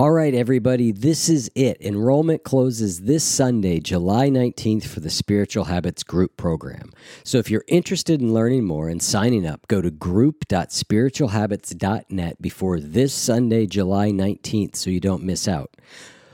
All 0.00 0.12
right, 0.12 0.32
everybody, 0.32 0.92
this 0.92 1.28
is 1.28 1.50
it. 1.54 1.76
Enrollment 1.82 2.42
closes 2.42 3.02
this 3.02 3.22
Sunday, 3.22 3.80
July 3.80 4.30
19th, 4.30 4.86
for 4.86 5.00
the 5.00 5.10
Spiritual 5.10 5.64
Habits 5.64 6.02
Group 6.02 6.38
program. 6.38 6.90
So 7.22 7.36
if 7.36 7.50
you're 7.50 7.66
interested 7.68 8.22
in 8.22 8.32
learning 8.32 8.64
more 8.64 8.88
and 8.88 9.02
signing 9.02 9.46
up, 9.46 9.68
go 9.68 9.82
to 9.82 9.90
group.spiritualhabits.net 9.90 12.40
before 12.40 12.80
this 12.80 13.12
Sunday, 13.12 13.66
July 13.66 14.10
19th, 14.10 14.76
so 14.76 14.88
you 14.88 15.00
don't 15.00 15.22
miss 15.22 15.46
out. 15.46 15.76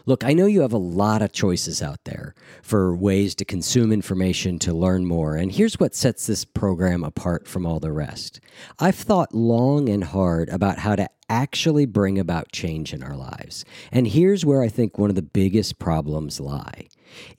Look, 0.09 0.23
I 0.23 0.35
know 0.35 0.47
you 0.47 0.61
have 0.61 0.73
a 0.73 0.79
lot 0.79 1.21
of 1.21 1.33
choices 1.33 1.83
out 1.83 2.05
there 2.05 2.37
for 2.63 2.95
ways 2.95 3.35
to 3.35 3.45
consume 3.45 3.91
information 3.91 4.61
to 4.61 4.73
learn 4.73 5.05
more, 5.05 5.35
and 5.35 5.51
here's 5.51 5.81
what 5.81 5.97
sets 5.97 6.29
this 6.29 6.45
program 6.45 7.03
apart 7.03 7.49
from 7.49 7.67
all 7.67 7.81
the 7.81 7.91
rest. 7.91 8.39
I've 8.79 8.95
thought 8.95 9.35
long 9.35 9.89
and 9.89 10.05
hard 10.05 10.49
about 10.49 10.79
how 10.79 10.95
to 10.95 11.09
actually 11.29 11.87
bring 11.87 12.21
about 12.21 12.53
change 12.53 12.95
in 12.95 13.03
our 13.03 13.17
lives, 13.17 13.65
and 13.91 14.07
here's 14.07 14.45
where 14.45 14.63
I 14.63 14.69
think 14.69 14.97
one 14.97 15.11
of 15.11 15.17
the 15.17 15.23
biggest 15.23 15.81
problems 15.81 16.39
lie. 16.39 16.87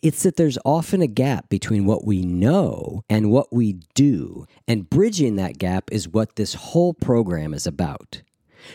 It's 0.02 0.24
that 0.24 0.36
there's 0.36 0.58
often 0.66 1.02
a 1.02 1.08
gap 1.08 1.48
between 1.48 1.86
what 1.86 2.06
we 2.06 2.24
know 2.24 3.06
and 3.10 3.32
what 3.32 3.54
we 3.54 3.80
do, 3.96 4.46
and 4.68 4.90
bridging 4.90 5.38
that 5.38 5.58
gap 5.58 5.86
is 5.90 6.10
what 6.10 6.36
this 6.36 6.54
whole 6.54 6.94
program 6.94 7.54
is 7.54 7.66
about. 7.66 8.24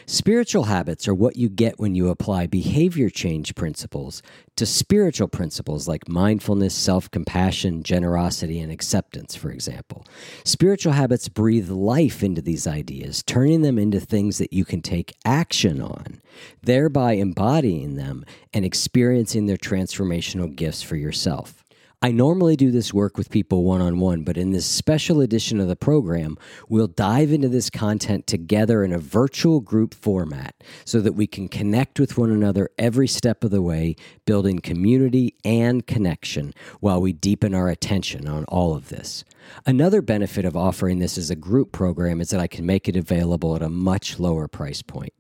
Spiritual 0.07 0.65
habits 0.65 1.07
are 1.09 1.15
what 1.15 1.37
you 1.37 1.49
get 1.49 1.79
when 1.79 1.95
you 1.95 2.09
apply 2.09 2.47
behavior 2.47 3.11
change 3.11 3.55
principles 3.55 4.23
to 4.57 4.67
spiritual 4.67 5.29
principles 5.29 5.89
like 5.89 6.09
mindfulness, 6.09 6.75
self 6.75 7.11
compassion, 7.11 7.83
generosity, 7.83 8.61
and 8.61 8.71
acceptance, 8.71 9.35
for 9.35 9.51
example. 9.51 10.05
Spiritual 10.45 10.93
habits 10.93 11.29
breathe 11.29 11.71
life 11.71 12.23
into 12.23 12.43
these 12.43 12.67
ideas, 12.67 13.23
turning 13.23 13.63
them 13.63 13.79
into 13.79 14.01
things 14.01 14.39
that 14.39 14.53
you 14.53 14.65
can 14.65 14.83
take 14.83 15.17
action 15.25 15.81
on, 15.81 16.21
thereby 16.63 17.13
embodying 17.13 17.97
them 17.97 18.25
and 18.53 18.65
experiencing 18.65 19.47
their 19.47 19.57
transformational 19.57 20.55
gifts 20.55 20.83
for 20.83 20.97
yourself. 20.97 21.62
I 22.05 22.11
normally 22.11 22.57
do 22.57 22.73
this 22.73 22.93
work 22.93 23.17
with 23.17 23.31
people 23.31 23.63
one 23.63 23.81
on 23.81 24.01
one, 24.01 24.25
but 24.25 24.37
in 24.37 24.51
this 24.51 24.67
special 24.67 25.21
edition 25.21 25.61
of 25.61 25.69
the 25.69 25.77
program, 25.77 26.37
we'll 26.69 26.89
dive 26.89 27.31
into 27.31 27.49
this 27.49 27.71
content 27.71 28.27
together 28.27 28.83
in 28.83 28.93
a 28.93 28.99
virtual 28.99 29.61
group 29.61 29.95
format 29.95 30.57
so 30.85 31.01
that 31.01 31.13
we 31.13 31.29
can 31.29 31.49
connect 31.49 32.01
with 32.01 32.19
one 32.19 32.33
another 32.33 32.71
every 32.77 33.07
step 33.07 33.45
of 33.45 33.53
the 33.53 33.63
way, 33.63 33.95
building 34.27 34.59
community 34.59 35.37
and 35.45 35.87
connection 35.87 36.53
while 36.81 37.01
we 37.01 37.13
deepen 37.13 37.55
our 37.55 37.69
attention 37.69 38.27
on 38.27 38.47
all 38.47 38.75
of 38.75 38.89
this. 38.89 39.23
Another 39.65 40.03
benefit 40.03 40.45
of 40.45 40.57
offering 40.57 40.99
this 40.99 41.17
as 41.17 41.31
a 41.31 41.37
group 41.37 41.71
program 41.71 42.21
is 42.21 42.31
that 42.31 42.41
I 42.41 42.49
can 42.49 42.67
make 42.67 42.89
it 42.89 42.97
available 42.97 43.55
at 43.55 43.63
a 43.63 43.69
much 43.69 44.19
lower 44.19 44.49
price 44.49 44.83
point. 44.83 45.13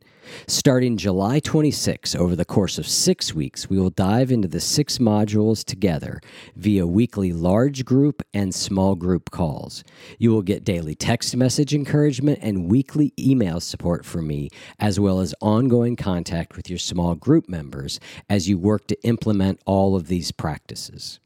Starting 0.47 0.97
July 0.97 1.41
26, 1.41 2.15
over 2.15 2.37
the 2.37 2.45
course 2.45 2.79
of 2.79 2.87
six 2.87 3.35
weeks, 3.35 3.69
we 3.69 3.79
will 3.79 3.91
dive 3.91 4.31
into 4.31 4.49
the 4.49 4.61
six 4.61 4.99
modules 4.99 5.65
together 5.65 6.21
via 6.57 6.87
weekly 6.87 7.33
large 7.33 7.85
group 7.85 8.23
and 8.33 8.55
small 8.55 8.95
group 8.95 9.31
calls. 9.31 9.85
You 10.19 10.31
will 10.31 10.43
get 10.43 10.65
daily 10.65 10.95
text 10.95 11.37
message 11.37 11.75
encouragement 11.75 12.39
and 12.43 12.71
weekly 12.71 13.13
email 13.19 13.61
support 13.61 14.05
from 14.05 14.27
me, 14.27 14.51
as 14.79 14.99
well 15.01 15.21
as 15.21 15.35
ongoing 15.41 15.97
contact 15.97 16.57
with 16.57 16.69
your 16.69 16.79
small 16.79 17.15
group 17.15 17.49
members 17.49 18.01
as 18.29 18.49
you 18.49 18.59
work 18.59 18.87
to 18.89 19.03
implement 19.05 19.61
all 19.67 19.97
of 19.97 20.09
these 20.09 20.33
practices. 20.33 21.21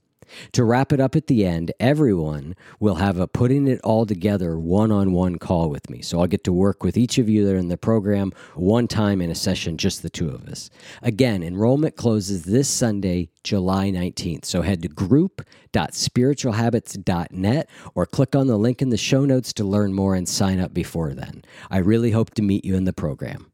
To 0.52 0.64
wrap 0.64 0.92
it 0.92 1.00
up 1.00 1.16
at 1.16 1.26
the 1.26 1.44
end, 1.44 1.72
everyone 1.78 2.54
will 2.80 2.94
have 2.96 3.18
a 3.18 3.26
putting 3.26 3.68
it 3.68 3.80
all 3.82 4.06
together 4.06 4.58
one 4.58 4.90
on 4.90 5.12
one 5.12 5.36
call 5.38 5.68
with 5.70 5.90
me. 5.90 6.00
So 6.02 6.20
I'll 6.20 6.26
get 6.26 6.44
to 6.44 6.52
work 6.52 6.82
with 6.82 6.96
each 6.96 7.18
of 7.18 7.28
you 7.28 7.44
that 7.44 7.54
are 7.54 7.58
in 7.58 7.68
the 7.68 7.76
program 7.76 8.32
one 8.54 8.88
time 8.88 9.20
in 9.20 9.30
a 9.30 9.34
session, 9.34 9.76
just 9.76 10.02
the 10.02 10.10
two 10.10 10.30
of 10.30 10.48
us. 10.48 10.70
Again, 11.02 11.42
enrollment 11.42 11.96
closes 11.96 12.44
this 12.44 12.68
Sunday, 12.68 13.30
July 13.42 13.90
19th. 13.90 14.44
So 14.44 14.62
head 14.62 14.82
to 14.82 14.88
group.spiritualhabits.net 14.88 17.70
or 17.94 18.06
click 18.06 18.36
on 18.36 18.46
the 18.46 18.56
link 18.56 18.80
in 18.82 18.90
the 18.90 18.96
show 18.96 19.24
notes 19.24 19.52
to 19.54 19.64
learn 19.64 19.92
more 19.92 20.14
and 20.14 20.28
sign 20.28 20.60
up 20.60 20.72
before 20.74 21.14
then. 21.14 21.42
I 21.70 21.78
really 21.78 22.10
hope 22.12 22.34
to 22.34 22.42
meet 22.42 22.64
you 22.64 22.76
in 22.76 22.84
the 22.84 22.92
program 22.92 23.50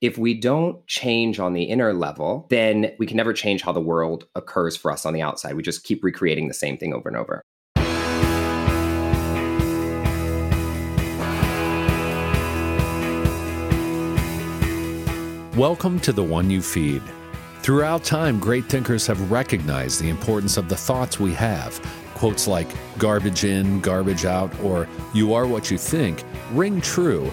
if 0.00 0.16
we 0.16 0.32
don't 0.32 0.86
change 0.86 1.40
on 1.40 1.54
the 1.54 1.64
inner 1.64 1.92
level, 1.92 2.46
then 2.50 2.92
we 3.00 3.06
can 3.06 3.16
never 3.16 3.32
change 3.32 3.62
how 3.62 3.72
the 3.72 3.80
world 3.80 4.28
occurs 4.36 4.76
for 4.76 4.92
us 4.92 5.04
on 5.04 5.12
the 5.12 5.20
outside. 5.20 5.54
We 5.54 5.62
just 5.64 5.82
keep 5.82 6.04
recreating 6.04 6.46
the 6.46 6.54
same 6.54 6.78
thing 6.78 6.94
over 6.94 7.08
and 7.08 7.16
over. 7.16 7.42
Welcome 15.58 15.98
to 16.00 16.12
The 16.12 16.22
One 16.22 16.48
You 16.48 16.62
Feed. 16.62 17.02
Throughout 17.62 18.04
time, 18.04 18.38
great 18.38 18.66
thinkers 18.66 19.04
have 19.08 19.32
recognized 19.32 20.00
the 20.00 20.10
importance 20.10 20.56
of 20.56 20.68
the 20.68 20.76
thoughts 20.76 21.18
we 21.18 21.34
have. 21.34 21.76
Quotes 22.14 22.46
like 22.46 22.68
garbage 22.98 23.42
in, 23.42 23.80
garbage 23.80 24.24
out, 24.24 24.56
or 24.60 24.86
you 25.12 25.34
are 25.34 25.48
what 25.48 25.72
you 25.72 25.76
think 25.76 26.22
ring 26.52 26.80
true 26.80 27.32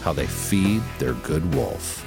how 0.00 0.12
they 0.12 0.26
feed 0.26 0.82
their 0.98 1.14
good 1.14 1.54
wolf. 1.54 2.04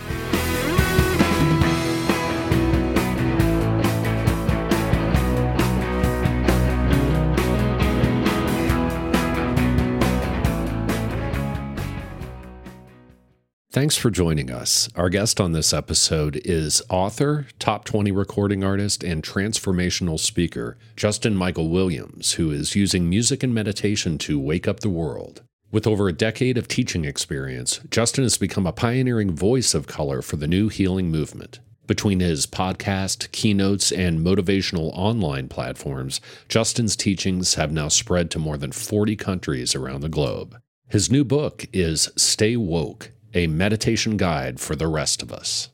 Thanks 13.74 13.98
for 13.98 14.12
joining 14.12 14.52
us. 14.52 14.88
Our 14.96 15.10
guest 15.10 15.42
on 15.42 15.54
this 15.54 15.74
episode 15.74 16.40
is 16.46 16.84
author, 16.92 17.48
top 17.58 17.86
20 17.86 18.12
recording 18.12 18.64
artist, 18.64 19.04
and 19.04 19.24
transformational 19.24 20.20
speaker, 20.20 20.78
Justin 20.96 21.36
Michael 21.36 21.70
Williams, 21.70 22.34
who 22.34 22.52
is 22.52 22.76
using 22.76 23.10
music 23.10 23.42
and 23.42 23.52
meditation 23.52 24.20
to 24.20 24.40
wake 24.40 24.68
up 24.68 24.82
the 24.82 24.90
world. 24.90 25.42
With 25.74 25.88
over 25.88 26.08
a 26.08 26.14
decade 26.14 26.60
of 26.60 26.68
teaching 26.68 27.04
experience, 27.04 27.80
Justin 27.90 28.24
has 28.24 28.38
become 28.38 28.68
a 28.68 28.72
pioneering 28.72 29.32
voice 29.32 29.74
of 29.74 29.88
color 29.88 30.22
for 30.22 30.36
the 30.36 30.48
new 30.48 30.70
healing 30.70 31.10
movement. 31.10 31.62
Between 31.88 32.20
his 32.20 32.46
podcast, 32.46 33.32
keynotes, 33.32 33.92
and 33.92 34.20
motivational 34.20 34.92
online 34.94 35.48
platforms, 35.50 36.22
Justin's 36.48 36.96
teachings 36.96 37.56
have 37.56 37.72
now 37.72 37.88
spread 37.88 38.30
to 38.30 38.38
more 38.38 38.56
than 38.56 38.72
40 38.72 39.16
countries 39.16 39.74
around 39.74 40.02
the 40.02 40.10
globe. 40.10 40.62
His 40.90 41.10
new 41.10 41.24
book 41.24 41.66
is 41.74 42.08
Stay 42.16 42.56
Woke, 42.56 43.10
a 43.34 43.48
meditation 43.48 44.16
guide 44.16 44.60
for 44.60 44.76
the 44.76 44.88
rest 44.88 45.24
of 45.24 45.34
us. 45.34 45.70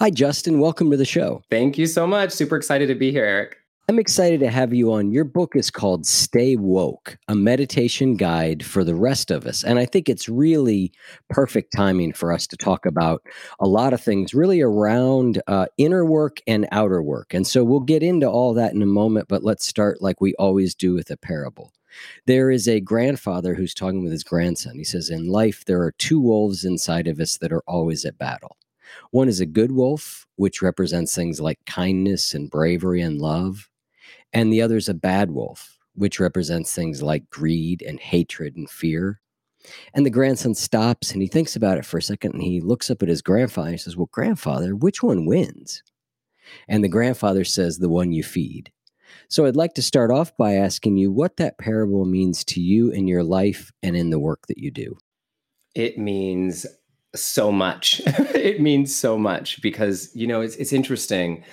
Hi, 0.00 0.10
Justin. 0.10 0.60
Welcome 0.60 0.90
to 0.90 0.98
the 0.98 1.06
show. 1.06 1.40
Thank 1.48 1.78
you 1.78 1.86
so 1.86 2.06
much. 2.06 2.30
Super 2.30 2.56
excited 2.56 2.88
to 2.88 2.94
be 2.94 3.10
here, 3.10 3.24
Eric. 3.24 3.56
I'm 3.88 3.98
excited 3.98 4.38
to 4.40 4.50
have 4.50 4.72
you 4.72 4.92
on. 4.92 5.10
Your 5.10 5.24
book 5.24 5.56
is 5.56 5.68
called 5.68 6.06
Stay 6.06 6.54
Woke, 6.54 7.18
a 7.26 7.34
meditation 7.34 8.16
guide 8.16 8.64
for 8.64 8.84
the 8.84 8.94
rest 8.94 9.32
of 9.32 9.44
us. 9.44 9.64
And 9.64 9.76
I 9.76 9.86
think 9.86 10.08
it's 10.08 10.28
really 10.28 10.92
perfect 11.30 11.72
timing 11.72 12.12
for 12.12 12.32
us 12.32 12.46
to 12.46 12.56
talk 12.56 12.86
about 12.86 13.26
a 13.58 13.66
lot 13.66 13.92
of 13.92 14.00
things 14.00 14.34
really 14.34 14.60
around 14.60 15.42
uh, 15.48 15.66
inner 15.78 16.06
work 16.06 16.38
and 16.46 16.68
outer 16.70 17.02
work. 17.02 17.34
And 17.34 17.44
so 17.44 17.64
we'll 17.64 17.80
get 17.80 18.04
into 18.04 18.30
all 18.30 18.54
that 18.54 18.72
in 18.72 18.82
a 18.82 18.86
moment, 18.86 19.26
but 19.28 19.42
let's 19.42 19.66
start 19.66 20.00
like 20.00 20.20
we 20.20 20.32
always 20.36 20.76
do 20.76 20.94
with 20.94 21.10
a 21.10 21.16
parable. 21.16 21.72
There 22.24 22.52
is 22.52 22.68
a 22.68 22.78
grandfather 22.78 23.56
who's 23.56 23.74
talking 23.74 24.04
with 24.04 24.12
his 24.12 24.22
grandson. 24.22 24.76
He 24.76 24.84
says, 24.84 25.10
In 25.10 25.26
life, 25.26 25.64
there 25.64 25.82
are 25.82 25.92
two 25.98 26.20
wolves 26.20 26.64
inside 26.64 27.08
of 27.08 27.18
us 27.18 27.36
that 27.38 27.52
are 27.52 27.64
always 27.66 28.04
at 28.04 28.16
battle. 28.16 28.56
One 29.10 29.28
is 29.28 29.40
a 29.40 29.46
good 29.46 29.72
wolf, 29.72 30.24
which 30.36 30.62
represents 30.62 31.14
things 31.16 31.40
like 31.40 31.58
kindness 31.66 32.32
and 32.32 32.48
bravery 32.48 33.00
and 33.00 33.20
love 33.20 33.68
and 34.32 34.52
the 34.52 34.62
other 34.62 34.76
is 34.76 34.88
a 34.88 34.94
bad 34.94 35.30
wolf, 35.30 35.78
which 35.94 36.20
represents 36.20 36.74
things 36.74 37.02
like 37.02 37.30
greed 37.30 37.82
and 37.82 38.00
hatred 38.00 38.56
and 38.56 38.68
fear. 38.68 39.20
And 39.94 40.04
the 40.04 40.10
grandson 40.10 40.54
stops 40.54 41.12
and 41.12 41.22
he 41.22 41.28
thinks 41.28 41.54
about 41.54 41.78
it 41.78 41.84
for 41.84 41.98
a 41.98 42.02
second 42.02 42.34
and 42.34 42.42
he 42.42 42.60
looks 42.60 42.90
up 42.90 43.02
at 43.02 43.08
his 43.08 43.22
grandfather 43.22 43.70
and 43.70 43.80
says, 43.80 43.96
Well, 43.96 44.08
grandfather, 44.10 44.74
which 44.74 45.02
one 45.02 45.26
wins? 45.26 45.82
And 46.68 46.82
the 46.82 46.88
grandfather 46.88 47.44
says, 47.44 47.78
The 47.78 47.88
one 47.88 48.12
you 48.12 48.22
feed. 48.22 48.72
So 49.28 49.46
I'd 49.46 49.56
like 49.56 49.74
to 49.74 49.82
start 49.82 50.10
off 50.10 50.36
by 50.36 50.54
asking 50.54 50.96
you 50.96 51.12
what 51.12 51.36
that 51.36 51.58
parable 51.58 52.04
means 52.04 52.44
to 52.46 52.60
you 52.60 52.90
in 52.90 53.06
your 53.06 53.22
life 53.22 53.70
and 53.82 53.96
in 53.96 54.10
the 54.10 54.18
work 54.18 54.46
that 54.48 54.58
you 54.58 54.70
do. 54.70 54.96
It 55.74 55.98
means 55.98 56.66
so 57.14 57.52
much. 57.52 58.00
it 58.06 58.60
means 58.60 58.94
so 58.94 59.16
much 59.16 59.62
because, 59.62 60.10
you 60.14 60.26
know, 60.26 60.40
it's, 60.40 60.56
it's 60.56 60.72
interesting 60.72 61.44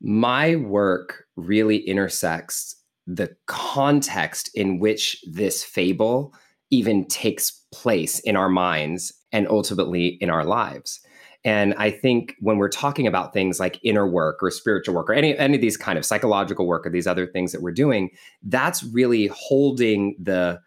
my 0.00 0.56
work 0.56 1.23
really 1.36 1.78
intersects 1.78 2.76
the 3.06 3.34
context 3.46 4.50
in 4.54 4.78
which 4.78 5.22
this 5.26 5.62
fable 5.62 6.32
even 6.70 7.06
takes 7.06 7.50
place 7.72 8.18
in 8.20 8.36
our 8.36 8.48
minds 8.48 9.12
and 9.32 9.46
ultimately 9.48 10.18
in 10.20 10.30
our 10.30 10.44
lives. 10.44 11.00
And 11.44 11.74
I 11.74 11.90
think 11.90 12.34
when 12.40 12.56
we're 12.56 12.70
talking 12.70 13.06
about 13.06 13.34
things 13.34 13.60
like 13.60 13.78
inner 13.82 14.08
work 14.08 14.42
or 14.42 14.50
spiritual 14.50 14.94
work 14.94 15.10
or 15.10 15.12
any, 15.12 15.36
any 15.36 15.56
of 15.56 15.60
these 15.60 15.76
kind 15.76 15.98
of 15.98 16.06
psychological 16.06 16.66
work 16.66 16.86
or 16.86 16.90
these 16.90 17.06
other 17.06 17.26
things 17.26 17.52
that 17.52 17.60
we're 17.60 17.72
doing, 17.72 18.10
that's 18.42 18.82
really 18.82 19.26
holding 19.26 20.16
the 20.18 20.58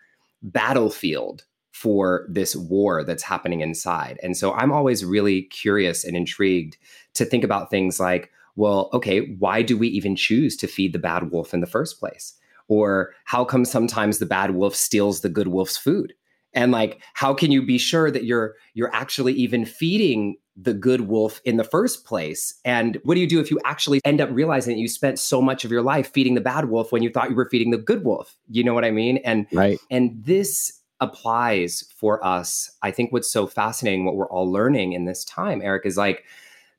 battlefield 0.43 1.45
for 1.71 2.27
this 2.29 2.55
war 2.55 3.03
that's 3.03 3.23
happening 3.23 3.61
inside. 3.61 4.19
And 4.21 4.37
so 4.37 4.53
I'm 4.53 4.71
always 4.71 5.03
really 5.03 5.43
curious 5.43 6.03
and 6.03 6.15
intrigued 6.15 6.77
to 7.15 7.25
think 7.25 7.43
about 7.43 7.71
things 7.71 7.99
like, 7.99 8.31
well, 8.57 8.89
okay, 8.91 9.35
why 9.39 9.61
do 9.61 9.77
we 9.77 9.87
even 9.87 10.15
choose 10.15 10.57
to 10.57 10.67
feed 10.67 10.91
the 10.91 10.99
bad 10.99 11.31
wolf 11.31 11.53
in 11.53 11.61
the 11.61 11.67
first 11.67 11.99
place? 11.99 12.33
Or 12.67 13.13
how 13.23 13.45
come 13.45 13.63
sometimes 13.63 14.17
the 14.17 14.25
bad 14.25 14.51
wolf 14.51 14.75
steals 14.75 15.21
the 15.21 15.29
good 15.29 15.47
wolf's 15.47 15.77
food? 15.77 16.13
And 16.53 16.71
like, 16.71 17.01
how 17.13 17.33
can 17.33 17.51
you 17.51 17.61
be 17.61 17.77
sure 17.77 18.09
that 18.09 18.25
you're 18.25 18.55
you're 18.73 18.93
actually 18.93 19.33
even 19.33 19.63
feeding 19.63 20.37
the 20.59 20.73
good 20.73 21.01
wolf 21.01 21.39
in 21.45 21.57
the 21.57 21.63
first 21.63 22.03
place? 22.03 22.59
And 22.65 22.99
what 23.03 23.13
do 23.13 23.21
you 23.21 23.27
do 23.27 23.39
if 23.39 23.51
you 23.51 23.59
actually 23.63 24.01
end 24.03 24.19
up 24.19 24.29
realizing 24.31 24.75
that 24.75 24.81
you 24.81 24.87
spent 24.87 25.19
so 25.19 25.39
much 25.39 25.63
of 25.63 25.71
your 25.71 25.83
life 25.83 26.11
feeding 26.11 26.33
the 26.33 26.41
bad 26.41 26.65
wolf 26.65 26.91
when 26.91 27.03
you 27.03 27.11
thought 27.11 27.29
you 27.29 27.35
were 27.35 27.49
feeding 27.49 27.69
the 27.69 27.77
good 27.77 28.03
wolf? 28.03 28.35
You 28.49 28.63
know 28.63 28.73
what 28.73 28.85
I 28.85 28.91
mean? 28.91 29.17
And 29.17 29.45
right. 29.53 29.77
And 29.91 30.23
this 30.25 30.81
applies 30.99 31.83
for 31.95 32.25
us. 32.25 32.71
I 32.81 32.89
think 32.89 33.11
what's 33.11 33.31
so 33.31 33.45
fascinating, 33.45 34.03
what 34.03 34.15
we're 34.15 34.29
all 34.29 34.51
learning 34.51 34.93
in 34.93 35.05
this 35.05 35.23
time, 35.23 35.61
Eric, 35.61 35.85
is 35.85 35.95
like 35.95 36.23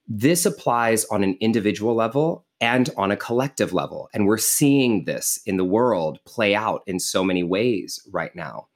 this 0.09 0.47
applies 0.47 1.05
on 1.07 1.23
an 1.23 1.37
individual 1.41 1.95
level 1.95 2.47
and 2.61 2.91
on 2.97 3.11
a 3.11 3.17
collective 3.17 3.73
level. 3.73 4.09
And 4.13 4.27
we're 4.27 4.39
seeing 4.39 5.05
this 5.05 5.39
in 5.47 5.59
the 5.59 5.65
world 5.65 6.19
play 6.25 6.55
out 6.55 6.83
in 6.87 6.99
so 6.99 7.23
many 7.23 7.43
ways 7.43 8.01
right 8.11 8.35
now 8.35 8.69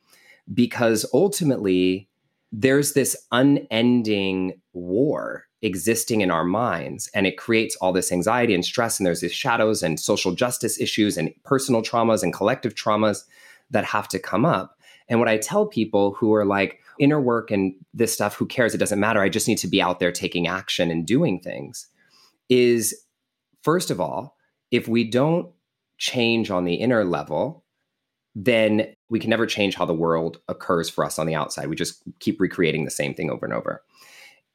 because 0.53 1.07
ultimately 1.15 2.09
there's 2.53 2.93
this 2.93 3.17
unending 3.33 4.61
war 4.75 5.47
existing 5.63 6.21
in 6.21 6.31
our 6.31 6.45
minds 6.45 7.09
and 7.15 7.27
it 7.27 7.39
creates 7.39 7.77
all 7.77 7.93
this 7.93 8.13
anxiety 8.13 8.53
and 8.55 8.65
stress 8.65 8.99
and 8.99 9.07
there's 9.07 9.21
these 9.21 9.33
shadows 9.33 9.83
and 9.83 9.99
social 9.99 10.35
justice 10.35 10.79
issues 10.81 11.17
and 11.17 11.33
personal 11.45 11.83
traumas 11.83 12.23
and 12.23 12.35
collective 12.35 12.75
traumas 12.75 13.25
that 13.71 13.85
have 13.85 14.09
to 14.09 14.19
come 14.19 14.45
up 14.45 14.77
and 15.13 15.21
what 15.21 15.29
i 15.29 15.37
tell 15.37 15.67
people 15.67 16.15
who 16.15 16.35
are 16.35 16.45
like 16.45 16.81
inner 16.99 17.21
work 17.21 17.51
and 17.51 17.75
this 17.95 18.13
stuff 18.13 18.35
who 18.35 18.47
cares 18.47 18.75
it 18.75 18.79
doesn't 18.79 18.99
matter 18.99 19.21
i 19.21 19.29
just 19.29 19.47
need 19.47 19.59
to 19.59 19.69
be 19.69 19.81
out 19.81 20.01
there 20.01 20.11
taking 20.11 20.49
action 20.49 20.91
and 20.91 21.07
doing 21.07 21.39
things 21.39 21.87
is 22.49 23.05
first 23.63 23.91
of 23.91 24.01
all 24.01 24.37
if 24.71 24.89
we 24.89 25.05
don't 25.05 25.53
change 25.99 26.51
on 26.51 26.65
the 26.65 26.75
inner 26.75 27.05
level 27.05 27.63
then 28.35 28.95
we 29.09 29.21
can 29.21 29.31
never 29.31 29.47
change 29.47 29.75
how 29.75 29.85
the 29.85 29.93
world 29.95 30.41
occurs 30.49 30.89
for 30.89 31.05
us 31.05 31.19
on 31.19 31.27
the 31.27 31.35
outside. 31.35 31.69
We 31.69 31.77
just 31.77 32.03
keep 32.21 32.41
recreating 32.41 32.85
the 32.85 32.91
same 32.91 33.15
thing 33.15 33.31
over 33.31 33.45
and 33.45 33.55
over. 33.55 33.83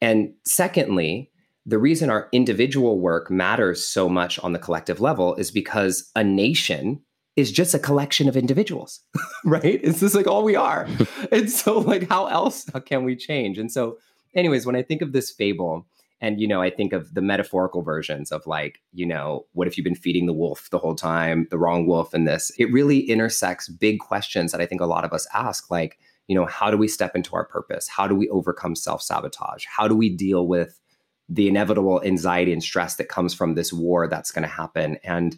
And 0.02 0.34
secondly, 0.46 1.32
the 1.66 1.78
reason 1.78 2.10
our 2.10 2.30
individual 2.32 3.00
work 3.00 3.30
matters 3.30 3.86
so 3.86 4.08
much 4.10 4.40
on 4.40 4.54
the 4.54 4.60
collective 4.60 5.00
level 5.00 5.36
is 5.36 5.52
because 5.52 6.10
a 6.16 6.24
nation 6.24 7.02
is 7.38 7.52
just 7.52 7.76
a 7.76 7.80
collection 7.80 8.28
of 8.28 8.36
individuals, 8.36 9.00
right? 9.46 9.80
It's 9.84 10.02
just 10.02 10.16
like 10.16 10.28
all 10.28 10.44
we 10.44 10.56
are. 10.56 10.88
and 11.32 11.50
so, 11.50 11.80
like, 11.80 12.10
how 12.10 12.26
else 12.26 12.66
can 12.86 13.06
we 13.06 13.16
change? 13.16 13.58
And 13.58 13.72
so, 13.72 14.00
anyways, 14.36 14.66
when 14.66 14.76
I 14.76 14.82
think 14.82 15.02
of 15.02 15.14
this 15.14 15.32
fable, 15.32 15.86
and, 16.20 16.42
you 16.42 16.48
know, 16.48 16.64
I 16.64 16.72
think 16.72 16.94
of 16.94 17.14
the 17.14 17.22
metaphorical 17.22 17.84
versions 17.84 18.32
of 18.32 18.48
like, 18.48 18.82
you 18.92 19.06
know, 19.06 19.46
what 19.54 19.68
if 19.68 19.78
you've 19.78 19.84
been 19.84 19.94
feeding 19.94 20.26
the 20.26 20.34
wolf 20.34 20.68
the 20.72 20.80
whole 20.80 20.96
time, 20.96 21.48
the 21.52 21.60
wrong 21.60 21.86
wolf 21.86 22.16
in 22.16 22.26
this? 22.26 22.52
It 22.58 22.72
really 22.72 23.02
intersects 23.02 23.70
big 23.70 24.00
questions 24.00 24.52
that 24.52 24.60
I 24.60 24.66
think 24.66 24.82
a 24.82 24.88
lot 24.88 25.06
of 25.06 25.14
us 25.14 25.28
ask, 25.32 25.70
like, 25.70 26.00
you 26.28 26.34
know, 26.34 26.48
how 26.48 26.72
do 26.72 26.78
we 26.78 26.88
step 26.88 27.16
into 27.16 27.36
our 27.36 27.46
purpose? 27.46 27.88
How 27.88 28.08
do 28.08 28.16
we 28.16 28.28
overcome 28.30 28.76
self 28.76 29.04
sabotage? 29.04 29.66
How 29.66 29.88
do 29.88 29.96
we 29.96 30.10
deal 30.10 30.48
with 30.48 30.82
the 31.30 31.48
inevitable 31.48 32.02
anxiety 32.04 32.52
and 32.52 32.64
stress 32.64 32.96
that 32.96 33.10
comes 33.10 33.36
from 33.36 33.54
this 33.54 33.72
war 33.72 34.08
that's 34.08 34.32
going 34.32 34.42
to 34.42 34.50
happen? 34.50 34.98
And, 35.04 35.38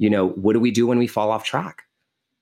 you 0.00 0.08
know, 0.08 0.28
what 0.30 0.54
do 0.54 0.60
we 0.60 0.70
do 0.70 0.86
when 0.86 0.98
we 0.98 1.06
fall 1.06 1.30
off 1.30 1.44
track? 1.44 1.82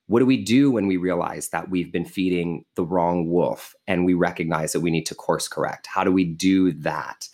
What 0.06 0.20
do 0.20 0.26
we 0.26 0.37
do 0.37 0.70
when 0.70 0.87
we 0.87 0.96
realize 0.96 1.49
that 1.49 1.69
we've 1.69 1.90
been 1.90 2.05
feeding 2.05 2.64
the 2.76 2.84
wrong 2.84 3.28
wolf 3.28 3.75
and 3.88 4.05
we 4.05 4.14
recognize 4.14 4.72
that 4.72 4.81
we 4.81 4.93
need 4.93 5.06
to 5.06 5.14
course 5.16 5.49
correct? 5.49 5.88
How 5.88 6.05
do 6.05 6.12
we 6.12 6.25
do 6.25 6.70
that? 6.72 7.28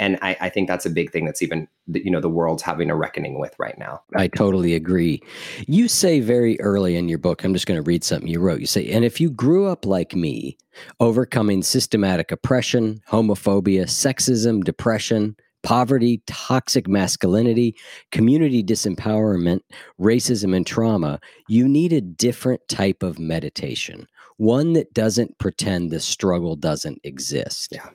and 0.00 0.18
I, 0.22 0.34
I, 0.40 0.48
think 0.48 0.66
that's 0.66 0.86
a 0.86 0.90
big 0.90 1.12
thing 1.12 1.26
that's 1.26 1.42
even 1.42 1.68
you 1.86 2.10
know 2.10 2.20
the 2.20 2.28
world's 2.28 2.62
having 2.62 2.90
a 2.90 2.96
reckoning 2.96 3.38
with 3.38 3.54
right 3.58 3.76
now 3.78 4.02
i 4.16 4.28
totally 4.28 4.74
agree 4.74 5.22
you 5.66 5.88
say 5.88 6.20
very 6.20 6.58
early 6.60 6.96
in 6.96 7.08
your 7.08 7.18
book 7.18 7.44
i'm 7.44 7.52
just 7.52 7.66
going 7.66 7.76
to 7.76 7.82
read 7.82 8.02
something 8.02 8.28
you 8.28 8.40
wrote 8.40 8.60
you 8.60 8.66
say 8.66 8.88
and 8.88 9.04
if 9.04 9.20
you 9.20 9.28
grew 9.28 9.66
up 9.66 9.84
like 9.84 10.14
me 10.14 10.56
overcoming 11.00 11.62
systematic 11.62 12.32
oppression 12.32 13.00
homophobia 13.10 13.82
sexism 13.82 14.64
depression 14.64 15.36
poverty 15.62 16.22
toxic 16.26 16.88
masculinity 16.88 17.74
community 18.12 18.62
disempowerment 18.62 19.60
racism 20.00 20.54
and 20.56 20.66
trauma 20.66 21.20
you 21.48 21.68
need 21.68 21.92
a 21.92 22.00
different 22.00 22.60
type 22.68 23.02
of 23.02 23.18
meditation 23.18 24.06
one 24.36 24.72
that 24.72 24.92
doesn't 24.94 25.38
pretend 25.38 25.90
the 25.90 26.00
struggle 26.00 26.56
doesn't 26.56 26.98
exist 27.04 27.68
yeah 27.72 27.90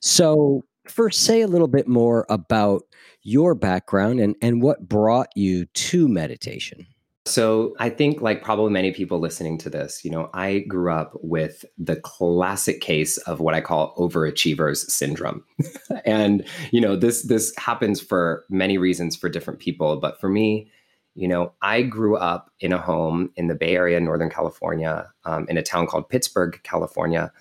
so 0.00 0.62
first 0.88 1.22
say 1.22 1.40
a 1.40 1.48
little 1.48 1.68
bit 1.68 1.88
more 1.88 2.26
about 2.28 2.82
your 3.22 3.54
background 3.54 4.20
and, 4.20 4.34
and 4.42 4.62
what 4.62 4.88
brought 4.88 5.28
you 5.34 5.66
to 5.66 6.08
meditation. 6.08 6.86
So, 7.26 7.74
I 7.78 7.90
think, 7.90 8.22
like 8.22 8.42
probably 8.42 8.72
many 8.72 8.92
people 8.92 9.20
listening 9.20 9.58
to 9.58 9.70
this, 9.70 10.04
you 10.04 10.10
know, 10.10 10.30
I 10.32 10.60
grew 10.60 10.90
up 10.90 11.12
with 11.22 11.64
the 11.76 11.96
classic 11.96 12.80
case 12.80 13.18
of 13.18 13.40
what 13.40 13.54
I 13.54 13.60
call 13.60 13.94
overachievers 13.96 14.78
syndrome. 14.90 15.44
and, 16.04 16.46
you 16.70 16.80
know, 16.80 16.96
this 16.96 17.22
this 17.24 17.52
happens 17.58 18.00
for 18.00 18.44
many 18.48 18.78
reasons 18.78 19.16
for 19.16 19.28
different 19.28 19.60
people, 19.60 19.98
but 19.98 20.18
for 20.18 20.30
me, 20.30 20.70
you 21.14 21.28
know, 21.28 21.52
I 21.60 21.82
grew 21.82 22.16
up 22.16 22.50
in 22.60 22.72
a 22.72 22.78
home 22.78 23.30
in 23.36 23.48
the 23.48 23.54
Bay 23.54 23.76
Area, 23.76 24.00
Northern 24.00 24.30
California, 24.30 25.12
um, 25.24 25.46
in 25.48 25.58
a 25.58 25.62
town 25.62 25.86
called 25.86 26.08
Pittsburg, 26.08 26.60
California, 26.62 27.32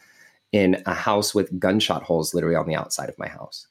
in 0.51 0.81
a 0.85 0.93
house 0.93 1.33
with 1.33 1.57
gunshot 1.57 2.03
holes 2.03 2.33
literally 2.33 2.55
on 2.55 2.67
the 2.67 2.75
outside 2.75 3.07
of 3.07 3.17
my 3.17 3.27
house 3.27 3.67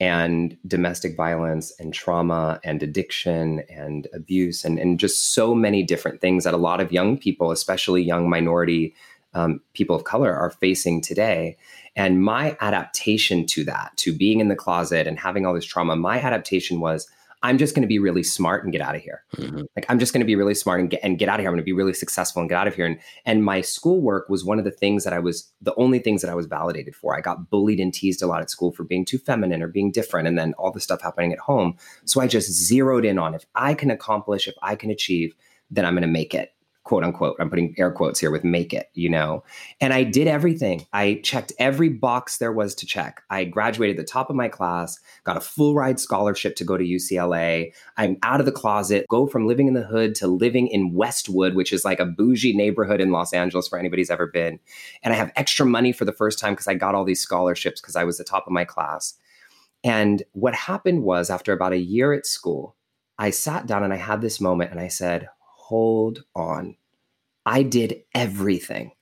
and 0.00 0.56
domestic 0.66 1.14
violence 1.14 1.72
and 1.78 1.92
trauma 1.92 2.58
and 2.64 2.82
addiction 2.82 3.62
and 3.68 4.08
abuse 4.14 4.64
and, 4.64 4.78
and 4.78 4.98
just 4.98 5.34
so 5.34 5.54
many 5.54 5.82
different 5.82 6.20
things 6.20 6.44
that 6.44 6.54
a 6.54 6.58
lot 6.58 6.80
of 6.80 6.92
young 6.92 7.18
people 7.18 7.50
especially 7.50 8.02
young 8.02 8.28
minority 8.28 8.94
um, 9.34 9.60
people 9.74 9.94
of 9.94 10.04
color 10.04 10.34
are 10.34 10.50
facing 10.50 11.00
today. 11.00 11.56
And 11.96 12.22
my 12.22 12.56
adaptation 12.60 13.46
to 13.46 13.64
that 13.64 13.92
to 13.98 14.12
being 14.16 14.40
in 14.40 14.48
the 14.48 14.56
closet 14.56 15.06
and 15.06 15.18
having 15.18 15.46
all 15.46 15.54
this 15.54 15.64
trauma 15.64 15.96
my 15.96 16.20
adaptation 16.20 16.80
was 16.80 17.08
I'm 17.42 17.56
just 17.56 17.74
going 17.74 17.82
to 17.82 17.88
be 17.88 17.98
really 17.98 18.22
smart 18.22 18.64
and 18.64 18.72
get 18.72 18.82
out 18.82 18.94
of 18.94 19.02
here. 19.02 19.22
Mm-hmm. 19.36 19.62
Like 19.74 19.86
I'm 19.88 19.98
just 19.98 20.12
going 20.12 20.20
to 20.20 20.26
be 20.26 20.36
really 20.36 20.54
smart 20.54 20.80
and 20.80 20.90
get 20.90 21.00
and 21.02 21.18
get 21.18 21.28
out 21.28 21.40
of 21.40 21.42
here. 21.42 21.48
I'm 21.48 21.54
going 21.54 21.62
to 21.62 21.64
be 21.64 21.72
really 21.72 21.94
successful 21.94 22.40
and 22.40 22.48
get 22.48 22.58
out 22.58 22.68
of 22.68 22.74
here. 22.74 22.84
And 22.84 22.98
and 23.24 23.44
my 23.44 23.60
schoolwork 23.60 24.28
was 24.28 24.44
one 24.44 24.58
of 24.58 24.64
the 24.64 24.70
things 24.70 25.04
that 25.04 25.12
I 25.12 25.18
was 25.18 25.50
the 25.60 25.74
only 25.76 25.98
things 25.98 26.22
that 26.22 26.30
I 26.30 26.34
was 26.34 26.46
validated 26.46 26.94
for. 26.94 27.16
I 27.16 27.20
got 27.20 27.48
bullied 27.50 27.80
and 27.80 27.94
teased 27.94 28.22
a 28.22 28.26
lot 28.26 28.42
at 28.42 28.50
school 28.50 28.72
for 28.72 28.84
being 28.84 29.04
too 29.04 29.18
feminine 29.18 29.62
or 29.62 29.68
being 29.68 29.90
different, 29.90 30.28
and 30.28 30.38
then 30.38 30.52
all 30.54 30.70
the 30.70 30.80
stuff 30.80 31.00
happening 31.00 31.32
at 31.32 31.38
home. 31.38 31.76
So 32.04 32.20
I 32.20 32.26
just 32.26 32.52
zeroed 32.52 33.04
in 33.04 33.18
on 33.18 33.34
if 33.34 33.46
I 33.54 33.74
can 33.74 33.90
accomplish, 33.90 34.46
if 34.46 34.54
I 34.62 34.76
can 34.76 34.90
achieve, 34.90 35.34
then 35.70 35.86
I'm 35.86 35.94
going 35.94 36.02
to 36.02 36.08
make 36.08 36.34
it 36.34 36.52
quote 36.84 37.04
unquote 37.04 37.36
i'm 37.38 37.50
putting 37.50 37.74
air 37.78 37.90
quotes 37.90 38.18
here 38.18 38.30
with 38.30 38.44
make 38.44 38.72
it 38.72 38.88
you 38.94 39.08
know? 39.08 39.42
And 39.80 39.92
i 39.92 40.02
did 40.02 40.26
everything. 40.26 40.86
I 40.92 41.20
checked 41.22 41.52
every 41.58 41.88
box 41.88 42.38
there 42.38 42.52
was 42.52 42.74
to 42.76 42.86
check. 42.86 43.22
I 43.30 43.44
graduated 43.44 43.96
the 43.96 44.04
top 44.04 44.30
of 44.30 44.36
my 44.36 44.48
class 44.48 44.98
got 45.24 45.36
a 45.36 45.40
full 45.40 45.74
ride 45.74 46.00
scholarship 46.00 46.56
to 46.56 46.64
go 46.64 46.76
to 46.76 46.84
ucla 46.84 47.72
i'm 47.96 48.16
out 48.22 48.40
of 48.40 48.46
the 48.46 48.52
closet 48.52 49.06
go 49.08 49.26
from 49.26 49.46
living 49.46 49.68
in 49.68 49.74
the 49.74 49.82
hood 49.82 50.14
to 50.14 50.26
living 50.26 50.66
in 50.68 50.94
westwood 50.94 51.54
which 51.54 51.72
is 51.72 51.84
like 51.84 52.00
a 52.00 52.06
bougie 52.06 52.56
neighborhood 52.56 53.00
in 53.00 53.10
los 53.10 53.32
angeles 53.32 53.68
for 53.68 53.78
anybody's 53.78 54.10
ever 54.10 54.26
been. 54.26 54.58
And 55.02 55.12
i 55.12 55.16
have 55.16 55.32
extra 55.36 55.66
money 55.66 55.92
for 55.92 56.04
the 56.04 56.12
first 56.12 56.38
time 56.38 56.52
because 56.52 56.68
i 56.68 56.74
got 56.74 56.94
all 56.94 57.04
these 57.04 57.20
scholarships 57.20 57.80
because 57.80 57.96
i 57.96 58.04
was 58.04 58.18
the 58.18 58.24
top 58.24 58.46
of 58.46 58.52
my 58.52 58.64
class. 58.64 59.14
And 59.82 60.22
what 60.32 60.54
happened 60.54 61.04
was 61.04 61.30
after 61.30 61.52
about 61.52 61.72
a 61.72 61.78
year 61.78 62.12
at 62.12 62.26
school 62.26 62.76
i 63.18 63.30
sat 63.30 63.66
down 63.66 63.82
and 63.82 63.92
i 63.92 63.96
had 63.96 64.20
this 64.20 64.40
moment 64.40 64.70
and 64.70 64.80
i 64.80 64.88
said 64.88 65.28
hold 65.70 66.24
on 66.34 66.76
I 67.46 67.62
did 67.62 68.02
everything. 68.14 68.92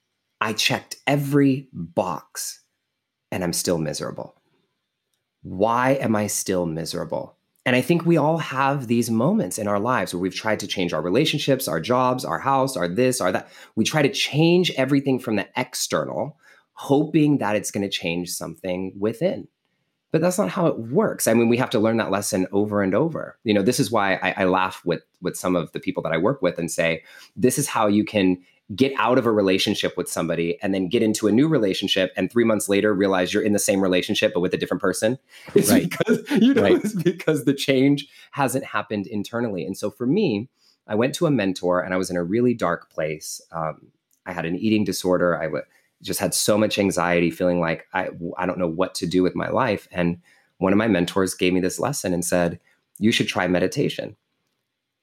I 0.41 0.53
checked 0.53 0.97
every 1.07 1.69
box 1.73 2.63
and 3.33 3.43
I'm 3.43 3.53
still 3.53 3.79
miserable. 3.79 4.35
Why 5.43 5.93
am 5.93 6.15
I 6.15 6.29
still 6.29 6.67
miserable? 6.67 7.37
And 7.67 7.77
I 7.77 7.81
think 7.81 8.07
we 8.07 8.17
all 8.17 8.39
have 8.39 8.87
these 8.87 9.11
moments 9.11 9.59
in 9.59 9.69
our 9.69 9.81
lives 9.81 10.15
where 10.15 10.21
we've 10.21 10.35
tried 10.35 10.61
to 10.61 10.67
change 10.67 10.93
our 10.93 11.03
relationships, 11.03 11.69
our 11.69 11.81
jobs, 11.81 12.25
our 12.25 12.39
house, 12.39 12.77
our 12.77 12.89
this, 12.89 13.21
our 13.21 13.33
that. 13.33 13.51
We 13.77 13.85
try 13.85 14.01
to 14.01 14.13
change 14.13 14.71
everything 14.77 15.19
from 15.19 15.37
the 15.37 15.49
external, 15.57 16.39
hoping 16.73 17.39
that 17.39 17.57
it's 17.57 17.71
going 17.71 17.83
to 17.83 17.91
change 17.91 18.31
something 18.31 18.95
within. 18.99 19.49
But 20.11 20.21
that's 20.21 20.38
not 20.38 20.49
how 20.49 20.67
it 20.67 20.79
works. 20.79 21.27
I 21.27 21.35
mean, 21.35 21.49
we 21.49 21.57
have 21.59 21.71
to 21.71 21.79
learn 21.79 21.99
that 21.99 22.11
lesson 22.11 22.47
over 22.53 22.83
and 22.83 22.95
over. 22.95 23.38
You 23.45 23.55
know, 23.55 23.62
this 23.62 23.79
is 23.79 23.91
why 23.91 24.15
I, 24.15 24.35
I 24.38 24.45
laugh 24.45 24.83
with 24.85 25.03
with 25.21 25.37
some 25.37 25.57
of 25.57 25.73
the 25.73 25.81
people 25.81 26.03
that 26.05 26.12
I 26.12 26.19
work 26.19 26.43
with 26.43 26.59
and 26.59 26.71
say, 26.71 27.03
this 27.37 27.59
is 27.59 27.69
how 27.69 27.87
you 27.87 28.05
can 28.05 28.38
get 28.75 28.93
out 28.99 29.17
of 29.17 29.25
a 29.25 29.33
relationship 29.33 29.97
with 29.97 30.09
somebody 30.09 30.59
and 30.62 30.75
then 30.75 30.88
get 30.88 31.03
into 31.03 31.27
a 31.27 31.33
new 31.33 31.49
relationship 31.49 32.12
and 32.17 32.31
three 32.31 32.45
months 32.45 32.69
later 32.69 32.93
realize 32.93 33.33
you're 33.33 33.43
in 33.43 33.55
the 33.55 33.59
same 33.59 33.81
relationship 33.81 34.35
but 34.35 34.41
with 34.41 34.53
a 34.53 34.59
different 34.59 34.83
person 34.83 35.19
it's 35.55 35.71
right. 35.71 35.88
because 35.88 36.31
you 36.33 36.53
know 36.53 36.62
right. 36.62 36.85
it's 36.85 36.95
because 36.95 37.47
the 37.47 37.55
change 37.55 38.07
hasn't 38.33 38.65
happened 38.65 39.07
internally 39.07 39.65
and 39.65 39.79
so 39.79 39.91
for 39.91 40.07
me 40.07 40.50
i 40.87 40.95
went 40.95 41.15
to 41.15 41.25
a 41.25 41.31
mentor 41.31 41.81
and 41.81 41.95
i 41.95 41.97
was 41.97 42.11
in 42.11 42.17
a 42.17 42.23
really 42.23 42.53
dark 42.53 42.91
place 42.91 43.41
um, 43.53 43.87
i 44.27 44.33
had 44.33 44.45
an 44.45 44.55
eating 44.55 44.85
disorder 44.85 45.35
I 45.35 45.45
I 45.45 45.45
w- 45.45 45.65
just 46.02 46.21
had 46.21 46.35
so 46.35 46.57
much 46.57 46.78
anxiety 46.78 47.31
feeling 47.31 47.61
like 47.61 47.87
I, 47.93 48.09
I 48.37 48.47
don't 48.47 48.59
know 48.59 48.69
what 48.69 48.95
to 48.97 49.07
do 49.07 49.23
with 49.23 49.35
my 49.35 49.49
life 49.49 49.88
and 49.90 50.19
one 50.59 50.73
of 50.73 50.78
my 50.78 50.88
mentors 50.88 51.35
gave 51.35 51.52
me 51.52 51.61
this 51.61 51.78
lesson 51.78 52.12
and 52.12 52.25
said 52.25 52.59
you 52.99 53.12
should 53.12 53.28
try 53.28 53.47
meditation 53.49 54.17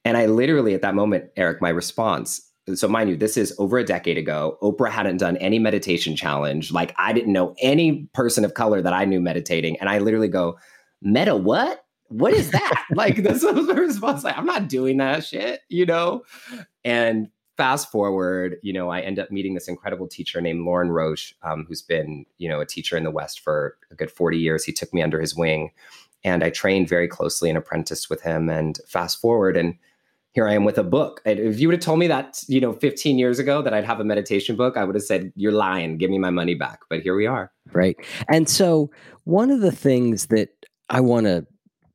and 0.04 0.18
i 0.18 0.26
literally 0.26 0.74
at 0.74 0.82
that 0.82 0.96
moment 0.96 1.32
eric 1.36 1.62
my 1.62 1.70
response 1.70 2.50
so 2.74 2.88
mind 2.88 3.10
you, 3.10 3.16
this 3.16 3.38
is 3.38 3.54
over 3.60 3.78
a 3.78 3.84
decade 3.84 4.18
ago. 4.18 4.58
Oprah 4.62 4.90
hadn't 4.90 5.18
done 5.18 5.38
any 5.38 5.60
meditation 5.60 6.16
challenge. 6.16 6.72
Like 6.72 6.96
I 6.98 7.14
didn't 7.14 7.34
know 7.34 7.54
any 7.60 8.08
person 8.14 8.44
of 8.44 8.56
color 8.56 8.82
that 8.82 8.94
I 8.94 9.06
knew 9.06 9.22
meditating. 9.22 9.78
And 9.80 9.88
I 9.88 10.00
literally 10.00 10.28
go, 10.28 10.58
meta 11.02 11.36
what? 11.36 11.86
What 12.08 12.34
is 12.34 12.52
that? 12.52 12.86
like 12.92 13.18
this 13.18 13.44
was 13.44 13.68
my 13.68 13.74
response. 13.74 14.24
Like, 14.24 14.38
I'm 14.38 14.46
not 14.46 14.68
doing 14.68 14.98
that 14.98 15.24
shit, 15.24 15.62
you 15.70 15.86
know? 15.86 16.24
And 16.84 17.30
fast 17.58 17.92
forward, 17.92 18.58
you 18.62 18.74
know, 18.74 18.90
I 18.90 19.00
end 19.02 19.20
up 19.20 19.32
meeting 19.32 19.54
this 19.54 19.68
incredible 19.68 20.08
teacher 20.08 20.42
named 20.42 20.66
Lorin 20.66 20.90
Roche, 20.90 21.34
um, 21.44 21.66
who's 21.68 21.82
been, 21.82 22.26
you 22.38 22.50
know, 22.50 22.60
a 22.60 22.66
teacher 22.66 22.98
in 22.98 23.04
the 23.04 23.12
West 23.12 23.40
for 23.40 23.78
a 23.92 23.96
good 23.96 24.12
40 24.12 24.38
years. 24.38 24.64
He 24.64 24.72
took 24.72 24.94
me 24.94 25.02
under 25.02 25.20
his 25.20 25.36
wing 25.36 25.72
and 26.24 26.44
I 26.44 26.50
trained 26.50 26.90
very 26.90 27.08
closely 27.08 27.50
and 27.50 27.58
apprenticed 27.58 28.10
with 28.10 28.22
him. 28.22 28.50
And 28.50 28.80
fast 28.88 29.22
forward 29.22 29.56
and 29.56 29.76
here 30.36 30.48
I 30.50 30.54
am 30.54 30.66
with 30.66 30.78
a 30.78 30.84
book. 30.84 31.22
If 31.26 31.62
you 31.62 31.70
would 31.70 31.76
have 31.76 31.84
told 31.84 31.98
me 31.98 32.08
that, 32.08 32.44
you 32.50 32.60
know, 32.60 32.74
15 32.74 33.18
years 33.18 33.40
ago 33.40 33.62
that 33.62 33.74
I'd 33.74 33.86
have 33.86 34.02
a 34.02 34.04
meditation 34.04 34.58
book, 34.58 34.76
I 34.76 34.84
would 34.84 34.96
have 34.96 35.04
said, 35.04 35.32
You're 35.38 35.54
lying, 35.54 35.98
give 35.98 36.12
me 36.12 36.18
my 36.18 36.30
money 36.30 36.56
back. 36.56 36.82
But 36.90 37.00
here 37.00 37.16
we 37.16 37.26
are. 37.26 37.54
Right. 37.72 37.96
And 38.28 38.50
so, 38.50 38.92
one 39.24 39.50
of 39.50 39.62
the 39.62 39.72
things 39.72 40.28
that 40.28 40.50
I 40.90 41.00
want 41.00 41.26
to 41.28 41.48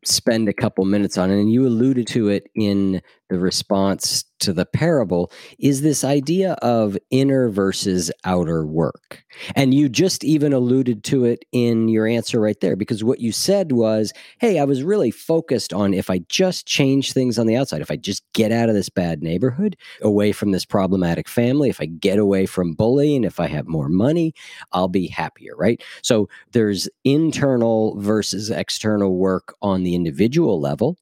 spend 0.06 0.48
a 0.48 0.54
couple 0.54 0.86
minutes 0.86 1.18
on, 1.18 1.30
and 1.30 1.52
you 1.52 1.66
alluded 1.66 2.06
to 2.08 2.28
it 2.28 2.50
in 2.54 3.02
the 3.30 3.38
response 3.38 4.24
to 4.40 4.52
the 4.52 4.66
parable 4.66 5.30
is 5.58 5.82
this 5.82 6.02
idea 6.02 6.54
of 6.62 6.98
inner 7.10 7.48
versus 7.48 8.10
outer 8.24 8.64
work. 8.66 9.22
And 9.54 9.72
you 9.72 9.88
just 9.88 10.24
even 10.24 10.52
alluded 10.52 11.04
to 11.04 11.24
it 11.26 11.44
in 11.52 11.88
your 11.88 12.06
answer 12.06 12.40
right 12.40 12.58
there, 12.60 12.74
because 12.74 13.04
what 13.04 13.20
you 13.20 13.32
said 13.32 13.72
was, 13.72 14.12
hey, 14.38 14.58
I 14.58 14.64
was 14.64 14.82
really 14.82 15.10
focused 15.10 15.72
on 15.72 15.94
if 15.94 16.10
I 16.10 16.20
just 16.28 16.66
change 16.66 17.12
things 17.12 17.38
on 17.38 17.46
the 17.46 17.56
outside, 17.56 17.82
if 17.82 17.90
I 17.90 17.96
just 17.96 18.22
get 18.32 18.50
out 18.50 18.68
of 18.68 18.74
this 18.74 18.88
bad 18.88 19.22
neighborhood, 19.22 19.76
away 20.02 20.32
from 20.32 20.50
this 20.50 20.64
problematic 20.64 21.28
family, 21.28 21.68
if 21.68 21.80
I 21.80 21.86
get 21.86 22.18
away 22.18 22.46
from 22.46 22.74
bullying, 22.74 23.24
if 23.24 23.38
I 23.38 23.46
have 23.46 23.68
more 23.68 23.88
money, 23.88 24.34
I'll 24.72 24.88
be 24.88 25.06
happier, 25.06 25.54
right? 25.56 25.82
So 26.02 26.28
there's 26.52 26.88
internal 27.04 28.00
versus 28.00 28.50
external 28.50 29.16
work 29.16 29.54
on 29.62 29.84
the 29.84 29.94
individual 29.94 30.60
level 30.60 30.96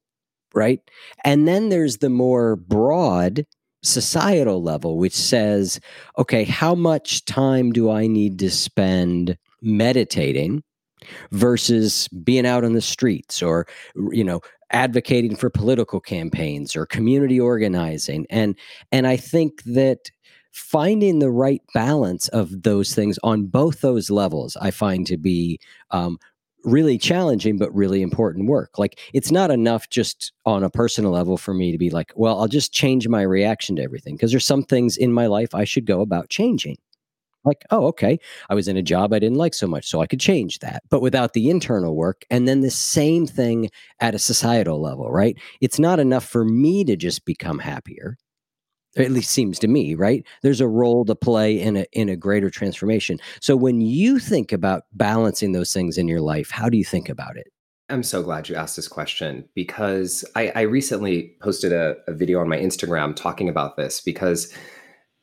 right? 0.59 0.81
And 1.25 1.47
then 1.47 1.69
there's 1.69 1.99
the 1.99 2.11
more 2.11 2.57
broad 2.57 3.47
societal 3.83 4.61
level, 4.63 4.99
which 4.99 5.15
says, 5.15 5.81
okay, 6.19 6.43
how 6.45 6.75
much 6.75 7.25
time 7.25 7.71
do 7.73 7.91
I 7.91 8.09
need 8.09 8.41
to 8.41 8.51
spend 8.51 9.39
meditating 9.63 10.65
versus 11.31 12.09
being 12.09 12.45
out 12.45 12.65
on 12.65 12.73
the 12.73 12.81
streets 12.81 13.41
or, 13.41 13.67
you 14.11 14.25
know, 14.25 14.41
advocating 14.71 15.37
for 15.37 15.49
political 15.49 16.01
campaigns 16.01 16.77
or 16.77 16.85
community 16.85 17.41
organizing 17.41 18.27
and 18.29 18.55
and 18.93 19.07
i 19.07 19.17
think 19.17 19.63
that 19.63 20.11
finding 20.53 21.19
the 21.21 21.31
right 21.31 21.63
balance 21.73 22.29
of 22.29 22.65
those 22.65 22.95
things 22.95 23.19
on 23.23 23.47
both 23.47 23.81
those 23.81 24.11
levels 24.11 24.57
i 24.61 24.71
find 24.71 25.07
to 25.07 25.17
be 25.17 25.59
um, 25.91 26.19
really 26.65 26.99
challenging 26.99 27.57
but 27.59 27.75
really 27.75 28.03
important 28.03 28.49
work. 28.49 28.79
Like 28.79 28.99
it's 29.15 29.31
not 29.31 29.51
enough 29.51 29.89
just 29.89 30.33
on 30.45 30.65
a 30.65 30.71
personal 30.71 31.11
level 31.11 31.37
for 31.37 31.55
me 31.55 31.73
to 31.73 31.79
be 31.79 31.91
like 31.91 32.13
well 32.17 32.41
i'll 32.41 32.49
just 32.49 32.73
change 32.73 33.07
my 33.09 33.23
reaction 33.23 33.77
to 33.77 33.83
everything 33.83 34.17
because 34.17 34.31
there's 34.31 34.47
some 34.47 34.63
things 34.63 34.97
in 34.97 35.13
my 35.13 35.27
life 35.27 35.55
i 35.55 35.65
should 35.65 35.87
go 35.87 36.01
about 36.01 36.31
changing. 36.31 36.77
Like 37.45 37.65
oh 37.71 37.87
okay 37.89 38.19
i 38.51 38.55
was 38.55 38.69
in 38.69 38.77
a 38.77 38.83
job 38.83 39.13
i 39.13 39.19
didn't 39.19 39.39
like 39.39 39.55
so 39.55 39.67
much 39.67 39.87
so 39.87 40.01
i 40.01 40.07
could 40.07 40.21
change 40.21 40.59
that 40.59 40.83
but 40.91 41.01
without 41.01 41.33
the 41.33 41.49
internal 41.49 41.95
work 41.95 42.23
and 42.31 42.49
then 42.49 42.61
the 42.61 42.71
same 42.71 43.27
thing 43.27 43.71
at 44.01 44.15
a 44.15 44.19
societal 44.19 44.81
level 44.81 45.11
right? 45.11 45.37
It's 45.61 45.79
not 45.79 46.01
enough 46.01 46.25
for 46.25 46.45
me 46.45 46.85
to 46.85 46.97
just 46.97 47.25
become 47.25 47.59
happier 47.59 48.17
at 48.99 49.11
least 49.11 49.31
seems 49.31 49.59
to 49.61 49.69
me 49.69 49.95
right? 49.95 50.25
There's 50.43 50.61
a 50.61 50.69
role 50.69 51.05
to 51.07 51.15
play 51.15 51.61
in 51.61 51.77
a 51.77 51.87
in 51.93 52.09
a 52.09 52.17
greater 52.17 52.51
transformation. 52.51 53.19
So 53.41 53.57
when 53.57 53.81
you 53.81 54.19
think 54.19 54.53
about 54.53 54.85
balancing 54.93 55.53
those 55.53 55.73
things 55.73 55.99
in 55.99 56.09
your 56.09 56.21
life 56.21 56.51
how 56.51 56.69
do 56.69 56.77
you 56.77 56.85
think 56.85 57.09
about 57.09 57.37
it? 57.37 57.49
I'm 57.91 58.03
so 58.03 58.23
glad 58.23 58.51
you 58.51 58.55
asked 58.55 58.77
this 58.77 58.89
question 58.89 59.49
because 59.55 60.25
i, 60.37 60.53
I 60.55 60.61
recently 60.63 61.35
posted 61.41 61.73
a, 61.73 61.97
a 62.07 62.13
video 62.13 62.41
on 62.41 62.49
my 62.49 62.59
instagram 62.59 63.17
talking 63.17 63.49
about 63.49 63.77
this 63.77 64.01
because 64.01 64.55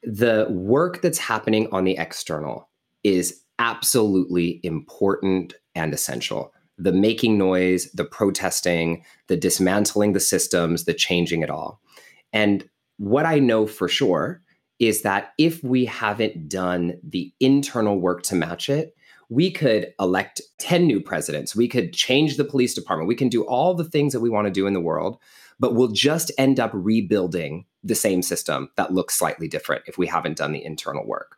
the 0.05 0.47
work 0.49 1.01
that's 1.01 1.17
happening 1.17 1.67
on 1.71 1.83
the 1.83 1.97
external 1.97 2.69
is 3.03 3.41
absolutely 3.59 4.59
important 4.63 5.53
and 5.73 5.93
essential. 5.93 6.53
The 6.77 6.91
making 6.91 7.37
noise 7.37 7.89
the 7.91 8.05
protesting 8.05 9.03
the 9.27 9.37
dismantling 9.37 10.13
the 10.13 10.19
systems 10.19 10.85
the 10.85 10.93
changing 10.93 11.41
it 11.41 11.49
all. 11.49 11.81
And 12.33 12.69
what 12.97 13.25
I 13.25 13.39
know 13.39 13.67
for 13.67 13.87
sure 13.87 14.41
is 14.79 15.03
that 15.03 15.33
if 15.37 15.63
we 15.63 15.85
haven't 15.85 16.49
done 16.49 16.99
the 17.03 17.33
internal 17.39 17.99
work 17.99 18.23
to 18.23 18.35
match 18.35 18.69
it, 18.69 18.95
we 19.29 19.49
could 19.49 19.93
elect 19.99 20.41
10 20.59 20.85
new 20.85 21.01
presidents. 21.01 21.55
We 21.55 21.67
could 21.67 21.93
change 21.93 22.37
the 22.37 22.43
police 22.43 22.73
department. 22.73 23.07
We 23.07 23.15
can 23.15 23.29
do 23.29 23.43
all 23.43 23.73
the 23.73 23.83
things 23.85 24.13
that 24.13 24.19
we 24.19 24.29
want 24.29 24.45
to 24.45 24.51
do 24.51 24.67
in 24.67 24.73
the 24.73 24.81
world, 24.81 25.17
but 25.59 25.73
we'll 25.73 25.91
just 25.91 26.31
end 26.37 26.59
up 26.59 26.71
rebuilding 26.73 27.65
the 27.83 27.95
same 27.95 28.21
system 28.21 28.69
that 28.75 28.93
looks 28.93 29.17
slightly 29.17 29.47
different 29.47 29.83
if 29.87 29.97
we 29.97 30.07
haven't 30.07 30.37
done 30.37 30.51
the 30.51 30.63
internal 30.63 31.05
work. 31.05 31.37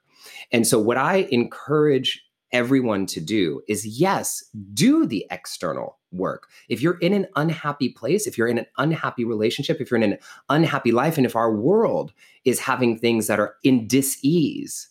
And 0.52 0.66
so, 0.66 0.80
what 0.80 0.98
I 0.98 1.28
encourage 1.32 2.24
everyone 2.52 3.06
to 3.08 3.22
do 3.22 3.62
is 3.68 3.86
yes, 3.86 4.44
do 4.74 5.06
the 5.06 5.26
external 5.32 5.98
work. 6.12 6.48
If 6.70 6.82
you're 6.82 6.98
in 7.00 7.14
an 7.14 7.28
unhappy 7.36 7.90
place, 7.90 8.28
if 8.28 8.38
you're 8.38 8.48
in 8.48 8.58
an 8.58 8.68
unhappy 8.78 9.26
relationship, 9.26 9.82
if 9.82 9.92
you're 9.92 10.02
in 10.02 10.12
an 10.12 10.20
unhappy 10.50 10.92
life, 10.92 11.18
and 11.18 11.26
if 11.26 11.36
our 11.36 11.54
world 11.54 12.14
is 12.46 12.60
having 12.60 12.98
things 12.98 13.28
that 13.28 13.40
are 13.40 13.56
in 13.64 13.88
dis-ease, 13.88 14.90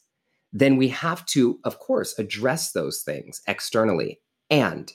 then 0.52 0.76
we 0.76 0.88
have 0.88 1.24
to, 1.26 1.58
of 1.64 1.78
course, 1.78 2.18
address 2.18 2.72
those 2.72 3.02
things 3.02 3.42
externally. 3.46 4.20
And 4.50 4.92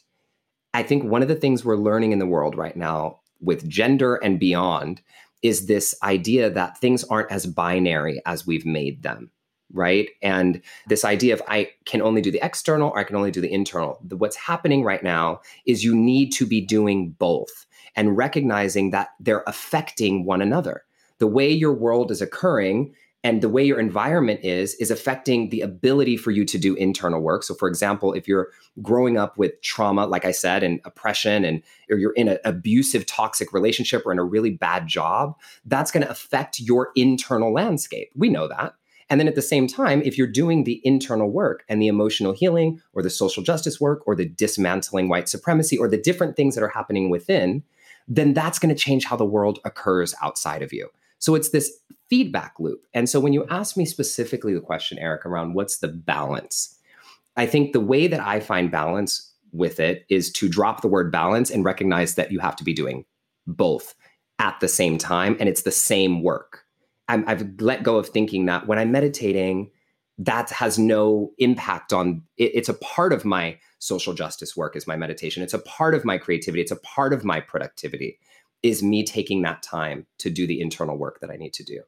I 0.74 0.84
think 0.84 1.04
one 1.04 1.22
of 1.22 1.28
the 1.28 1.36
things 1.36 1.66
we're 1.66 1.76
learning 1.76 2.12
in 2.12 2.20
the 2.20 2.26
world 2.26 2.56
right 2.56 2.76
now 2.76 3.20
with 3.42 3.68
gender 3.68 4.16
and 4.16 4.40
beyond 4.40 5.02
is 5.42 5.66
this 5.66 5.96
idea 6.04 6.50
that 6.50 6.78
things 6.78 7.04
aren't 7.06 7.32
as 7.32 7.46
binary 7.48 8.22
as 8.26 8.46
we've 8.46 8.66
made 8.66 9.04
them 9.04 9.32
right? 9.74 10.10
And 10.22 10.62
this 10.88 11.06
idea 11.06 11.34
of 11.34 11.42
I 11.48 11.70
can 11.86 12.02
only 12.02 12.22
do 12.22 12.32
the 12.32 12.44
external 12.44 12.90
or 12.90 13.00
I 13.00 13.04
can 13.04 13.16
only 13.16 13.32
do 13.32 13.42
the 13.42 13.52
internal. 13.52 14.00
What's 14.10 14.36
happening 14.36 14.84
right 14.84 15.04
now 15.04 15.42
is 15.66 15.84
you 15.84 15.96
need 15.96 16.32
to 16.34 16.46
be 16.46 16.62
doing 16.62 17.12
both 17.12 17.66
and 17.96 18.18
recognizing 18.18 18.92
that 18.92 19.10
they're 19.20 19.44
affecting 19.48 20.26
one 20.26 20.42
another. 20.42 20.84
The 21.20 21.28
way 21.28 21.50
your 21.50 21.74
world 21.74 22.12
is 22.12 22.22
occurring 22.22 22.96
and 23.24 23.42
the 23.42 23.50
way 23.50 23.64
your 23.64 23.80
environment 23.80 24.40
is 24.44 24.74
is 24.76 24.90
affecting 24.90 25.50
the 25.50 25.62
ability 25.62 26.18
for 26.18 26.32
you 26.32 26.44
to 26.46 26.58
do 26.58 26.76
internal 26.76 27.22
work 27.22 27.44
so 27.44 27.54
for 27.54 27.68
example 27.68 28.14
if 28.14 28.28
you're 28.28 28.50
growing 28.82 29.18
up 29.18 29.38
with 29.38 29.60
trauma 29.62 30.06
like 30.06 30.26
i 30.26 30.32
said 30.32 30.64
and 30.64 30.80
oppression 30.86 31.46
and 31.46 31.62
or 31.90 31.98
you're 31.98 32.14
in 32.14 32.28
an 32.28 32.38
abusive 32.46 33.06
toxic 33.06 33.54
relationship 33.54 34.04
or 34.06 34.12
in 34.12 34.20
a 34.20 34.24
really 34.24 34.52
bad 34.52 34.88
job 34.88 35.36
that's 35.66 35.92
going 35.92 36.04
to 36.04 36.10
affect 36.10 36.60
your 36.60 36.90
internal 36.96 37.54
landscape 37.54 38.10
we 38.16 38.30
know 38.30 38.48
that 38.48 38.74
and 39.12 39.20
then 39.20 39.28
at 39.28 39.36
the 39.36 39.42
same 39.42 39.68
time, 39.68 40.02
if 40.06 40.18
you're 40.18 40.26
doing 40.26 40.64
the 40.64 40.80
internal 40.86 41.30
work 41.30 41.66
and 41.68 41.82
the 41.82 41.90
emotional 41.90 42.32
healing 42.32 42.82
or 42.94 43.04
the 43.04 43.10
social 43.10 43.44
justice 43.44 43.80
work 43.80 44.08
or 44.08 44.16
the 44.16 44.30
dismantling 44.30 45.10
white 45.10 45.28
supremacy 45.28 45.78
or 45.78 45.90
the 45.90 45.98
different 45.98 46.38
things 46.38 46.56
that 46.56 46.64
are 46.64 46.70
happening 46.70 47.10
within, 47.10 47.62
then 48.08 48.34
that's 48.34 48.58
going 48.58 48.74
to 48.74 48.82
change 48.82 49.04
how 49.04 49.18
the 49.18 49.26
world 49.26 49.60
occurs 49.66 50.16
outside 50.24 50.62
of 50.62 50.72
you. 50.72 50.88
So 51.20 51.36
it's 51.36 51.50
this 51.50 51.78
feedback 52.10 52.54
loop. 52.58 52.86
And 52.94 53.10
so 53.10 53.20
when 53.20 53.34
you 53.34 53.46
ask 53.50 53.76
me 53.76 53.84
specifically 53.84 54.54
the 54.54 54.62
question, 54.62 54.98
Eric, 54.98 55.26
around 55.26 55.56
what's 55.56 55.80
the 55.80 55.90
balance, 55.90 56.80
I 57.36 57.48
think 57.48 57.74
the 57.74 57.82
way 57.82 58.08
that 58.08 58.22
I 58.22 58.40
find 58.40 58.72
balance 58.72 59.30
with 59.52 59.82
it 59.82 60.06
is 60.08 60.32
to 60.32 60.48
drop 60.48 60.82
the 60.82 60.88
word 60.88 61.12
balance 61.12 61.52
and 61.52 61.66
recognize 61.66 62.16
that 62.16 62.32
you 62.32 62.40
have 62.40 62.56
to 62.56 62.64
be 62.64 62.74
doing 62.74 63.04
both 63.46 63.94
at 64.40 64.58
the 64.62 64.70
same 64.70 64.98
time 64.98 65.36
and 65.38 65.50
it's 65.50 65.64
the 65.64 65.72
same 65.72 66.24
work 66.24 66.61
i 67.16 67.30
have 67.30 67.50
let 67.60 67.84
go 67.84 67.98
of 67.98 68.10
thinking 68.10 68.46
that 68.46 68.68
when 68.68 68.80
I'm 68.80 68.92
meditating, 68.92 69.72
that 70.18 70.50
has 70.52 70.78
no 70.78 71.32
impact 71.38 71.94
on 71.94 72.24
it, 72.38 72.52
it's 72.54 72.70
a 72.70 72.74
part 72.76 73.14
of 73.14 73.26
my 73.26 73.58
social 73.80 74.14
justice 74.14 74.56
work 74.56 74.76
is 74.76 74.88
my 74.88 74.96
meditation. 74.96 75.42
It's 75.42 75.54
a 75.54 75.60
part 75.60 75.96
of 75.96 76.06
my 76.06 76.18
creativity. 76.18 76.62
It's 76.62 76.72
a 76.72 76.76
part 76.78 77.14
of 77.14 77.24
my 77.24 77.40
productivity 77.40 78.20
is 78.62 78.84
me 78.84 79.04
taking 79.04 79.42
that 79.42 79.64
time 79.64 80.06
to 80.20 80.30
do 80.30 80.46
the 80.46 80.62
internal 80.62 80.96
work 80.98 81.20
that 81.20 81.32
i 81.32 81.36
need 81.36 81.54
to 81.54 81.64
do. 81.64 81.82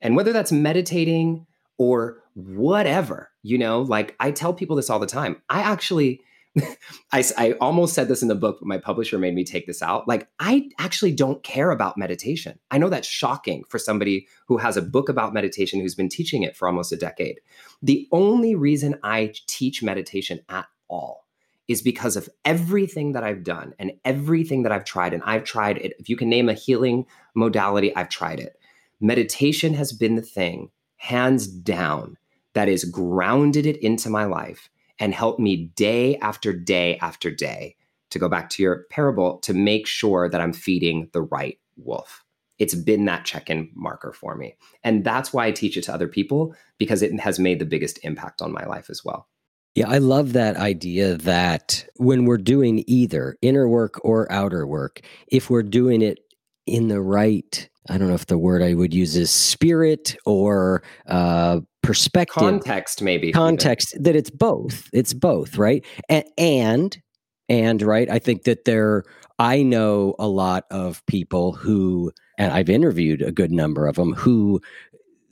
And 0.00 0.14
whether 0.14 0.32
that's 0.32 0.52
meditating 0.52 1.46
or 1.78 2.22
whatever 2.34 3.30
you 3.42 3.56
know 3.56 3.80
like 3.82 4.14
i 4.20 4.30
tell 4.30 4.52
people 4.52 4.76
this 4.76 4.90
all 4.90 4.98
the 4.98 5.06
time 5.06 5.40
i 5.48 5.60
actually 5.60 6.20
I, 7.12 7.24
I 7.36 7.52
almost 7.60 7.94
said 7.94 8.08
this 8.08 8.22
in 8.22 8.28
the 8.28 8.34
book, 8.34 8.58
but 8.60 8.68
my 8.68 8.78
publisher 8.78 9.18
made 9.18 9.34
me 9.34 9.44
take 9.44 9.66
this 9.66 9.82
out. 9.82 10.08
Like, 10.08 10.28
I 10.38 10.68
actually 10.78 11.12
don't 11.12 11.42
care 11.42 11.70
about 11.70 11.98
meditation. 11.98 12.58
I 12.70 12.78
know 12.78 12.88
that's 12.88 13.08
shocking 13.08 13.64
for 13.68 13.78
somebody 13.78 14.26
who 14.46 14.56
has 14.58 14.76
a 14.76 14.82
book 14.82 15.08
about 15.08 15.34
meditation 15.34 15.80
who's 15.80 15.94
been 15.94 16.08
teaching 16.08 16.42
it 16.42 16.56
for 16.56 16.66
almost 16.66 16.92
a 16.92 16.96
decade. 16.96 17.40
The 17.82 18.08
only 18.12 18.54
reason 18.54 18.98
I 19.02 19.34
teach 19.46 19.82
meditation 19.82 20.40
at 20.48 20.66
all 20.88 21.26
is 21.68 21.82
because 21.82 22.16
of 22.16 22.28
everything 22.44 23.12
that 23.12 23.24
I've 23.24 23.42
done 23.42 23.74
and 23.78 23.92
everything 24.04 24.62
that 24.62 24.72
I've 24.72 24.84
tried. 24.84 25.12
And 25.12 25.22
I've 25.24 25.44
tried 25.44 25.78
it. 25.78 25.94
If 25.98 26.08
you 26.08 26.16
can 26.16 26.28
name 26.28 26.48
a 26.48 26.54
healing 26.54 27.06
modality, 27.34 27.94
I've 27.96 28.08
tried 28.08 28.40
it. 28.40 28.58
Meditation 29.00 29.74
has 29.74 29.92
been 29.92 30.14
the 30.14 30.22
thing, 30.22 30.70
hands 30.96 31.46
down, 31.46 32.16
that 32.54 32.68
has 32.68 32.84
grounded 32.84 33.66
it 33.66 33.76
into 33.82 34.08
my 34.08 34.24
life 34.24 34.70
and 34.98 35.14
help 35.14 35.38
me 35.38 35.70
day 35.76 36.16
after 36.18 36.52
day 36.52 36.98
after 36.98 37.30
day 37.30 37.76
to 38.10 38.18
go 38.18 38.28
back 38.28 38.50
to 38.50 38.62
your 38.62 38.84
parable 38.90 39.38
to 39.38 39.52
make 39.52 39.86
sure 39.86 40.28
that 40.28 40.40
I'm 40.40 40.52
feeding 40.52 41.08
the 41.12 41.22
right 41.22 41.58
wolf. 41.76 42.24
It's 42.58 42.74
been 42.74 43.04
that 43.04 43.24
check 43.24 43.50
in 43.50 43.70
marker 43.74 44.12
for 44.12 44.34
me. 44.34 44.56
And 44.82 45.04
that's 45.04 45.32
why 45.32 45.46
I 45.46 45.52
teach 45.52 45.76
it 45.76 45.82
to 45.84 45.94
other 45.94 46.08
people 46.08 46.54
because 46.78 47.02
it 47.02 47.18
has 47.20 47.38
made 47.38 47.58
the 47.58 47.66
biggest 47.66 47.98
impact 48.02 48.40
on 48.40 48.52
my 48.52 48.64
life 48.64 48.88
as 48.88 49.04
well. 49.04 49.28
Yeah, 49.74 49.90
I 49.90 49.98
love 49.98 50.32
that 50.32 50.56
idea 50.56 51.16
that 51.18 51.86
when 51.96 52.24
we're 52.24 52.38
doing 52.38 52.82
either 52.86 53.36
inner 53.42 53.68
work 53.68 54.02
or 54.02 54.30
outer 54.32 54.66
work, 54.66 55.02
if 55.28 55.50
we're 55.50 55.62
doing 55.62 56.00
it 56.00 56.20
in 56.66 56.88
the 56.88 57.02
right, 57.02 57.68
I 57.90 57.98
don't 57.98 58.08
know 58.08 58.14
if 58.14 58.24
the 58.24 58.38
word 58.38 58.62
I 58.62 58.72
would 58.72 58.94
use 58.94 59.16
is 59.16 59.30
spirit 59.30 60.16
or 60.24 60.82
uh, 61.06 61.60
perspective 61.86 62.34
context 62.34 63.02
maybe 63.02 63.32
context 63.32 63.94
even. 63.94 64.02
that 64.02 64.16
it's 64.16 64.30
both 64.30 64.88
it's 64.92 65.12
both 65.12 65.56
right 65.56 65.84
and, 66.08 66.24
and 66.36 67.02
and 67.48 67.82
right 67.82 68.10
i 68.10 68.18
think 68.18 68.44
that 68.44 68.64
there 68.64 69.04
i 69.38 69.62
know 69.62 70.14
a 70.18 70.26
lot 70.26 70.64
of 70.70 71.04
people 71.06 71.52
who 71.52 72.10
and 72.38 72.52
i've 72.52 72.68
interviewed 72.70 73.22
a 73.22 73.32
good 73.32 73.52
number 73.52 73.86
of 73.86 73.96
them 73.96 74.12
who 74.14 74.60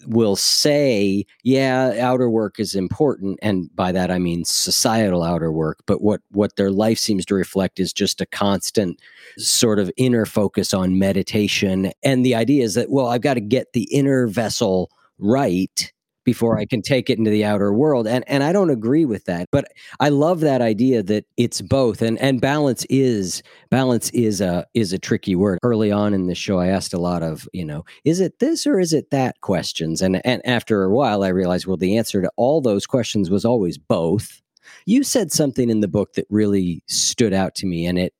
will 0.07 0.37
say 0.37 1.25
yeah 1.45 1.95
outer 1.99 2.29
work 2.29 2.61
is 2.61 2.75
important 2.75 3.39
and 3.43 3.75
by 3.75 3.91
that 3.91 4.11
i 4.11 4.19
mean 4.19 4.45
societal 4.45 5.23
outer 5.23 5.51
work 5.51 5.79
but 5.87 6.03
what 6.03 6.21
what 6.31 6.57
their 6.57 6.71
life 6.71 6.99
seems 6.99 7.25
to 7.25 7.35
reflect 7.35 7.81
is 7.81 7.93
just 7.93 8.21
a 8.21 8.27
constant 8.27 9.01
sort 9.39 9.79
of 9.79 9.91
inner 9.97 10.27
focus 10.27 10.75
on 10.75 10.99
meditation 10.99 11.91
and 12.03 12.25
the 12.25 12.35
idea 12.35 12.63
is 12.63 12.75
that 12.75 12.91
well 12.91 13.07
i've 13.07 13.23
got 13.23 13.35
to 13.35 13.41
get 13.41 13.73
the 13.73 13.85
inner 13.85 14.27
vessel 14.27 14.91
right 15.19 15.94
before 16.25 16.59
I 16.59 16.67
can 16.67 16.83
take 16.83 17.11
it 17.11 17.19
into 17.19 17.31
the 17.31 17.45
outer 17.45 17.73
world. 17.73 18.07
And 18.07 18.25
and 18.27 18.43
I 18.43 18.53
don't 18.53 18.71
agree 18.71 19.05
with 19.05 19.25
that. 19.27 19.49
But 19.53 19.67
I 20.01 20.09
love 20.09 20.41
that 20.41 20.61
idea 20.63 21.03
that 21.05 21.27
it's 21.37 21.61
both. 21.61 22.03
And 22.03 22.19
and 22.19 22.41
balance 22.41 22.85
is 22.91 23.43
balance 23.71 24.11
is 24.11 24.41
a 24.41 24.67
is 24.75 24.93
a 24.93 24.99
tricky 24.99 25.37
word. 25.37 25.59
Early 25.63 25.93
on 25.93 26.15
in 26.15 26.27
the 26.27 26.35
show, 26.35 26.59
I 26.59 26.69
asked 26.69 26.95
a 26.95 26.99
lot 26.99 27.23
of, 27.23 27.49
you 27.53 27.65
know, 27.65 27.85
is 28.05 28.21
it 28.21 28.39
this 28.39 28.67
or 28.67 28.81
is 28.81 28.93
it 28.93 29.11
that 29.11 29.41
questions? 29.41 30.03
And 30.03 30.25
and 30.27 30.45
after 30.47 30.85
a 30.85 30.91
while 30.91 31.23
I 31.23 31.29
realized, 31.29 31.67
well, 31.67 31.77
the 31.77 31.97
answer 31.97 32.23
to 32.23 32.31
all 32.37 32.61
those 32.61 32.87
questions 32.87 33.31
was 33.31 33.45
always 33.45 33.79
both. 33.79 34.41
You 34.87 35.05
said 35.05 35.31
something 35.31 35.69
in 35.69 35.81
the 35.81 35.89
book 35.89 36.15
that 36.15 36.27
really 36.31 36.83
stood 36.89 37.35
out 37.35 37.55
to 37.57 37.67
me, 37.67 37.87
and 37.87 37.99
it 37.99 38.15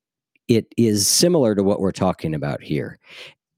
it 0.47 0.67
is 0.77 1.09
similar 1.09 1.55
to 1.55 1.63
what 1.63 1.81
we're 1.81 1.93
talking 1.93 2.35
about 2.35 2.63
here. 2.63 2.99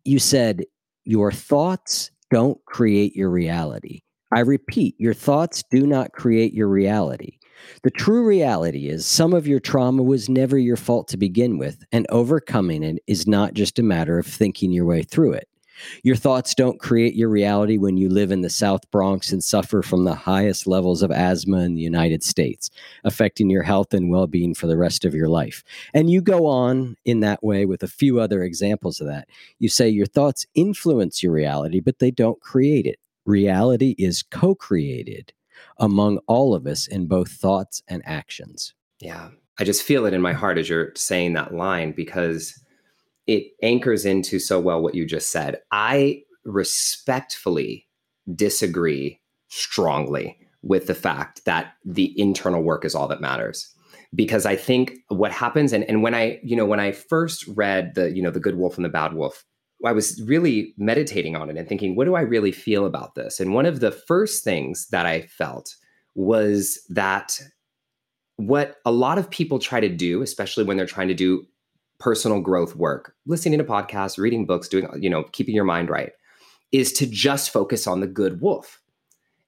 You 0.05 0.21
said 0.21 0.63
your 1.05 1.33
thoughts 1.33 2.11
don't 2.31 2.65
create 2.65 3.15
your 3.15 3.31
reality 3.31 4.03
I 4.37 4.41
repeat, 4.41 4.97
your 4.99 5.15
thoughts 5.15 5.65
do 5.71 5.87
not 5.87 6.13
create 6.13 6.53
your 6.53 6.69
reality. 6.69 7.39
The 7.85 7.91
true 7.91 8.23
reality 8.23 8.91
is 8.91 9.07
some 9.07 9.33
of 9.33 9.47
your 9.47 9.61
trauma 9.61 10.03
was 10.03 10.29
never 10.29 10.59
your 10.59 10.77
fault 10.77 11.09
to 11.09 11.17
begin 11.17 11.57
with, 11.57 11.87
and 11.91 12.07
overcoming 12.11 12.83
it 12.83 13.03
is 13.07 13.27
not 13.27 13.55
just 13.55 13.79
a 13.79 13.83
matter 13.83 14.19
of 14.19 14.27
thinking 14.27 14.73
your 14.73 14.85
way 14.85 15.05
through 15.05 15.33
it. 15.33 15.49
Your 16.03 16.17
thoughts 16.17 16.55
don't 16.55 16.79
create 16.79 17.15
your 17.15 17.31
reality 17.31 17.79
when 17.79 17.97
you 17.97 18.11
live 18.11 18.31
in 18.31 18.43
the 18.43 18.51
South 18.51 18.91
Bronx 18.91 19.33
and 19.33 19.43
suffer 19.43 19.81
from 19.81 20.05
the 20.05 20.15
highest 20.15 20.67
levels 20.67 21.03
of 21.03 21.11
asthma 21.11 21.61
in 21.61 21.75
the 21.75 21.81
United 21.81 22.23
States, 22.23 22.69
affecting 23.05 23.49
your 23.49 23.63
health 23.63 23.95
and 23.95 24.11
well 24.11 24.27
being 24.27 24.53
for 24.53 24.67
the 24.67 24.77
rest 24.77 25.07
of 25.07 25.15
your 25.15 25.31
life. 25.31 25.65
And 25.95 26.11
you 26.11 26.21
go 26.21 26.45
on 26.45 26.99
in 27.07 27.21
that 27.21 27.43
way 27.43 27.65
with 27.65 27.83
a 27.83 27.89
few 27.89 28.21
other 28.21 28.43
examples 28.43 29.01
of 29.01 29.07
that. 29.07 29.29
You 29.59 29.71
say 29.71 29.89
your 29.89 30.05
thoughts 30.05 30.45
influence 30.55 31.23
your 31.23 31.33
reality, 31.33 31.81
but 31.81 32.01
they 32.01 32.11
don't 32.11 32.39
create 32.43 32.85
it 32.85 32.99
reality 33.27 33.95
is 33.99 34.23
co 34.23 34.55
created 34.55 35.33
among 35.79 36.19
all 36.27 36.55
of 36.55 36.67
us 36.67 36.87
in 36.87 37.07
both 37.07 37.31
thoughts 37.31 37.83
and 37.89 38.03
actions. 38.07 38.75
Yeah. 39.01 39.31
I 39.59 39.65
just 39.65 39.83
feel 39.83 40.07
it 40.07 40.15
in 40.15 40.21
my 40.21 40.33
heart 40.33 40.59
as 40.59 40.69
you're 40.69 40.93
saying 40.95 41.33
that 41.35 41.55
line 41.55 41.93
because 41.93 42.63
it 43.27 43.53
anchors 43.63 44.05
into 44.05 44.39
so 44.39 44.61
well 44.61 44.83
what 44.83 44.95
you 44.95 45.07
just 45.07 45.31
said. 45.31 45.61
I 45.73 46.23
respectfully 46.45 47.87
disagree 48.35 49.21
strongly 49.49 50.39
with 50.63 50.87
the 50.87 50.95
fact 50.95 51.45
that 51.45 51.75
the 51.85 52.19
internal 52.21 52.63
work 52.63 52.85
is 52.85 52.95
all 52.95 53.09
that 53.09 53.21
matters 53.21 53.73
because 54.15 54.47
i 54.47 54.57
think 54.57 54.95
what 55.09 55.31
happens 55.31 55.73
and, 55.73 55.85
and 55.85 56.03
when 56.03 56.15
i 56.15 56.41
you 56.43 56.57
know 56.57 56.67
when 56.67 56.81
i 56.81 56.91
first 56.91 57.47
read 57.49 57.95
the 57.95 58.11
you 58.11 58.23
know 58.23 58.31
the 58.31 58.41
good 58.41 58.57
wolf 58.57 58.77
and 58.77 58.85
the 58.85 58.91
bad 58.91 59.15
wolf 59.15 59.45
I 59.85 59.93
was 59.93 60.23
really 60.23 60.75
meditating 60.79 61.37
on 61.37 61.51
it 61.51 61.57
and 61.57 61.69
thinking, 61.69 61.97
what 61.97 62.07
do 62.07 62.15
I 62.15 62.23
really 62.23 62.53
feel 62.53 62.87
about 62.87 63.15
this? 63.15 63.41
And 63.41 63.53
one 63.53 63.67
of 63.67 63.81
the 63.81 63.91
first 63.91 64.43
things 64.43 64.89
that 64.89 65.07
I 65.07 65.23
felt 65.23 65.75
was 66.15 66.81
that 66.89 67.39
what 68.37 68.77
a 68.85 68.91
lot 68.91 69.19
of 69.19 69.31
people 69.31 69.59
try 69.59 69.81
to 69.81 69.89
do, 69.89 70.23
especially 70.23 70.65
when 70.65 70.77
they're 70.77 70.87
trying 70.87 71.09
to 71.09 71.15
do 71.15 71.47
personal 71.99 72.41
growth 72.41 72.77
work, 72.77 73.15
listening 73.27 73.59
to 73.59 73.65
podcasts, 73.65 74.19
reading 74.19 74.47
books, 74.47 74.69
doing, 74.69 74.89
you 74.99 75.11
know, 75.11 75.25
keeping 75.33 75.55
your 75.55 75.65
mind 75.65 75.91
right, 75.91 76.13
is 76.73 76.93
to 76.95 77.07
just 77.07 77.51
focus 77.51 77.87
on 77.87 78.01
the 78.01 78.07
good 78.07 78.41
wolf. 78.41 78.81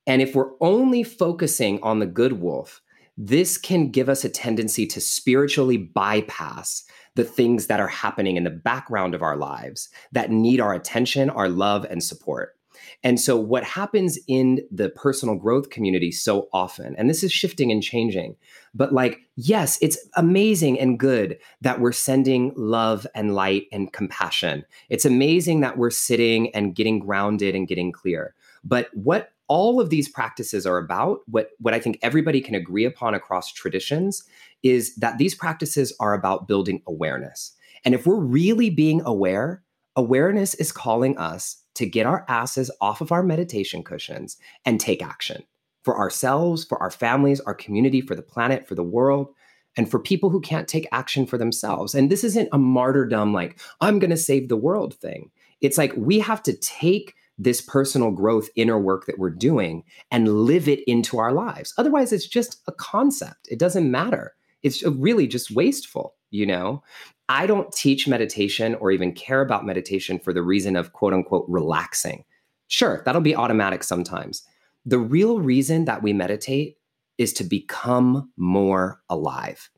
And 0.06 0.22
if 0.22 0.34
we're 0.34 0.52
only 0.60 1.02
focusing 1.02 1.78
on 1.82 1.98
the 1.98 2.06
good 2.06 2.40
wolf, 2.40 2.80
this 3.20 3.58
can 3.58 3.90
give 3.90 4.08
us 4.08 4.24
a 4.24 4.28
tendency 4.28 4.86
to 4.86 5.00
spiritually 5.00 5.76
bypass 5.76 6.84
the 7.16 7.24
things 7.24 7.66
that 7.66 7.80
are 7.80 7.88
happening 7.88 8.36
in 8.36 8.44
the 8.44 8.50
background 8.50 9.12
of 9.12 9.22
our 9.22 9.36
lives 9.36 9.88
that 10.12 10.30
need 10.30 10.60
our 10.60 10.72
attention, 10.72 11.28
our 11.28 11.48
love, 11.48 11.84
and 11.90 12.02
support. 12.02 12.54
And 13.02 13.20
so, 13.20 13.36
what 13.36 13.64
happens 13.64 14.20
in 14.28 14.60
the 14.70 14.90
personal 14.90 15.34
growth 15.34 15.70
community 15.70 16.12
so 16.12 16.48
often, 16.52 16.94
and 16.96 17.10
this 17.10 17.24
is 17.24 17.32
shifting 17.32 17.72
and 17.72 17.82
changing, 17.82 18.36
but 18.72 18.92
like, 18.92 19.20
yes, 19.34 19.78
it's 19.82 19.98
amazing 20.16 20.78
and 20.78 20.96
good 20.96 21.38
that 21.60 21.80
we're 21.80 21.90
sending 21.90 22.52
love 22.56 23.04
and 23.16 23.34
light 23.34 23.66
and 23.72 23.92
compassion. 23.92 24.64
It's 24.90 25.04
amazing 25.04 25.60
that 25.60 25.76
we're 25.76 25.90
sitting 25.90 26.54
and 26.54 26.74
getting 26.74 27.00
grounded 27.00 27.56
and 27.56 27.66
getting 27.66 27.90
clear. 27.90 28.34
But 28.62 28.88
what 28.94 29.32
all 29.48 29.80
of 29.80 29.90
these 29.90 30.08
practices 30.08 30.66
are 30.66 30.78
about, 30.78 31.20
what, 31.26 31.50
what 31.58 31.74
I 31.74 31.80
think 31.80 31.98
everybody 32.02 32.40
can 32.40 32.54
agree 32.54 32.84
upon 32.84 33.14
across 33.14 33.52
traditions, 33.52 34.24
is 34.62 34.94
that 34.96 35.18
these 35.18 35.34
practices 35.34 35.92
are 35.98 36.14
about 36.14 36.46
building 36.46 36.82
awareness. 36.86 37.54
And 37.84 37.94
if 37.94 38.06
we're 38.06 38.20
really 38.20 38.70
being 38.70 39.00
aware, 39.04 39.62
awareness 39.96 40.54
is 40.54 40.72
calling 40.72 41.16
us 41.18 41.62
to 41.74 41.86
get 41.86 42.06
our 42.06 42.24
asses 42.28 42.70
off 42.80 43.00
of 43.00 43.12
our 43.12 43.22
meditation 43.22 43.82
cushions 43.82 44.36
and 44.64 44.80
take 44.80 45.02
action 45.02 45.44
for 45.82 45.96
ourselves, 45.96 46.64
for 46.64 46.76
our 46.82 46.90
families, 46.90 47.40
our 47.40 47.54
community, 47.54 48.00
for 48.00 48.14
the 48.14 48.22
planet, 48.22 48.66
for 48.66 48.74
the 48.74 48.82
world, 48.82 49.32
and 49.76 49.88
for 49.90 50.00
people 50.00 50.28
who 50.28 50.40
can't 50.40 50.66
take 50.66 50.88
action 50.90 51.24
for 51.24 51.38
themselves. 51.38 51.94
And 51.94 52.10
this 52.10 52.24
isn't 52.24 52.48
a 52.52 52.58
martyrdom 52.58 53.32
like, 53.32 53.60
I'm 53.80 54.00
going 54.00 54.10
to 54.10 54.16
save 54.16 54.48
the 54.48 54.56
world 54.56 54.94
thing. 54.94 55.30
It's 55.60 55.78
like 55.78 55.92
we 55.96 56.18
have 56.18 56.42
to 56.44 56.52
take 56.52 57.14
this 57.38 57.60
personal 57.60 58.10
growth 58.10 58.48
inner 58.56 58.78
work 58.78 59.06
that 59.06 59.18
we're 59.18 59.30
doing 59.30 59.84
and 60.10 60.44
live 60.44 60.68
it 60.68 60.80
into 60.88 61.18
our 61.18 61.32
lives. 61.32 61.72
Otherwise, 61.78 62.12
it's 62.12 62.26
just 62.26 62.60
a 62.66 62.72
concept. 62.72 63.48
It 63.48 63.58
doesn't 63.58 63.90
matter. 63.90 64.34
It's 64.62 64.84
uh, 64.84 64.92
really 64.92 65.28
just 65.28 65.52
wasteful, 65.52 66.16
you 66.30 66.44
know? 66.44 66.82
I 67.28 67.46
don't 67.46 67.72
teach 67.72 68.08
meditation 68.08 68.74
or 68.76 68.90
even 68.90 69.12
care 69.12 69.40
about 69.40 69.66
meditation 69.66 70.18
for 70.18 70.32
the 70.32 70.42
reason 70.42 70.76
of 70.76 70.92
quote 70.92 71.12
unquote 71.12 71.46
relaxing. 71.48 72.24
Sure, 72.66 73.02
that'll 73.04 73.20
be 73.20 73.36
automatic 73.36 73.84
sometimes. 73.84 74.42
The 74.84 74.98
real 74.98 75.40
reason 75.40 75.84
that 75.84 76.02
we 76.02 76.12
meditate 76.12 76.76
is 77.18 77.32
to 77.34 77.44
become 77.44 78.30
more 78.36 79.00
alive, 79.10 79.70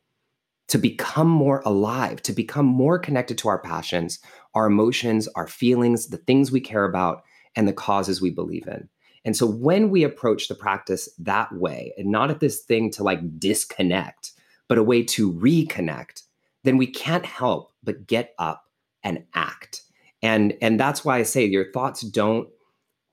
to 0.67 0.77
become 0.77 1.27
more 1.27 1.61
alive, 1.65 2.21
to 2.23 2.31
become 2.31 2.65
more 2.65 2.97
connected 2.97 3.37
to 3.39 3.49
our 3.49 3.59
passions, 3.59 4.19
our 4.53 4.67
emotions, 4.67 5.27
our 5.35 5.47
feelings, 5.47 6.07
the 6.07 6.17
things 6.17 6.51
we 6.51 6.61
care 6.61 6.85
about, 6.85 7.23
and 7.55 7.67
the 7.67 7.73
causes 7.73 8.21
we 8.21 8.29
believe 8.29 8.67
in. 8.67 8.89
And 9.23 9.37
so 9.37 9.45
when 9.45 9.89
we 9.89 10.03
approach 10.03 10.47
the 10.47 10.55
practice 10.55 11.09
that 11.19 11.51
way, 11.53 11.93
and 11.97 12.11
not 12.11 12.31
at 12.31 12.39
this 12.39 12.61
thing 12.61 12.89
to 12.91 13.03
like 13.03 13.39
disconnect, 13.39 14.31
but 14.67 14.77
a 14.77 14.83
way 14.83 15.03
to 15.03 15.31
reconnect, 15.33 16.23
then 16.63 16.77
we 16.77 16.87
can't 16.87 17.25
help 17.25 17.71
but 17.83 18.07
get 18.07 18.33
up 18.39 18.65
and 19.03 19.25
act. 19.33 19.83
And 20.23 20.53
and 20.61 20.79
that's 20.79 21.03
why 21.03 21.17
I 21.17 21.23
say 21.23 21.45
your 21.45 21.71
thoughts 21.71 22.01
don't 22.01 22.47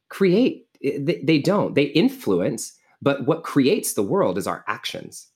create 0.08 0.66
eh, 0.82 0.98
they, 1.00 1.20
they 1.22 1.38
don't. 1.38 1.74
They 1.74 1.84
influence, 1.84 2.78
but 3.02 3.26
what 3.26 3.44
creates 3.44 3.94
the 3.94 4.02
world 4.02 4.38
is 4.38 4.46
our 4.46 4.64
actions. 4.66 5.28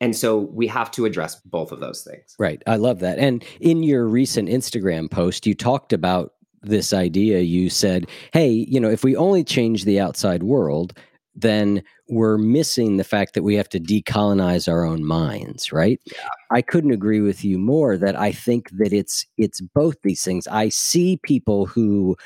And 0.00 0.14
so 0.14 0.38
we 0.38 0.66
have 0.66 0.90
to 0.92 1.06
address 1.06 1.36
both 1.46 1.72
of 1.72 1.80
those 1.80 2.02
things. 2.02 2.34
Right. 2.38 2.62
I 2.66 2.76
love 2.76 2.98
that. 3.00 3.18
And 3.18 3.44
in 3.60 3.82
your 3.82 4.06
recent 4.06 4.48
Instagram 4.48 5.10
post, 5.10 5.46
you 5.46 5.54
talked 5.54 5.92
about 5.92 6.34
this 6.66 6.92
idea. 6.92 7.40
You 7.40 7.70
said, 7.70 8.06
hey, 8.32 8.50
you 8.50 8.80
know, 8.80 8.90
if 8.90 9.04
we 9.04 9.16
only 9.16 9.44
change 9.44 9.84
the 9.84 10.00
outside 10.00 10.42
world, 10.42 10.98
then 11.34 11.82
we're 12.08 12.38
missing 12.38 12.96
the 12.96 13.04
fact 13.04 13.34
that 13.34 13.42
we 13.42 13.54
have 13.54 13.68
to 13.68 13.80
decolonize 13.80 14.70
our 14.70 14.84
own 14.84 15.04
minds 15.04 15.72
right 15.72 16.00
yeah. 16.04 16.28
i 16.52 16.60
couldn't 16.60 16.92
agree 16.92 17.20
with 17.20 17.44
you 17.44 17.58
more 17.58 17.96
that 17.96 18.18
i 18.18 18.30
think 18.30 18.68
that 18.70 18.92
it's 18.92 19.26
it's 19.38 19.60
both 19.60 19.96
these 20.02 20.22
things 20.22 20.46
i 20.48 20.68
see 20.68 21.18
people 21.22 21.66
who 21.66 22.16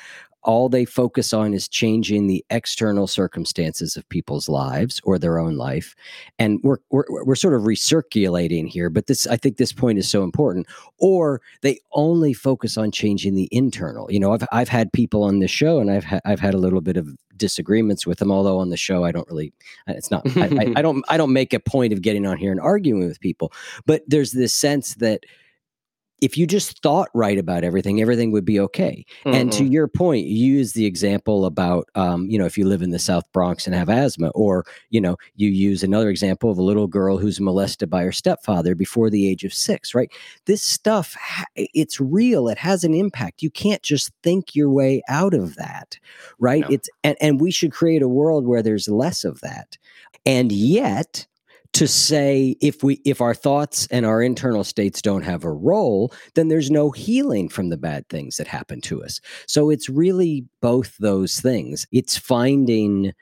all 0.42 0.68
they 0.68 0.84
focus 0.84 1.32
on 1.32 1.52
is 1.52 1.68
changing 1.68 2.26
the 2.26 2.44
external 2.50 3.06
circumstances 3.06 3.96
of 3.96 4.08
people's 4.08 4.48
lives 4.48 5.00
or 5.04 5.18
their 5.18 5.38
own 5.38 5.56
life. 5.56 5.94
And 6.38 6.60
we're, 6.62 6.78
we're 6.90 7.04
we're 7.24 7.34
sort 7.34 7.54
of 7.54 7.62
recirculating 7.62 8.68
here 8.68 8.90
but 8.90 9.06
this 9.06 9.26
i 9.26 9.36
think 9.36 9.56
this 9.56 9.72
point 9.72 9.98
is 9.98 10.08
so 10.08 10.22
important. 10.22 10.66
Or 10.98 11.40
they 11.62 11.80
only 11.92 12.32
focus 12.32 12.76
on 12.76 12.90
changing 12.90 13.34
the 13.34 13.48
internal. 13.50 14.10
You 14.10 14.20
know 14.20 14.32
i've 14.32 14.44
i've 14.52 14.68
had 14.68 14.92
people 14.92 15.22
on 15.22 15.38
this 15.38 15.50
show 15.50 15.80
and 15.80 15.90
i've 15.90 16.04
ha- 16.04 16.20
i've 16.24 16.40
had 16.40 16.54
a 16.54 16.58
little 16.58 16.80
bit 16.80 16.96
of 16.96 17.08
disagreements 17.36 18.04
with 18.04 18.18
them 18.18 18.32
although 18.32 18.58
on 18.58 18.70
the 18.70 18.76
show 18.76 19.04
i 19.04 19.12
don't 19.12 19.28
really 19.28 19.52
it's 19.86 20.10
not 20.10 20.26
I, 20.36 20.46
I, 20.46 20.72
I 20.76 20.82
don't 20.82 21.04
i 21.08 21.16
don't 21.16 21.32
make 21.32 21.54
a 21.54 21.60
point 21.60 21.92
of 21.92 22.02
getting 22.02 22.26
on 22.26 22.36
here 22.36 22.50
and 22.50 22.60
arguing 22.60 23.06
with 23.06 23.20
people. 23.20 23.52
But 23.86 24.02
there's 24.06 24.32
this 24.32 24.54
sense 24.54 24.94
that 24.96 25.24
if 26.20 26.36
you 26.36 26.46
just 26.46 26.82
thought 26.82 27.08
right 27.14 27.38
about 27.38 27.64
everything, 27.64 28.00
everything 28.00 28.32
would 28.32 28.44
be 28.44 28.58
okay. 28.60 29.04
Mm-hmm. 29.24 29.34
And 29.34 29.52
to 29.52 29.64
your 29.64 29.86
point, 29.86 30.26
you 30.26 30.52
use 30.54 30.72
the 30.72 30.84
example 30.84 31.44
about, 31.44 31.88
um, 31.94 32.28
you 32.28 32.38
know, 32.38 32.46
if 32.46 32.58
you 32.58 32.66
live 32.66 32.82
in 32.82 32.90
the 32.90 32.98
South 32.98 33.24
Bronx 33.32 33.66
and 33.66 33.74
have 33.74 33.88
asthma, 33.88 34.30
or, 34.34 34.64
you 34.90 35.00
know, 35.00 35.16
you 35.36 35.48
use 35.48 35.82
another 35.82 36.10
example 36.10 36.50
of 36.50 36.58
a 36.58 36.62
little 36.62 36.86
girl 36.86 37.18
who's 37.18 37.40
molested 37.40 37.88
by 37.88 38.02
her 38.02 38.12
stepfather 38.12 38.74
before 38.74 39.10
the 39.10 39.28
age 39.28 39.44
of 39.44 39.54
six, 39.54 39.94
right? 39.94 40.10
This 40.46 40.62
stuff, 40.62 41.16
it's 41.54 42.00
real. 42.00 42.48
It 42.48 42.58
has 42.58 42.84
an 42.84 42.94
impact. 42.94 43.42
You 43.42 43.50
can't 43.50 43.82
just 43.82 44.10
think 44.22 44.54
your 44.54 44.70
way 44.70 45.02
out 45.08 45.34
of 45.34 45.56
that, 45.56 45.98
right? 46.38 46.62
No. 46.62 46.68
It's, 46.70 46.88
and, 47.04 47.16
and 47.20 47.40
we 47.40 47.50
should 47.50 47.72
create 47.72 48.02
a 48.02 48.08
world 48.08 48.46
where 48.46 48.62
there's 48.62 48.88
less 48.88 49.24
of 49.24 49.40
that. 49.40 49.78
And 50.26 50.50
yet, 50.50 51.26
to 51.78 51.86
say 51.86 52.56
if 52.60 52.82
we 52.82 53.00
if 53.04 53.20
our 53.20 53.34
thoughts 53.34 53.86
and 53.92 54.04
our 54.04 54.20
internal 54.20 54.64
states 54.64 55.00
don't 55.00 55.22
have 55.22 55.44
a 55.44 55.52
role 55.52 56.12
then 56.34 56.48
there's 56.48 56.72
no 56.72 56.90
healing 56.90 57.48
from 57.48 57.68
the 57.68 57.76
bad 57.76 58.04
things 58.08 58.36
that 58.36 58.48
happen 58.48 58.80
to 58.80 59.00
us. 59.00 59.20
So 59.46 59.70
it's 59.70 59.88
really 59.88 60.44
both 60.60 60.96
those 60.98 61.38
things. 61.38 61.86
It's 61.92 62.16
finding 62.16 63.12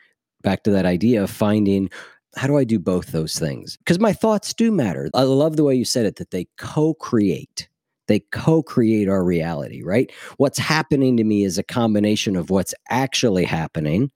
back 0.40 0.62
to 0.62 0.70
that 0.70 0.86
idea 0.86 1.22
of 1.22 1.30
finding 1.30 1.90
how 2.34 2.46
do 2.46 2.56
i 2.56 2.64
do 2.64 2.78
both 2.78 3.12
those 3.12 3.38
things? 3.38 3.76
Because 3.76 3.98
my 3.98 4.14
thoughts 4.14 4.54
do 4.54 4.72
matter. 4.72 5.10
I 5.12 5.24
love 5.24 5.56
the 5.56 5.64
way 5.64 5.74
you 5.74 5.84
said 5.84 6.06
it 6.06 6.16
that 6.16 6.30
they 6.30 6.48
co-create. 6.56 7.68
They 8.08 8.20
co-create 8.32 9.06
our 9.06 9.22
reality 9.22 9.82
right? 9.84 10.10
What's 10.38 10.58
happening 10.58 11.18
to 11.18 11.24
me 11.24 11.44
is 11.44 11.58
a 11.58 11.62
combination 11.62 12.36
of 12.36 12.48
what's 12.48 12.74
actually 12.88 13.44
happening 13.44 14.10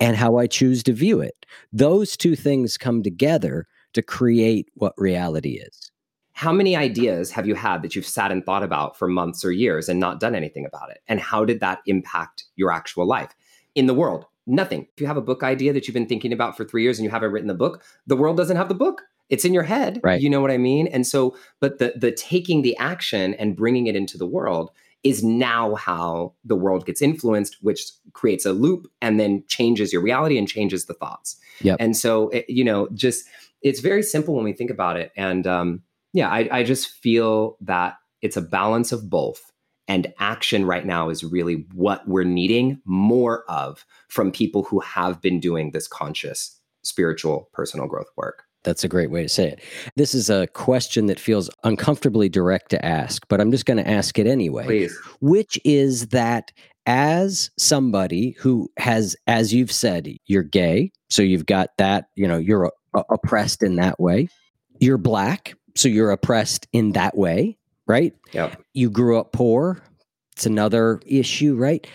and 0.00 0.16
how 0.16 0.38
I 0.38 0.46
choose 0.46 0.82
to 0.84 0.94
view 0.94 1.20
it. 1.20 1.44
Those 1.70 2.16
two 2.16 2.34
things 2.34 2.78
come 2.78 3.02
together 3.02 3.66
to 3.94 4.02
create 4.02 4.68
what 4.74 4.92
reality 4.96 5.60
is. 5.60 5.90
How 6.32 6.52
many 6.52 6.76
ideas 6.76 7.30
have 7.30 7.46
you 7.46 7.54
had 7.54 7.82
that 7.82 7.94
you've 7.94 8.06
sat 8.06 8.32
and 8.32 8.44
thought 8.44 8.64
about 8.64 8.98
for 8.98 9.06
months 9.06 9.44
or 9.44 9.52
years 9.52 9.88
and 9.88 10.00
not 10.00 10.18
done 10.18 10.34
anything 10.34 10.66
about 10.66 10.90
it? 10.90 10.98
And 11.06 11.20
how 11.20 11.44
did 11.44 11.60
that 11.60 11.80
impact 11.86 12.44
your 12.56 12.72
actual 12.72 13.06
life 13.06 13.34
in 13.74 13.86
the 13.86 13.94
world? 13.94 14.26
Nothing. 14.46 14.88
If 14.94 15.00
you 15.00 15.06
have 15.06 15.16
a 15.16 15.22
book 15.22 15.42
idea 15.42 15.72
that 15.72 15.86
you've 15.86 15.94
been 15.94 16.08
thinking 16.08 16.32
about 16.32 16.56
for 16.56 16.64
three 16.64 16.82
years 16.82 16.98
and 16.98 17.04
you 17.04 17.10
haven't 17.10 17.30
written 17.30 17.48
the 17.48 17.54
book, 17.54 17.82
the 18.06 18.16
world 18.16 18.36
doesn't 18.36 18.56
have 18.56 18.68
the 18.68 18.74
book. 18.74 19.02
It's 19.30 19.44
in 19.44 19.54
your 19.54 19.62
head. 19.62 20.00
Right. 20.02 20.20
You 20.20 20.28
know 20.28 20.40
what 20.40 20.50
I 20.50 20.58
mean? 20.58 20.86
And 20.88 21.06
so, 21.06 21.36
but 21.60 21.78
the 21.78 21.94
the 21.96 22.12
taking 22.12 22.62
the 22.62 22.76
action 22.76 23.34
and 23.34 23.56
bringing 23.56 23.86
it 23.86 23.96
into 23.96 24.18
the 24.18 24.26
world 24.26 24.70
is 25.02 25.22
now 25.22 25.74
how 25.76 26.32
the 26.44 26.56
world 26.56 26.84
gets 26.84 27.00
influenced, 27.00 27.58
which 27.62 27.90
creates 28.12 28.44
a 28.44 28.52
loop 28.52 28.86
and 29.00 29.20
then 29.20 29.44
changes 29.48 29.92
your 29.92 30.02
reality 30.02 30.36
and 30.36 30.48
changes 30.48 30.86
the 30.86 30.94
thoughts. 30.94 31.36
Yep. 31.60 31.76
And 31.78 31.96
so, 31.96 32.30
it, 32.30 32.48
you 32.48 32.64
know, 32.64 32.88
just 32.94 33.24
it's 33.64 33.80
very 33.80 34.02
simple 34.02 34.34
when 34.34 34.44
we 34.44 34.52
think 34.52 34.70
about 34.70 34.96
it. 34.96 35.10
And 35.16 35.46
um, 35.46 35.82
yeah, 36.12 36.28
I, 36.28 36.48
I 36.52 36.62
just 36.62 36.88
feel 36.88 37.56
that 37.62 37.96
it's 38.22 38.36
a 38.36 38.42
balance 38.42 38.92
of 38.92 39.10
both. 39.10 39.50
And 39.86 40.14
action 40.18 40.64
right 40.64 40.86
now 40.86 41.10
is 41.10 41.24
really 41.24 41.66
what 41.74 42.08
we're 42.08 42.24
needing 42.24 42.80
more 42.86 43.44
of 43.50 43.84
from 44.08 44.32
people 44.32 44.62
who 44.62 44.80
have 44.80 45.20
been 45.20 45.40
doing 45.40 45.72
this 45.72 45.86
conscious 45.86 46.58
spiritual 46.82 47.50
personal 47.52 47.86
growth 47.86 48.06
work. 48.16 48.44
That's 48.62 48.82
a 48.82 48.88
great 48.88 49.10
way 49.10 49.22
to 49.22 49.28
say 49.28 49.48
it. 49.48 49.60
This 49.96 50.14
is 50.14 50.30
a 50.30 50.46
question 50.46 51.04
that 51.06 51.20
feels 51.20 51.50
uncomfortably 51.64 52.30
direct 52.30 52.70
to 52.70 52.82
ask, 52.82 53.26
but 53.28 53.42
I'm 53.42 53.50
just 53.50 53.66
going 53.66 53.76
to 53.76 53.88
ask 53.88 54.18
it 54.18 54.26
anyway. 54.26 54.64
Please. 54.64 54.98
Which 55.20 55.60
is 55.66 56.08
that 56.08 56.50
as 56.86 57.50
somebody 57.58 58.30
who 58.38 58.70
has, 58.78 59.16
as 59.26 59.52
you've 59.52 59.72
said, 59.72 60.08
you're 60.26 60.42
gay, 60.42 60.92
so 61.10 61.20
you've 61.22 61.46
got 61.46 61.70
that, 61.76 62.06
you 62.14 62.26
know, 62.26 62.38
you're 62.38 62.72
oppressed 63.10 63.62
in 63.62 63.76
that 63.76 63.98
way. 64.00 64.28
You're 64.78 64.98
black, 64.98 65.54
so 65.74 65.88
you're 65.88 66.10
oppressed 66.10 66.66
in 66.72 66.92
that 66.92 67.16
way, 67.16 67.56
right? 67.86 68.14
Yeah. 68.32 68.54
You 68.72 68.90
grew 68.90 69.18
up 69.18 69.32
poor. 69.32 69.82
It's 70.32 70.46
another 70.46 71.00
issue, 71.06 71.54
right? 71.54 71.86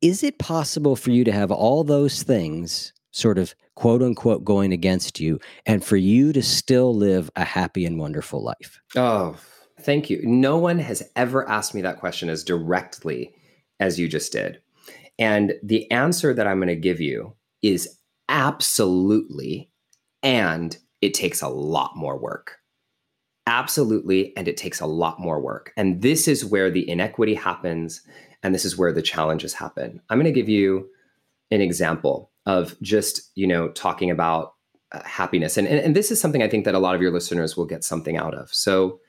Is 0.00 0.22
it 0.22 0.38
possible 0.38 0.96
for 0.96 1.10
you 1.10 1.24
to 1.24 1.32
have 1.32 1.50
all 1.50 1.82
those 1.82 2.22
things 2.22 2.92
sort 3.10 3.38
of 3.38 3.54
quote 3.74 4.02
unquote 4.02 4.44
going 4.44 4.72
against 4.72 5.18
you 5.18 5.40
and 5.66 5.84
for 5.84 5.96
you 5.96 6.32
to 6.32 6.42
still 6.42 6.94
live 6.94 7.30
a 7.36 7.44
happy 7.44 7.84
and 7.84 7.98
wonderful 7.98 8.42
life? 8.42 8.80
Oh, 8.96 9.36
thank 9.80 10.10
you. 10.10 10.20
No 10.24 10.58
one 10.58 10.78
has 10.78 11.02
ever 11.16 11.48
asked 11.48 11.74
me 11.74 11.82
that 11.82 11.98
question 11.98 12.28
as 12.28 12.44
directly 12.44 13.34
as 13.80 13.98
you 13.98 14.08
just 14.08 14.32
did. 14.32 14.60
And 15.18 15.54
the 15.62 15.90
answer 15.90 16.34
that 16.34 16.46
I'm 16.46 16.58
going 16.58 16.68
to 16.68 16.76
give 16.76 17.00
you 17.00 17.34
is 17.62 17.98
absolutely, 18.28 19.70
and 20.24 20.76
it 21.00 21.14
takes 21.14 21.42
a 21.42 21.48
lot 21.48 21.96
more 21.96 22.18
work. 22.18 22.58
Absolutely, 23.46 24.36
and 24.36 24.48
it 24.48 24.56
takes 24.56 24.80
a 24.80 24.86
lot 24.86 25.20
more 25.20 25.38
work. 25.38 25.72
And 25.76 26.02
this 26.02 26.26
is 26.26 26.44
where 26.44 26.70
the 26.70 26.88
inequity 26.88 27.34
happens, 27.34 28.00
and 28.42 28.54
this 28.54 28.64
is 28.64 28.76
where 28.76 28.92
the 28.92 29.02
challenges 29.02 29.52
happen. 29.52 30.00
I'm 30.08 30.18
going 30.18 30.24
to 30.24 30.32
give 30.32 30.48
you 30.48 30.88
an 31.50 31.60
example 31.60 32.30
of 32.46 32.80
just 32.82 33.30
you 33.34 33.46
know 33.46 33.68
talking 33.68 34.10
about 34.10 34.54
uh, 34.92 35.02
happiness 35.04 35.56
and, 35.56 35.66
and 35.66 35.78
and 35.78 35.96
this 35.96 36.10
is 36.10 36.20
something 36.20 36.42
i 36.42 36.48
think 36.48 36.64
that 36.64 36.74
a 36.74 36.78
lot 36.78 36.94
of 36.94 37.02
your 37.02 37.10
listeners 37.10 37.56
will 37.56 37.64
get 37.64 37.82
something 37.82 38.16
out 38.16 38.34
of 38.34 38.52
so 38.52 39.00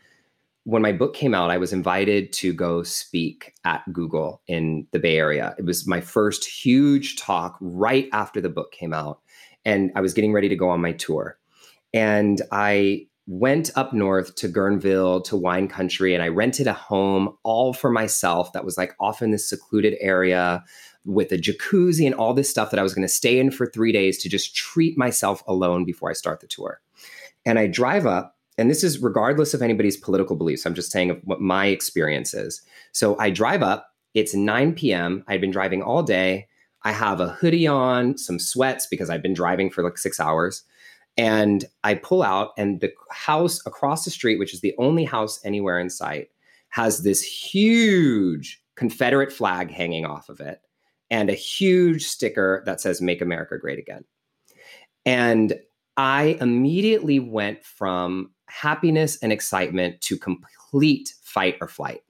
when 0.63 0.82
my 0.82 0.91
book 0.91 1.13
came 1.13 1.34
out 1.34 1.51
i 1.51 1.58
was 1.58 1.73
invited 1.73 2.32
to 2.32 2.54
go 2.54 2.82
speak 2.82 3.54
at 3.65 3.82
google 3.91 4.41
in 4.47 4.88
the 4.91 4.99
bay 4.99 5.17
area 5.17 5.54
it 5.58 5.65
was 5.65 5.88
my 5.88 5.99
first 5.99 6.45
huge 6.45 7.17
talk 7.17 7.58
right 7.60 8.08
after 8.13 8.39
the 8.39 8.49
book 8.49 8.71
came 8.71 8.93
out 8.93 9.19
and 9.65 9.91
i 9.95 10.01
was 10.01 10.13
getting 10.13 10.34
ready 10.34 10.49
to 10.49 10.56
go 10.56 10.69
on 10.69 10.82
my 10.82 10.93
tour 10.93 11.38
and 11.93 12.41
i 12.51 13.06
went 13.28 13.71
up 13.75 13.91
north 13.91 14.36
to 14.36 14.47
Guerneville 14.47 15.23
to 15.23 15.36
wine 15.36 15.67
country 15.67 16.13
and 16.13 16.21
I 16.21 16.28
rented 16.28 16.67
a 16.67 16.73
home 16.73 17.36
all 17.43 17.73
for 17.73 17.89
myself 17.89 18.54
that 18.54 18.63
was 18.63 18.78
like 18.78 18.95
off 18.99 19.21
in 19.21 19.32
this 19.32 19.49
secluded 19.49 19.95
area 19.99 20.63
with 21.06 21.32
a 21.32 21.38
jacuzzi 21.38 22.06
and 22.06 22.15
all 22.15 22.34
this 22.34 22.49
stuff 22.49 22.71
that 22.71 22.80
I 22.80 22.84
was 22.84 22.93
going 22.93 23.08
to 23.08 23.13
stay 23.13 23.39
in 23.39 23.51
for 23.51 23.65
three 23.65 23.91
days 23.91 24.17
to 24.19 24.30
just 24.30 24.56
treat 24.56 24.97
myself 24.97 25.43
alone 25.47 25.86
before 25.86 26.10
I 26.10 26.13
start 26.13 26.39
the 26.39 26.47
tour. 26.47 26.82
And 27.45 27.60
I 27.60 27.67
drive 27.67 28.06
up, 28.06 28.36
and 28.58 28.69
this 28.69 28.84
is 28.84 29.01
regardless 29.01 29.54
of 29.54 29.62
anybody's 29.62 29.97
political 29.97 30.36
beliefs. 30.36 30.65
I'm 30.65 30.73
just 30.73 30.91
saying 30.91 31.21
what 31.23 31.41
my 31.41 31.67
experience 31.67 32.34
is. 32.34 32.62
So 32.91 33.17
I 33.19 33.30
drive 33.30 33.62
up, 33.62 33.88
it's 34.13 34.34
9 34.34 34.73
p.m. 34.73 35.23
I'd 35.28 35.41
been 35.41 35.51
driving 35.51 35.82
all 35.82 36.01
day. 36.01 36.47
I 36.86 36.91
have 36.91 37.19
a 37.19 37.30
hoodie 37.30 37.67
on, 37.67 38.17
some 38.17 38.39
sweats 38.39 38.86
because 38.86 39.10
I've 39.10 39.24
been 39.24 39.34
driving 39.34 39.69
for 39.69 39.84
like 39.84 39.98
six 39.98 40.19
hours. 40.19 40.63
And 41.17 41.65
I 41.84 41.95
pull 41.95 42.24
out, 42.24 42.52
and 42.58 42.80
the 42.82 42.91
house 43.10 43.65
across 43.65 44.06
the 44.06 44.12
street, 44.12 44.38
which 44.38 44.54
is 44.54 44.62
the 44.62 44.76
only 44.78 45.04
house 45.04 45.39
anywhere 45.43 45.80
in 45.80 45.89
sight, 45.89 46.30
has 46.69 47.04
this 47.04 47.24
huge 47.24 48.62
Confederate 48.76 49.32
flag 49.32 49.71
hanging 49.71 50.06
off 50.06 50.30
of 50.30 50.41
it 50.41 50.60
and 51.10 51.30
a 51.30 51.34
huge 51.34 52.04
sticker 52.04 52.62
that 52.65 52.82
says 52.82 53.02
Make 53.02 53.21
America 53.21 53.58
Great 53.58 53.80
Again. 53.80 54.04
And 55.06 55.58
I 55.98 56.38
immediately 56.41 57.19
went 57.19 57.63
from 57.63 58.32
happiness 58.48 59.17
and 59.21 59.32
excitement 59.32 60.02
to 60.02 60.17
complete 60.17 61.13
fight 61.24 61.56
or 61.62 61.67
flight. 61.67 62.02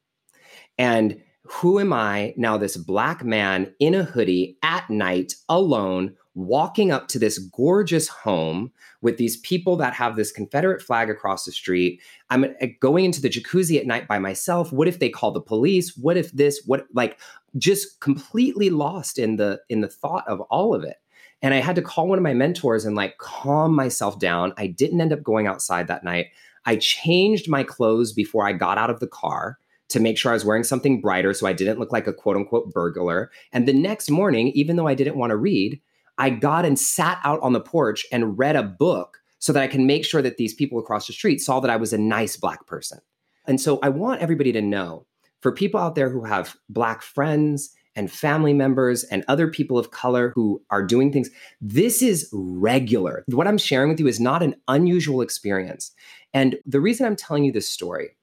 And 0.77 1.21
who 1.47 1.79
am 1.79 1.93
I 1.93 2.34
now, 2.38 2.58
this 2.58 2.77
black 2.77 3.23
man 3.23 3.73
in 3.79 3.93
a 3.93 4.03
hoodie 4.03 4.58
at 4.63 4.89
night 4.89 5.36
alone, 5.47 6.15
walking 6.34 6.91
up 6.91 7.08
to 7.08 7.19
this 7.19 7.38
gorgeous 7.38 8.08
home 8.08 8.71
with 9.01 9.17
these 9.17 9.38
people 9.38 9.77
that 9.77 9.93
have 9.93 10.15
this 10.15 10.31
Confederate 10.31 10.81
flag 10.81 11.10
across 11.10 11.45
the 11.45 11.51
street? 11.51 12.01
I'm 12.29 12.45
uh, 12.45 12.67
going 12.79 13.05
into 13.05 13.21
the 13.21 13.29
jacuzzi 13.29 13.79
at 13.79 13.86
night 13.86 14.08
by 14.08 14.17
myself. 14.17 14.71
What 14.71 14.88
if 14.88 14.99
they 14.99 15.10
call 15.10 15.31
the 15.31 15.41
police? 15.41 15.95
What 15.95 16.17
if 16.17 16.31
this, 16.31 16.63
what, 16.65 16.88
like, 16.93 17.19
just 17.58 17.99
completely 17.99 18.69
lost 18.69 19.17
in 19.19 19.36
the 19.38 19.62
in 19.69 19.81
the 19.81 19.88
thought 19.88 20.27
of 20.27 20.41
all 20.41 20.73
of 20.75 20.84
it 20.84 20.97
and 21.41 21.53
i 21.53 21.58
had 21.58 21.75
to 21.75 21.81
call 21.81 22.08
one 22.08 22.17
of 22.17 22.23
my 22.23 22.34
mentors 22.34 22.86
and 22.86 22.95
like 22.95 23.17
calm 23.17 23.73
myself 23.73 24.19
down 24.19 24.53
i 24.58 24.67
didn't 24.67 25.01
end 25.01 25.13
up 25.13 25.23
going 25.23 25.47
outside 25.47 25.88
that 25.88 26.03
night 26.03 26.27
i 26.65 26.75
changed 26.75 27.49
my 27.49 27.63
clothes 27.63 28.12
before 28.12 28.45
i 28.45 28.51
got 28.51 28.77
out 28.77 28.89
of 28.89 28.99
the 28.99 29.08
car 29.08 29.58
to 29.89 29.99
make 29.99 30.17
sure 30.17 30.31
I 30.31 30.35
was 30.35 30.45
wearing 30.45 30.63
something 30.63 30.99
brighter 30.99 31.33
so 31.33 31.47
I 31.47 31.53
didn't 31.53 31.79
look 31.79 31.91
like 31.91 32.07
a 32.07 32.13
quote 32.13 32.35
unquote 32.35 32.71
burglar. 32.73 33.31
And 33.51 33.67
the 33.67 33.73
next 33.73 34.09
morning, 34.09 34.49
even 34.49 34.75
though 34.75 34.87
I 34.87 34.95
didn't 34.95 35.17
want 35.17 35.31
to 35.31 35.37
read, 35.37 35.79
I 36.17 36.29
got 36.29 36.65
and 36.65 36.79
sat 36.79 37.19
out 37.23 37.39
on 37.41 37.53
the 37.53 37.59
porch 37.59 38.05
and 38.11 38.37
read 38.37 38.55
a 38.55 38.63
book 38.63 39.19
so 39.39 39.53
that 39.53 39.61
I 39.61 39.67
can 39.67 39.85
make 39.85 40.05
sure 40.05 40.21
that 40.21 40.37
these 40.37 40.53
people 40.53 40.79
across 40.79 41.07
the 41.07 41.13
street 41.13 41.39
saw 41.39 41.59
that 41.59 41.69
I 41.69 41.75
was 41.75 41.93
a 41.93 41.97
nice 41.97 42.35
black 42.37 42.65
person. 42.65 42.99
And 43.45 43.61
so 43.61 43.79
I 43.83 43.89
want 43.89 44.21
everybody 44.21 44.51
to 44.53 44.61
know 44.61 45.05
for 45.41 45.51
people 45.51 45.79
out 45.79 45.95
there 45.95 46.09
who 46.09 46.23
have 46.23 46.55
black 46.69 47.03
friends 47.03 47.69
and 47.95 48.11
family 48.11 48.53
members 48.53 49.03
and 49.05 49.23
other 49.27 49.47
people 49.47 49.77
of 49.77 49.91
color 49.91 50.31
who 50.35 50.61
are 50.69 50.83
doing 50.83 51.11
things, 51.11 51.29
this 51.61 52.01
is 52.01 52.27
regular. 52.33 53.23
What 53.27 53.47
I'm 53.47 53.57
sharing 53.57 53.89
with 53.89 53.99
you 53.99 54.07
is 54.07 54.19
not 54.19 54.43
an 54.43 54.55
unusual 54.67 55.21
experience. 55.21 55.91
And 56.33 56.57
the 56.65 56.81
reason 56.81 57.05
I'm 57.05 57.15
telling 57.15 57.45
you 57.45 57.51
this 57.51 57.69
story 57.69 58.14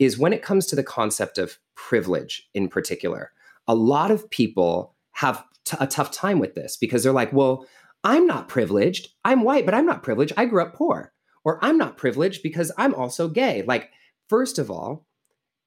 is 0.00 0.18
when 0.18 0.32
it 0.32 0.42
comes 0.42 0.66
to 0.66 0.74
the 0.74 0.82
concept 0.82 1.38
of 1.38 1.58
privilege 1.76 2.48
in 2.54 2.68
particular, 2.68 3.30
a 3.68 3.74
lot 3.74 4.10
of 4.10 4.28
people 4.30 4.96
have 5.12 5.44
t- 5.64 5.76
a 5.78 5.86
tough 5.86 6.10
time 6.10 6.40
with 6.40 6.54
this 6.54 6.76
because 6.76 7.04
they're 7.04 7.12
like, 7.12 7.32
well, 7.32 7.66
I'm 8.02 8.26
not 8.26 8.48
privileged. 8.48 9.10
I'm 9.24 9.42
white, 9.42 9.66
but 9.66 9.74
I'm 9.74 9.86
not 9.86 10.02
privileged. 10.02 10.32
I 10.36 10.46
grew 10.46 10.62
up 10.62 10.74
poor. 10.74 11.12
Or 11.44 11.62
I'm 11.62 11.78
not 11.78 11.98
privileged 11.98 12.42
because 12.42 12.72
I'm 12.76 12.94
also 12.94 13.28
gay. 13.28 13.62
Like, 13.62 13.90
first 14.28 14.58
of 14.58 14.70
all, 14.70 15.06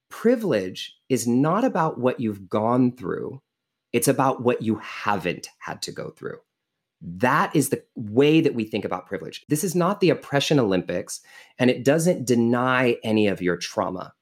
privilege 0.10 0.96
is 1.10 1.28
not 1.28 1.64
about 1.64 2.00
what 2.00 2.20
you've 2.20 2.50
gone 2.50 2.96
through, 2.96 3.42
it's 3.92 4.08
about 4.08 4.42
what 4.42 4.64
you 4.64 4.78
haven't 4.78 5.50
had 5.60 5.84
to 5.84 5.92
go 5.92 6.10
through. 6.10 6.38
That 7.02 7.56
is 7.56 7.70
the 7.70 7.84
way 7.96 8.42
that 8.42 8.56
we 8.56 8.64
think 8.64 8.86
about 8.86 9.08
privilege. 9.08 9.44
This 9.50 9.64
is 9.64 9.76
not 9.76 10.00
the 10.00 10.10
oppression 10.10 10.60
Olympics, 10.60 11.22
and 11.60 11.70
it 11.70 11.84
doesn't 11.84 12.26
deny 12.26 12.98
any 13.04 13.28
of 13.28 13.42
your 13.42 13.58
trauma. 13.58 14.14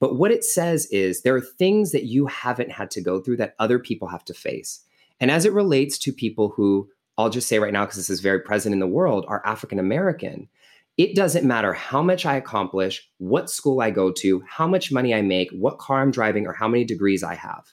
But 0.00 0.16
what 0.16 0.30
it 0.30 0.44
says 0.44 0.86
is 0.86 1.22
there 1.22 1.34
are 1.34 1.40
things 1.40 1.92
that 1.92 2.04
you 2.04 2.26
haven't 2.26 2.70
had 2.70 2.90
to 2.92 3.00
go 3.00 3.20
through 3.20 3.38
that 3.38 3.54
other 3.58 3.78
people 3.78 4.08
have 4.08 4.24
to 4.26 4.34
face. 4.34 4.80
And 5.20 5.30
as 5.30 5.44
it 5.44 5.52
relates 5.52 5.98
to 5.98 6.12
people 6.12 6.50
who, 6.50 6.88
I'll 7.16 7.30
just 7.30 7.48
say 7.48 7.58
right 7.58 7.72
now, 7.72 7.84
because 7.84 7.96
this 7.96 8.10
is 8.10 8.20
very 8.20 8.40
present 8.40 8.72
in 8.72 8.78
the 8.78 8.86
world, 8.86 9.24
are 9.28 9.44
African 9.44 9.78
American, 9.78 10.48
it 10.96 11.14
doesn't 11.14 11.46
matter 11.46 11.72
how 11.72 12.02
much 12.02 12.26
I 12.26 12.36
accomplish, 12.36 13.08
what 13.18 13.50
school 13.50 13.80
I 13.80 13.90
go 13.90 14.12
to, 14.12 14.42
how 14.48 14.66
much 14.66 14.92
money 14.92 15.14
I 15.14 15.22
make, 15.22 15.50
what 15.50 15.78
car 15.78 16.00
I'm 16.00 16.10
driving, 16.10 16.46
or 16.46 16.52
how 16.52 16.68
many 16.68 16.84
degrees 16.84 17.22
I 17.22 17.34
have. 17.34 17.72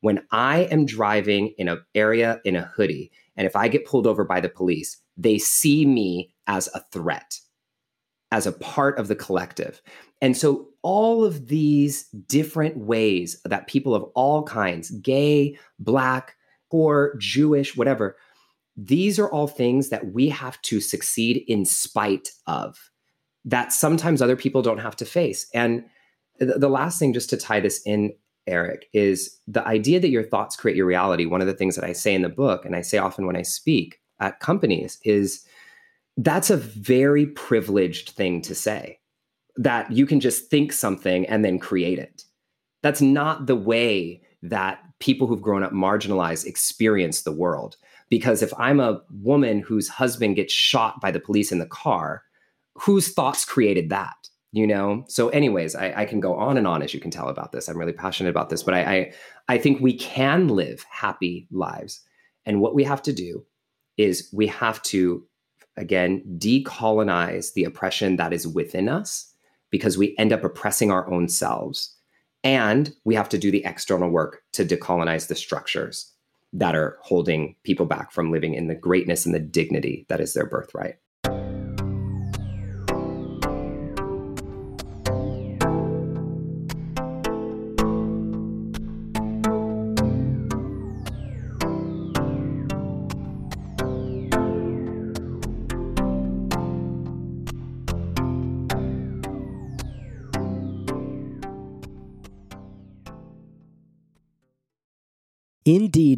When 0.00 0.22
I 0.30 0.60
am 0.70 0.84
driving 0.84 1.54
in 1.58 1.68
an 1.68 1.82
area 1.94 2.40
in 2.44 2.54
a 2.54 2.70
hoodie, 2.76 3.10
and 3.34 3.46
if 3.46 3.56
I 3.56 3.68
get 3.68 3.86
pulled 3.86 4.06
over 4.06 4.24
by 4.24 4.40
the 4.40 4.48
police, 4.48 4.98
they 5.16 5.38
see 5.38 5.86
me 5.86 6.34
as 6.46 6.68
a 6.74 6.84
threat, 6.92 7.40
as 8.30 8.46
a 8.46 8.52
part 8.52 8.98
of 8.98 9.08
the 9.08 9.16
collective. 9.16 9.80
And 10.20 10.36
so 10.36 10.68
all 10.82 11.24
of 11.24 11.48
these 11.48 12.04
different 12.28 12.78
ways 12.78 13.40
that 13.44 13.66
people 13.66 13.94
of 13.94 14.04
all 14.14 14.42
kinds, 14.42 14.90
gay, 14.90 15.58
black, 15.78 16.36
poor, 16.70 17.16
Jewish, 17.18 17.76
whatever, 17.76 18.16
these 18.76 19.18
are 19.18 19.30
all 19.30 19.46
things 19.46 19.88
that 19.88 20.12
we 20.12 20.28
have 20.28 20.60
to 20.62 20.80
succeed 20.80 21.44
in 21.48 21.64
spite 21.64 22.30
of, 22.46 22.90
that 23.44 23.72
sometimes 23.72 24.20
other 24.20 24.36
people 24.36 24.62
don't 24.62 24.78
have 24.78 24.96
to 24.96 25.04
face. 25.04 25.48
And 25.54 25.84
the 26.38 26.68
last 26.68 26.98
thing, 26.98 27.12
just 27.12 27.30
to 27.30 27.36
tie 27.36 27.60
this 27.60 27.80
in, 27.86 28.12
Eric, 28.46 28.86
is 28.92 29.38
the 29.48 29.66
idea 29.66 29.98
that 29.98 30.10
your 30.10 30.22
thoughts 30.22 30.56
create 30.56 30.76
your 30.76 30.86
reality. 30.86 31.26
One 31.26 31.40
of 31.40 31.46
the 31.46 31.54
things 31.54 31.74
that 31.76 31.84
I 31.84 31.92
say 31.92 32.14
in 32.14 32.22
the 32.22 32.28
book, 32.28 32.64
and 32.64 32.76
I 32.76 32.82
say 32.82 32.98
often 32.98 33.26
when 33.26 33.36
I 33.36 33.42
speak 33.42 33.98
at 34.20 34.40
companies, 34.40 34.98
is 35.04 35.44
that's 36.16 36.50
a 36.50 36.56
very 36.56 37.26
privileged 37.26 38.10
thing 38.10 38.42
to 38.42 38.54
say 38.54 38.98
that 39.56 39.90
you 39.90 40.06
can 40.06 40.20
just 40.20 40.50
think 40.50 40.72
something 40.72 41.26
and 41.26 41.44
then 41.44 41.58
create 41.58 41.98
it. 41.98 42.24
That's 42.82 43.00
not 43.00 43.46
the 43.46 43.56
way 43.56 44.22
that 44.42 44.80
people 44.98 45.26
who've 45.26 45.42
grown 45.42 45.62
up 45.62 45.72
marginalized 45.72 46.46
experience 46.46 47.22
the 47.22 47.32
world. 47.32 47.76
Because 48.08 48.42
if 48.42 48.52
I'm 48.58 48.80
a 48.80 49.00
woman 49.10 49.60
whose 49.60 49.88
husband 49.88 50.36
gets 50.36 50.52
shot 50.52 51.00
by 51.00 51.10
the 51.10 51.20
police 51.20 51.50
in 51.50 51.58
the 51.58 51.66
car, 51.66 52.22
whose 52.74 53.12
thoughts 53.12 53.44
created 53.44 53.90
that? 53.90 54.28
You 54.52 54.66
know? 54.66 55.04
So, 55.08 55.28
anyways, 55.30 55.74
I, 55.74 55.92
I 55.96 56.04
can 56.04 56.20
go 56.20 56.34
on 56.34 56.56
and 56.56 56.66
on 56.66 56.82
as 56.82 56.94
you 56.94 57.00
can 57.00 57.10
tell 57.10 57.28
about 57.28 57.52
this. 57.52 57.68
I'm 57.68 57.78
really 57.78 57.92
passionate 57.92 58.30
about 58.30 58.48
this, 58.48 58.62
but 58.62 58.74
I, 58.74 58.80
I 58.80 59.12
I 59.48 59.58
think 59.58 59.80
we 59.80 59.94
can 59.94 60.48
live 60.48 60.84
happy 60.88 61.48
lives. 61.50 62.00
And 62.44 62.60
what 62.60 62.74
we 62.74 62.84
have 62.84 63.02
to 63.02 63.12
do 63.12 63.44
is 63.96 64.28
we 64.32 64.46
have 64.46 64.80
to 64.84 65.26
again 65.76 66.22
decolonize 66.38 67.52
the 67.54 67.64
oppression 67.64 68.16
that 68.16 68.32
is 68.32 68.46
within 68.46 68.88
us 68.88 69.34
because 69.70 69.98
we 69.98 70.14
end 70.18 70.32
up 70.32 70.44
oppressing 70.44 70.90
our 70.90 71.10
own 71.10 71.28
selves. 71.28 71.94
And 72.44 72.94
we 73.04 73.14
have 73.14 73.28
to 73.30 73.38
do 73.38 73.50
the 73.50 73.64
external 73.64 74.10
work 74.10 74.42
to 74.52 74.64
decolonize 74.64 75.26
the 75.26 75.34
structures 75.34 76.12
that 76.52 76.76
are 76.76 76.98
holding 77.02 77.56
people 77.64 77.86
back 77.86 78.12
from 78.12 78.30
living 78.30 78.54
in 78.54 78.68
the 78.68 78.74
greatness 78.74 79.26
and 79.26 79.34
the 79.34 79.40
dignity 79.40 80.06
that 80.08 80.20
is 80.20 80.32
their 80.32 80.46
birthright. 80.46 80.96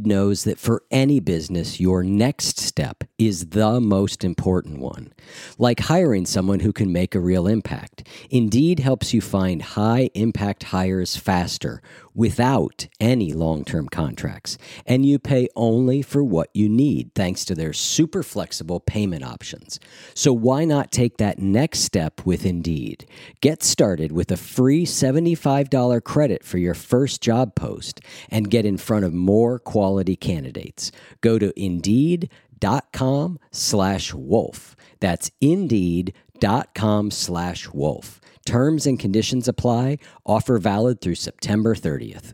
Knows 0.06 0.44
that 0.44 0.60
for 0.60 0.84
any 0.92 1.18
business, 1.18 1.80
your 1.80 2.04
next 2.04 2.60
step 2.78 3.02
is 3.18 3.46
the 3.48 3.80
most 3.80 4.22
important 4.22 4.78
one. 4.78 5.12
Like 5.58 5.80
hiring 5.80 6.24
someone 6.24 6.60
who 6.60 6.72
can 6.72 6.92
make 6.92 7.16
a 7.16 7.20
real 7.20 7.48
impact. 7.48 8.06
Indeed 8.30 8.78
helps 8.78 9.12
you 9.12 9.20
find 9.20 9.60
high 9.60 10.10
impact 10.14 10.62
hires 10.62 11.16
faster 11.16 11.82
without 12.14 12.86
any 13.00 13.32
long 13.32 13.64
term 13.64 13.88
contracts. 13.88 14.58
And 14.86 15.04
you 15.04 15.18
pay 15.18 15.48
only 15.56 16.02
for 16.02 16.22
what 16.22 16.50
you 16.54 16.68
need 16.68 17.12
thanks 17.16 17.44
to 17.46 17.56
their 17.56 17.72
super 17.72 18.22
flexible 18.22 18.78
payment 18.78 19.24
options. 19.24 19.80
So 20.14 20.32
why 20.32 20.64
not 20.64 20.92
take 20.92 21.16
that 21.16 21.40
next 21.40 21.80
step 21.80 22.24
with 22.24 22.46
Indeed? 22.46 23.06
Get 23.40 23.64
started 23.64 24.12
with 24.12 24.30
a 24.30 24.36
free 24.36 24.86
$75 24.86 26.04
credit 26.04 26.44
for 26.44 26.58
your 26.58 26.74
first 26.74 27.20
job 27.20 27.56
post 27.56 28.00
and 28.30 28.50
get 28.50 28.64
in 28.64 28.78
front 28.78 29.04
of 29.04 29.12
more 29.12 29.58
quality 29.58 30.14
candidates. 30.14 30.92
Go 31.20 31.40
to 31.40 31.52
Indeed.com 31.60 32.47
slash 33.50 34.14
wolf. 34.14 34.76
That's 35.00 35.30
Indeed.com 35.40 37.10
slash 37.10 37.68
wolf. 37.68 38.20
Terms 38.44 38.86
and 38.86 38.98
conditions 38.98 39.48
apply. 39.48 39.98
Offer 40.24 40.58
valid 40.58 41.00
through 41.00 41.16
September 41.16 41.74
30th. 41.74 42.32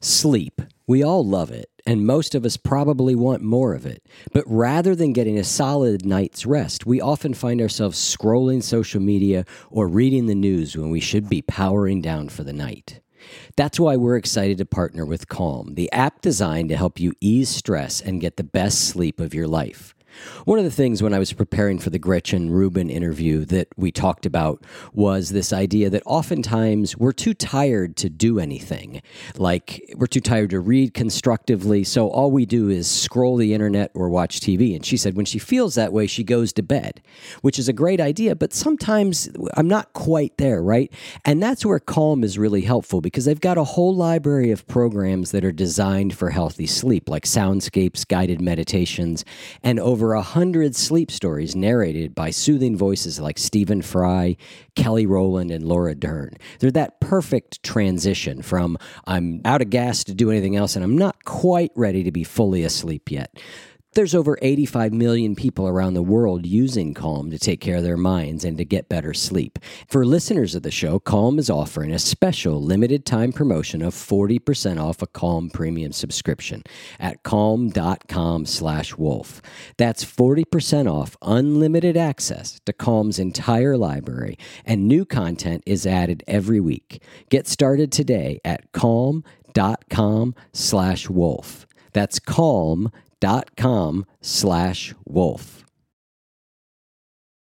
Sleep. 0.00 0.60
We 0.88 1.02
all 1.04 1.24
love 1.24 1.52
it, 1.52 1.70
and 1.86 2.04
most 2.04 2.34
of 2.34 2.44
us 2.44 2.56
probably 2.56 3.14
want 3.14 3.42
more 3.42 3.72
of 3.72 3.86
it. 3.86 4.06
But 4.32 4.42
rather 4.46 4.96
than 4.96 5.12
getting 5.12 5.38
a 5.38 5.44
solid 5.44 6.04
night's 6.04 6.44
rest, 6.44 6.84
we 6.84 7.00
often 7.00 7.34
find 7.34 7.60
ourselves 7.60 7.98
scrolling 7.98 8.62
social 8.62 9.00
media 9.00 9.44
or 9.70 9.86
reading 9.86 10.26
the 10.26 10.34
news 10.34 10.76
when 10.76 10.90
we 10.90 10.98
should 10.98 11.28
be 11.28 11.40
powering 11.42 12.02
down 12.02 12.28
for 12.28 12.42
the 12.42 12.52
night. 12.52 13.00
That's 13.56 13.78
why 13.78 13.96
we're 13.96 14.16
excited 14.16 14.58
to 14.58 14.64
partner 14.64 15.04
with 15.04 15.28
Calm, 15.28 15.74
the 15.74 15.90
app 15.92 16.20
designed 16.20 16.68
to 16.70 16.76
help 16.76 17.00
you 17.00 17.12
ease 17.20 17.48
stress 17.48 18.00
and 18.00 18.20
get 18.20 18.36
the 18.36 18.44
best 18.44 18.80
sleep 18.88 19.20
of 19.20 19.34
your 19.34 19.48
life. 19.48 19.94
One 20.44 20.58
of 20.58 20.64
the 20.64 20.70
things 20.70 21.02
when 21.02 21.14
I 21.14 21.18
was 21.18 21.32
preparing 21.32 21.78
for 21.78 21.90
the 21.90 21.98
Gretchen 21.98 22.50
Rubin 22.50 22.90
interview 22.90 23.44
that 23.46 23.68
we 23.76 23.92
talked 23.92 24.26
about 24.26 24.64
was 24.92 25.30
this 25.30 25.52
idea 25.52 25.90
that 25.90 26.02
oftentimes 26.06 26.96
we're 26.96 27.12
too 27.12 27.34
tired 27.34 27.96
to 27.96 28.10
do 28.10 28.38
anything. 28.38 29.02
Like 29.36 29.94
we're 29.96 30.06
too 30.06 30.20
tired 30.20 30.50
to 30.50 30.60
read 30.60 30.94
constructively, 30.94 31.84
so 31.84 32.08
all 32.08 32.30
we 32.30 32.46
do 32.46 32.68
is 32.68 32.90
scroll 32.90 33.36
the 33.36 33.54
internet 33.54 33.90
or 33.94 34.08
watch 34.08 34.40
TV. 34.40 34.74
And 34.74 34.84
she 34.84 34.96
said 34.96 35.16
when 35.16 35.26
she 35.26 35.38
feels 35.38 35.74
that 35.74 35.92
way, 35.92 36.06
she 36.06 36.24
goes 36.24 36.52
to 36.54 36.62
bed, 36.62 37.02
which 37.42 37.58
is 37.58 37.68
a 37.68 37.72
great 37.72 38.00
idea, 38.00 38.34
but 38.34 38.52
sometimes 38.52 39.28
I'm 39.54 39.68
not 39.68 39.92
quite 39.92 40.36
there, 40.38 40.62
right? 40.62 40.92
And 41.24 41.42
that's 41.42 41.64
where 41.64 41.78
Calm 41.78 42.24
is 42.24 42.38
really 42.38 42.62
helpful 42.62 43.00
because 43.00 43.24
they've 43.24 43.40
got 43.40 43.58
a 43.58 43.64
whole 43.64 43.94
library 43.94 44.50
of 44.50 44.66
programs 44.66 45.30
that 45.30 45.44
are 45.44 45.52
designed 45.52 46.14
for 46.14 46.30
healthy 46.30 46.66
sleep, 46.66 47.08
like 47.08 47.24
soundscapes, 47.24 48.06
guided 48.06 48.40
meditations, 48.40 49.24
and 49.62 49.78
over 49.78 50.01
over 50.02 50.14
a 50.14 50.22
hundred 50.22 50.74
sleep 50.74 51.12
stories 51.12 51.54
narrated 51.54 52.12
by 52.12 52.28
soothing 52.28 52.76
voices 52.76 53.20
like 53.20 53.38
Stephen 53.38 53.80
Fry, 53.80 54.36
Kelly 54.74 55.06
Rowland, 55.06 55.52
and 55.52 55.64
Laura 55.64 55.94
Dern. 55.94 56.32
They're 56.58 56.72
that 56.72 56.98
perfect 56.98 57.62
transition 57.62 58.42
from 58.42 58.78
I'm 59.06 59.40
out 59.44 59.62
of 59.62 59.70
gas 59.70 60.02
to 60.04 60.14
do 60.14 60.28
anything 60.28 60.56
else 60.56 60.74
and 60.74 60.84
I'm 60.84 60.98
not 60.98 61.24
quite 61.24 61.70
ready 61.76 62.02
to 62.02 62.10
be 62.10 62.24
fully 62.24 62.64
asleep 62.64 63.12
yet. 63.12 63.40
There's 63.94 64.14
over 64.14 64.38
85 64.40 64.94
million 64.94 65.34
people 65.36 65.68
around 65.68 65.92
the 65.92 66.02
world 66.02 66.46
using 66.46 66.94
Calm 66.94 67.30
to 67.30 67.38
take 67.38 67.60
care 67.60 67.76
of 67.76 67.82
their 67.82 67.98
minds 67.98 68.42
and 68.42 68.56
to 68.56 68.64
get 68.64 68.88
better 68.88 69.12
sleep. 69.12 69.58
For 69.86 70.06
listeners 70.06 70.54
of 70.54 70.62
the 70.62 70.70
show, 70.70 70.98
Calm 70.98 71.38
is 71.38 71.50
offering 71.50 71.92
a 71.92 71.98
special 71.98 72.62
limited 72.62 73.04
time 73.04 73.32
promotion 73.32 73.82
of 73.82 73.94
40% 73.94 74.82
off 74.82 75.02
a 75.02 75.06
Calm 75.06 75.50
premium 75.50 75.92
subscription 75.92 76.62
at 76.98 77.22
calm.com 77.22 78.46
slash 78.46 78.96
wolf. 78.96 79.42
That's 79.76 80.02
40% 80.02 80.90
off 80.90 81.14
unlimited 81.20 81.94
access 81.94 82.60
to 82.64 82.72
Calm's 82.72 83.18
entire 83.18 83.76
library, 83.76 84.38
and 84.64 84.88
new 84.88 85.04
content 85.04 85.64
is 85.66 85.86
added 85.86 86.24
every 86.26 86.60
week. 86.60 87.02
Get 87.28 87.46
started 87.46 87.92
today 87.92 88.40
at 88.42 88.72
calm.com 88.72 90.34
slash 90.54 91.10
wolf. 91.10 91.66
That's 91.92 92.18
calm 92.18 92.90
dot 93.22 93.56
com 93.56 94.04
slash 94.20 94.92
wolf. 95.06 95.64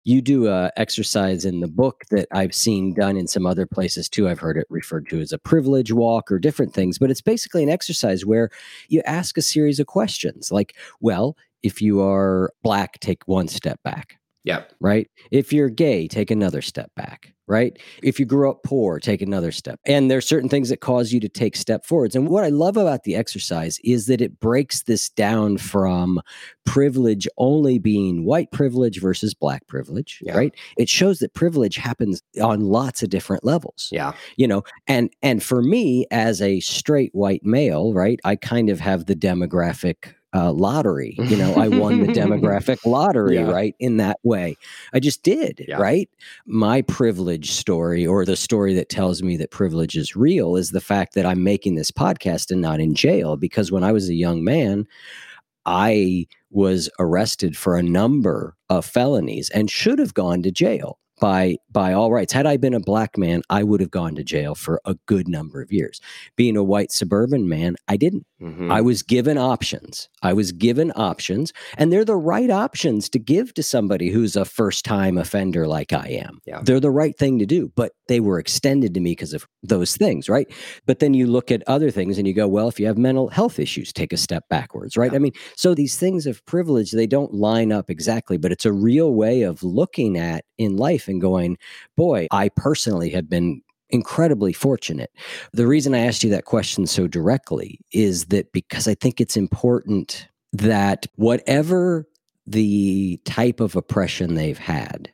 You 0.04 0.22
do 0.22 0.48
a 0.50 0.72
exercise 0.76 1.46
in 1.46 1.62
the 1.62 1.68
book 1.70 2.04
that 2.12 2.28
I've 2.34 2.54
seen 2.54 2.94
done 2.94 3.16
in 3.16 3.28
some 3.28 3.46
other 3.46 3.66
places 3.66 4.10
too. 4.10 4.28
I've 4.28 4.40
heard 4.40 4.58
it 4.58 4.68
referred 4.70 5.08
to 5.10 5.22
as 5.22 5.32
a 5.32 5.40
privilege 5.40 5.94
walk 5.94 6.32
or 6.32 6.38
different 6.38 6.74
things, 6.74 7.00
but 7.00 7.10
it's 7.10 7.22
basically 7.22 7.64
an 7.64 7.70
exercise 7.70 8.26
where 8.26 8.50
you 8.90 9.02
ask 9.06 9.38
a 9.38 9.42
series 9.42 9.80
of 9.80 9.88
questions 9.88 10.52
like, 10.52 10.76
well, 11.00 11.38
if 11.64 11.82
you 11.82 12.02
are 12.02 12.52
black, 12.62 13.00
take 13.00 13.26
one 13.26 13.48
step 13.48 13.82
back. 13.84 14.19
Yep. 14.46 14.74
Right. 14.80 15.10
If 15.32 15.52
you're 15.52 15.70
gay, 15.70 16.08
take 16.08 16.32
another 16.32 16.62
step 16.62 16.92
back. 16.96 17.34
Right. 17.48 17.80
If 18.04 18.20
you 18.20 18.28
grew 18.28 18.50
up 18.50 18.62
poor, 18.64 19.00
take 19.00 19.24
another 19.24 19.52
step. 19.52 19.80
And 19.88 20.10
there's 20.10 20.28
certain 20.28 20.50
things 20.50 20.70
that 20.70 20.82
cause 20.82 21.12
you 21.12 21.20
to 21.22 21.28
take 21.28 21.56
step 21.56 21.84
forwards. 21.84 22.16
And 22.16 22.30
what 22.30 22.44
I 22.44 22.50
love 22.50 22.78
about 22.78 23.06
the 23.06 23.16
exercise 23.16 23.80
is 23.84 24.06
that 24.06 24.22
it 24.22 24.40
breaks 24.40 24.84
this 24.84 25.10
down 25.10 25.58
from 25.58 26.22
privilege 26.64 27.28
only 27.38 27.80
being 27.80 28.24
white 28.24 28.52
privilege 28.52 29.02
versus 29.02 29.34
black 29.34 29.66
privilege. 29.66 30.20
Yeah. 30.22 30.38
Right. 30.38 30.54
It 30.78 30.90
shows 30.90 31.20
that 31.20 31.34
privilege 31.34 31.76
happens 31.76 32.22
on 32.40 32.62
lots 32.62 33.02
of 33.02 33.10
different 33.10 33.44
levels. 33.44 33.90
Yeah. 33.92 34.14
You 34.36 34.48
know, 34.48 34.64
and 34.86 35.10
and 35.24 35.42
for 35.42 35.64
me 35.64 36.06
as 36.12 36.44
a 36.44 36.60
straight 36.60 37.16
white 37.16 37.44
male, 37.44 37.94
right, 37.96 38.20
I 38.24 38.36
kind 38.36 38.70
of 38.70 38.80
have 38.80 39.08
the 39.08 39.16
demographic 39.16 40.14
uh, 40.34 40.52
lottery. 40.52 41.16
You 41.18 41.38
know, 41.38 41.54
I 41.56 41.68
won 41.68 42.02
the 42.02 42.08
demographic 42.14 42.86
lottery, 42.86 43.36
yeah. 43.36 43.50
right? 43.50 43.76
In 43.80 43.98
that 43.98 44.20
way, 44.24 44.58
I 44.94 45.00
just 45.00 45.24
did, 45.24 45.66
yeah. 45.68 45.78
right? 45.78 46.10
My 46.46 46.82
privilege 46.84 47.52
story, 47.52 48.06
or 48.06 48.26
the 48.26 48.36
story 48.36 48.74
that 48.76 48.90
tells 48.90 49.24
me 49.24 49.38
that 49.38 49.52
privilege 49.52 49.96
is 49.96 50.16
real, 50.16 50.56
is 50.56 50.72
the 50.72 50.82
fact 50.82 51.16
that 51.16 51.26
I'm 51.26 51.44
making 51.44 51.76
this 51.76 51.92
podcast 51.92 52.52
and 52.52 52.62
not 52.62 52.80
in 52.80 52.94
jail. 52.94 53.38
Because 53.38 53.72
when 53.72 53.84
I 53.84 53.92
was 53.92 54.10
a 54.10 54.16
young 54.16 54.44
man, 54.44 54.88
I 55.66 56.28
was 56.52 56.90
arrested 57.00 57.58
for 57.58 57.76
a 57.76 57.84
number 57.84 58.56
of 58.70 58.86
felonies 58.86 59.50
and 59.50 59.70
should 59.70 60.00
have 60.00 60.14
gone 60.14 60.42
to 60.44 60.52
jail 60.52 61.00
by 61.20 61.58
by 61.72 61.94
all 61.94 62.12
rights. 62.12 62.34
Had 62.34 62.46
I 62.46 62.58
been 62.58 62.74
a 62.74 62.80
black 62.80 63.18
man, 63.18 63.42
I 63.50 63.64
would 63.64 63.80
have 63.80 63.92
gone 63.92 64.16
to 64.16 64.24
jail 64.24 64.56
for 64.56 64.82
a 64.86 64.96
good 65.06 65.28
number 65.28 65.62
of 65.62 65.72
years. 65.72 66.02
Being 66.36 66.58
a 66.58 66.64
white 66.64 66.92
suburban 66.92 67.48
man, 67.48 67.76
I 67.88 67.98
didn't. 67.98 68.26
Mm-hmm. 68.42 68.72
I 68.72 68.82
was 68.82 69.04
given 69.04 69.38
options. 69.38 70.10
I 70.22 70.34
was 70.34 70.52
given 70.52 70.92
options, 70.96 71.54
and 71.78 71.92
they're 71.92 72.06
the 72.06 72.16
right 72.16 72.50
options 72.50 73.10
to 73.10 73.20
give 73.20 73.54
to 73.56 73.64
somebody 73.64 74.10
who's 74.10 74.36
a 74.36 74.46
first 74.46 74.86
time 74.86 75.18
offender 75.18 75.68
like 75.68 75.94
I 75.94 76.08
am. 76.10 76.40
Yeah. 76.46 76.62
They're 76.64 76.80
the 76.80 76.92
right 76.92 77.18
thing 77.18 77.40
to 77.40 77.46
do, 77.46 77.72
but 77.76 77.94
they 78.10 78.20
were 78.20 78.40
extended 78.40 78.94
to 78.94 79.00
me 79.00 79.12
because 79.12 79.34
of 79.34 79.48
those 79.64 79.96
things, 79.96 80.28
right? 80.28 80.52
But 80.86 81.00
then 81.00 81.14
you 81.14 81.28
look 81.28 81.52
at 81.52 81.64
other 81.68 81.92
things 81.92 82.18
and 82.18 82.28
you 82.28 82.34
go, 82.34 82.48
well, 82.48 82.68
if 82.68 82.80
you 82.80 82.88
have 82.88 82.98
mental 82.98 83.30
health 83.30 83.60
issues, 83.60 83.94
take 83.94 84.12
a 84.12 84.18
step 84.18 84.44
backwards, 84.50 84.98
right? 84.98 85.12
Yeah. 85.12 85.16
I 85.16 85.20
mean, 85.20 85.32
so 85.56 85.74
these 85.74 85.98
things 85.98 86.26
of 86.26 86.46
privilege, 86.46 86.92
they 86.92 87.08
don't 87.08 87.34
line 87.34 87.72
up 87.72 87.90
exactly, 87.90 88.38
but 88.38 88.52
it's 88.52 88.66
a 88.66 88.74
real 88.74 89.14
way 89.14 89.44
of 89.44 89.64
looking 89.64 90.18
at 90.18 90.44
in 90.58 90.76
life 90.76 91.08
and 91.08 91.22
going, 91.22 91.58
boy, 91.96 92.28
I 92.32 92.50
personally 92.50 93.12
have 93.12 93.30
been 93.30 93.62
incredibly 93.90 94.54
fortunate. 94.54 95.12
The 95.54 95.68
reason 95.68 95.96
I 95.96 96.00
asked 96.00 96.24
you 96.24 96.30
that 96.32 96.46
question 96.46 96.86
so 96.86 97.08
directly 97.08 97.80
is 97.92 98.26
that 98.26 98.52
because 98.52 98.88
I 98.88 98.96
think 98.96 99.22
it's 99.22 99.38
important 99.38 100.28
that 100.52 101.06
whatever 101.16 102.08
the 102.46 103.20
type 103.26 103.60
of 103.60 103.76
oppression 103.76 104.34
they've 104.34 104.58
had, 104.58 105.12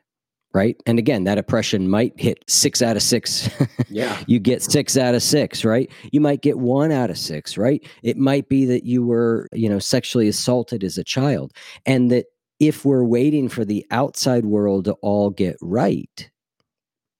right? 0.56 0.82
And 0.86 0.98
again, 0.98 1.24
that 1.24 1.36
oppression 1.36 1.90
might 1.90 2.18
hit 2.18 2.42
six 2.48 2.80
out 2.80 2.96
of 2.96 3.02
six. 3.02 3.48
Yeah. 3.88 4.18
you 4.26 4.38
get 4.40 4.62
six 4.62 4.96
out 4.96 5.14
of 5.14 5.22
six, 5.22 5.64
right? 5.64 5.90
You 6.10 6.20
might 6.20 6.42
get 6.42 6.58
one 6.58 6.90
out 6.92 7.08
of 7.08 7.16
six, 7.16 7.56
right? 7.56 7.82
It 8.02 8.16
might 8.18 8.48
be 8.48 8.64
that 8.66 8.84
you 8.84 9.06
were, 9.06 9.48
you 9.52 9.68
know, 9.68 9.78
sexually 9.78 10.28
assaulted 10.28 10.82
as 10.82 10.98
a 10.98 11.04
child. 11.04 11.52
And 11.86 12.10
that 12.10 12.26
if 12.58 12.84
we're 12.84 13.04
waiting 13.04 13.48
for 13.48 13.64
the 13.64 13.86
outside 13.90 14.44
world 14.44 14.86
to 14.86 14.94
all 15.02 15.30
get 15.30 15.56
right, 15.62 16.30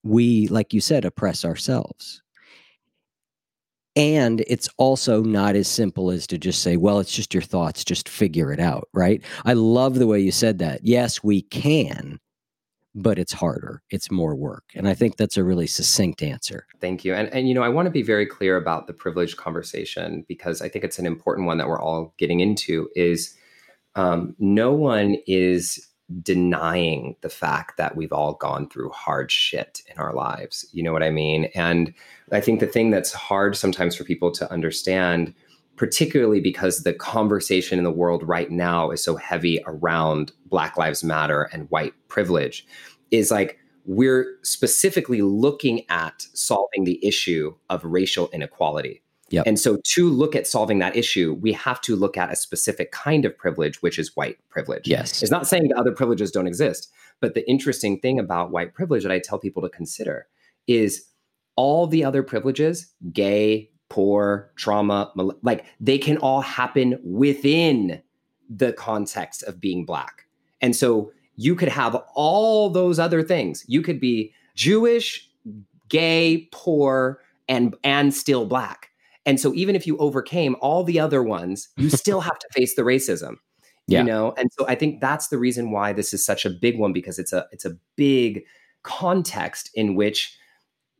we, 0.03 0.49
like 0.49 0.75
you 0.75 0.81
said, 0.81 1.05
oppress 1.05 1.45
ourselves. 1.45 2.21
And 3.95 4.43
it's 4.47 4.69
also 4.77 5.23
not 5.23 5.57
as 5.57 5.69
simple 5.69 6.11
as 6.11 6.27
to 6.27 6.37
just 6.39 6.63
say, 6.63 6.77
well, 6.77 7.01
it's 7.01 7.13
just 7.13 7.33
your 7.33 7.43
thoughts, 7.43 7.85
just 7.85 8.09
figure 8.09 8.53
it 8.53 8.61
out, 8.61 8.89
right? 8.93 9.23
I 9.45 9.55
love 9.55 9.95
the 9.95 10.07
way 10.07 10.21
you 10.21 10.33
said 10.33 10.59
that. 10.59 10.85
Yes, 10.85 11.23
we 11.23 11.43
can, 11.43 12.19
but 12.97 13.19
it's 13.19 13.35
harder. 13.35 13.83
It's 13.91 14.11
more 14.11 14.35
work. 14.35 14.65
And 14.75 14.89
I 14.89 14.95
think 14.95 15.17
that's 15.17 15.37
a 15.37 15.45
really 15.45 15.67
succinct 15.67 16.23
answer. 16.23 16.67
Thank 16.81 17.05
you. 17.05 17.15
And 17.15 17.29
and 17.29 17.47
you 17.47 17.55
know, 17.55 17.63
I 17.63 17.69
want 17.69 17.87
to 17.87 17.91
be 17.91 18.03
very 18.03 18.25
clear 18.25 18.57
about 18.57 18.87
the 18.87 18.95
privilege 18.95 19.37
conversation 19.37 20.25
because 20.27 20.63
I 20.63 20.69
think 20.71 20.85
it's 20.85 20.99
an 20.99 21.07
important 21.07 21.47
one 21.47 21.59
that 21.59 21.69
we're 21.69 21.81
all 21.81 22.15
getting 22.17 22.41
into 22.41 22.89
is 22.97 23.37
um, 23.95 24.35
no 24.39 24.73
one 24.73 25.17
is 25.27 25.87
denying 26.23 27.17
the 27.21 27.29
fact 27.29 27.77
that 27.77 27.97
we've 27.97 28.13
all 28.13 28.35
gone 28.35 28.69
through 28.71 28.91
hard 28.91 29.31
shit 29.31 29.83
in 29.93 29.99
our 29.99 30.15
lives. 30.15 30.65
You 30.73 30.83
know 30.83 30.93
what 30.93 31.03
I 31.03 31.11
mean? 31.11 31.47
And 31.55 31.93
I 32.33 32.41
think 32.41 32.61
the 32.61 32.67
thing 32.67 32.91
that's 32.91 33.13
hard 33.13 33.57
sometimes 33.57 33.95
for 33.95 34.05
people 34.05 34.31
to 34.33 34.51
understand, 34.51 35.35
particularly 35.77 36.41
because 36.41 36.83
the 36.83 36.93
conversation 36.93 37.79
in 37.79 37.85
the 37.85 37.91
world 37.91 38.23
right 38.27 38.51
now 38.51 38.91
is 38.91 39.03
so 39.03 39.17
heavy 39.17 39.63
around 39.67 40.33
Black 40.47 40.77
Lives 40.77 41.05
Matter 41.05 41.49
and 41.53 41.71
white 41.71 41.95
privilege, 42.09 42.67
is 43.11 43.31
like 43.31 43.59
we're 43.85 44.37
specifically 44.43 45.23
looking 45.23 45.83
at 45.89 46.27
solving 46.33 46.85
the 46.85 47.05
issue 47.07 47.55
of 47.71 47.85
racial 47.85 48.29
inequality. 48.33 49.03
Yep. 49.31 49.47
And 49.47 49.59
so, 49.59 49.79
to 49.95 50.09
look 50.09 50.37
at 50.37 50.47
solving 50.47 50.79
that 50.79 50.95
issue, 50.95 51.37
we 51.41 51.53
have 51.53 51.81
to 51.83 51.97
look 51.97 52.17
at 52.17 52.31
a 52.31 52.37
specific 52.37 52.93
kind 52.93 53.25
of 53.25 53.37
privilege, 53.37 53.83
which 53.83 53.99
is 53.99 54.15
white 54.15 54.39
privilege. 54.51 54.87
Yes. 54.87 55.21
It's 55.21 55.33
not 55.33 55.49
saying 55.49 55.69
that 55.69 55.77
other 55.77 55.93
privileges 55.93 56.31
don't 56.31 56.47
exist. 56.47 56.93
But 57.21 57.35
the 57.35 57.49
interesting 57.49 57.99
thing 57.99 58.21
about 58.21 58.51
white 58.51 58.75
privilege 58.75 59.03
that 59.03 59.11
I 59.11 59.19
tell 59.19 59.39
people 59.39 59.63
to 59.63 59.69
consider 59.69 60.27
is 60.67 61.07
all 61.57 61.87
the 61.87 62.05
other 62.05 62.23
privileges, 62.23 62.93
gay, 63.13 63.71
poor, 63.97 64.51
trauma, 64.57 65.11
like 65.43 65.65
they 65.81 65.99
can 65.99 66.19
all 66.19 66.43
happen 66.43 66.99
within 67.03 68.03
the 68.49 68.73
context 68.73 69.43
of 69.45 69.61
being 69.61 69.85
black. 69.85 70.27
And 70.61 70.77
so, 70.77 71.13
you 71.39 71.55
could 71.55 71.69
have 71.69 71.95
all 72.15 72.71
those 72.71 72.99
other 72.99 73.23
things. 73.23 73.63
You 73.69 73.83
could 73.83 74.01
be 74.01 74.33
Jewish, 74.55 75.29
gay, 75.89 76.49
poor, 76.51 77.21
and 77.47 77.77
and 77.85 78.15
still 78.15 78.47
black 78.47 78.91
and 79.27 79.41
so 79.41 79.53
even 79.55 79.75
if 79.75 79.87
you 79.87 79.99
overcame 79.99 80.57
all 80.61 80.85
the 80.85 81.01
other 81.01 81.23
ones, 81.23 81.69
you 81.77 81.91
still 82.05 82.21
have 82.21 82.39
to 82.39 82.49
face 82.53 82.77
the 82.77 82.83
racism. 82.83 83.35
Yeah. 83.89 84.01
You 84.01 84.05
know, 84.07 84.35
and 84.39 84.51
so 84.59 84.67
I 84.67 84.75
think 84.75 85.01
that's 85.01 85.29
the 85.29 85.39
reason 85.39 85.71
why 85.71 85.93
this 85.93 86.15
is 86.15 86.25
such 86.25 86.45
a 86.45 86.51
big 86.51 86.79
one 86.79 86.93
because 86.93 87.19
it's 87.19 87.33
a 87.33 87.47
it's 87.53 87.65
a 87.65 87.77
big 87.97 88.43
context 88.83 89.71
in 89.75 89.95
which 89.95 90.37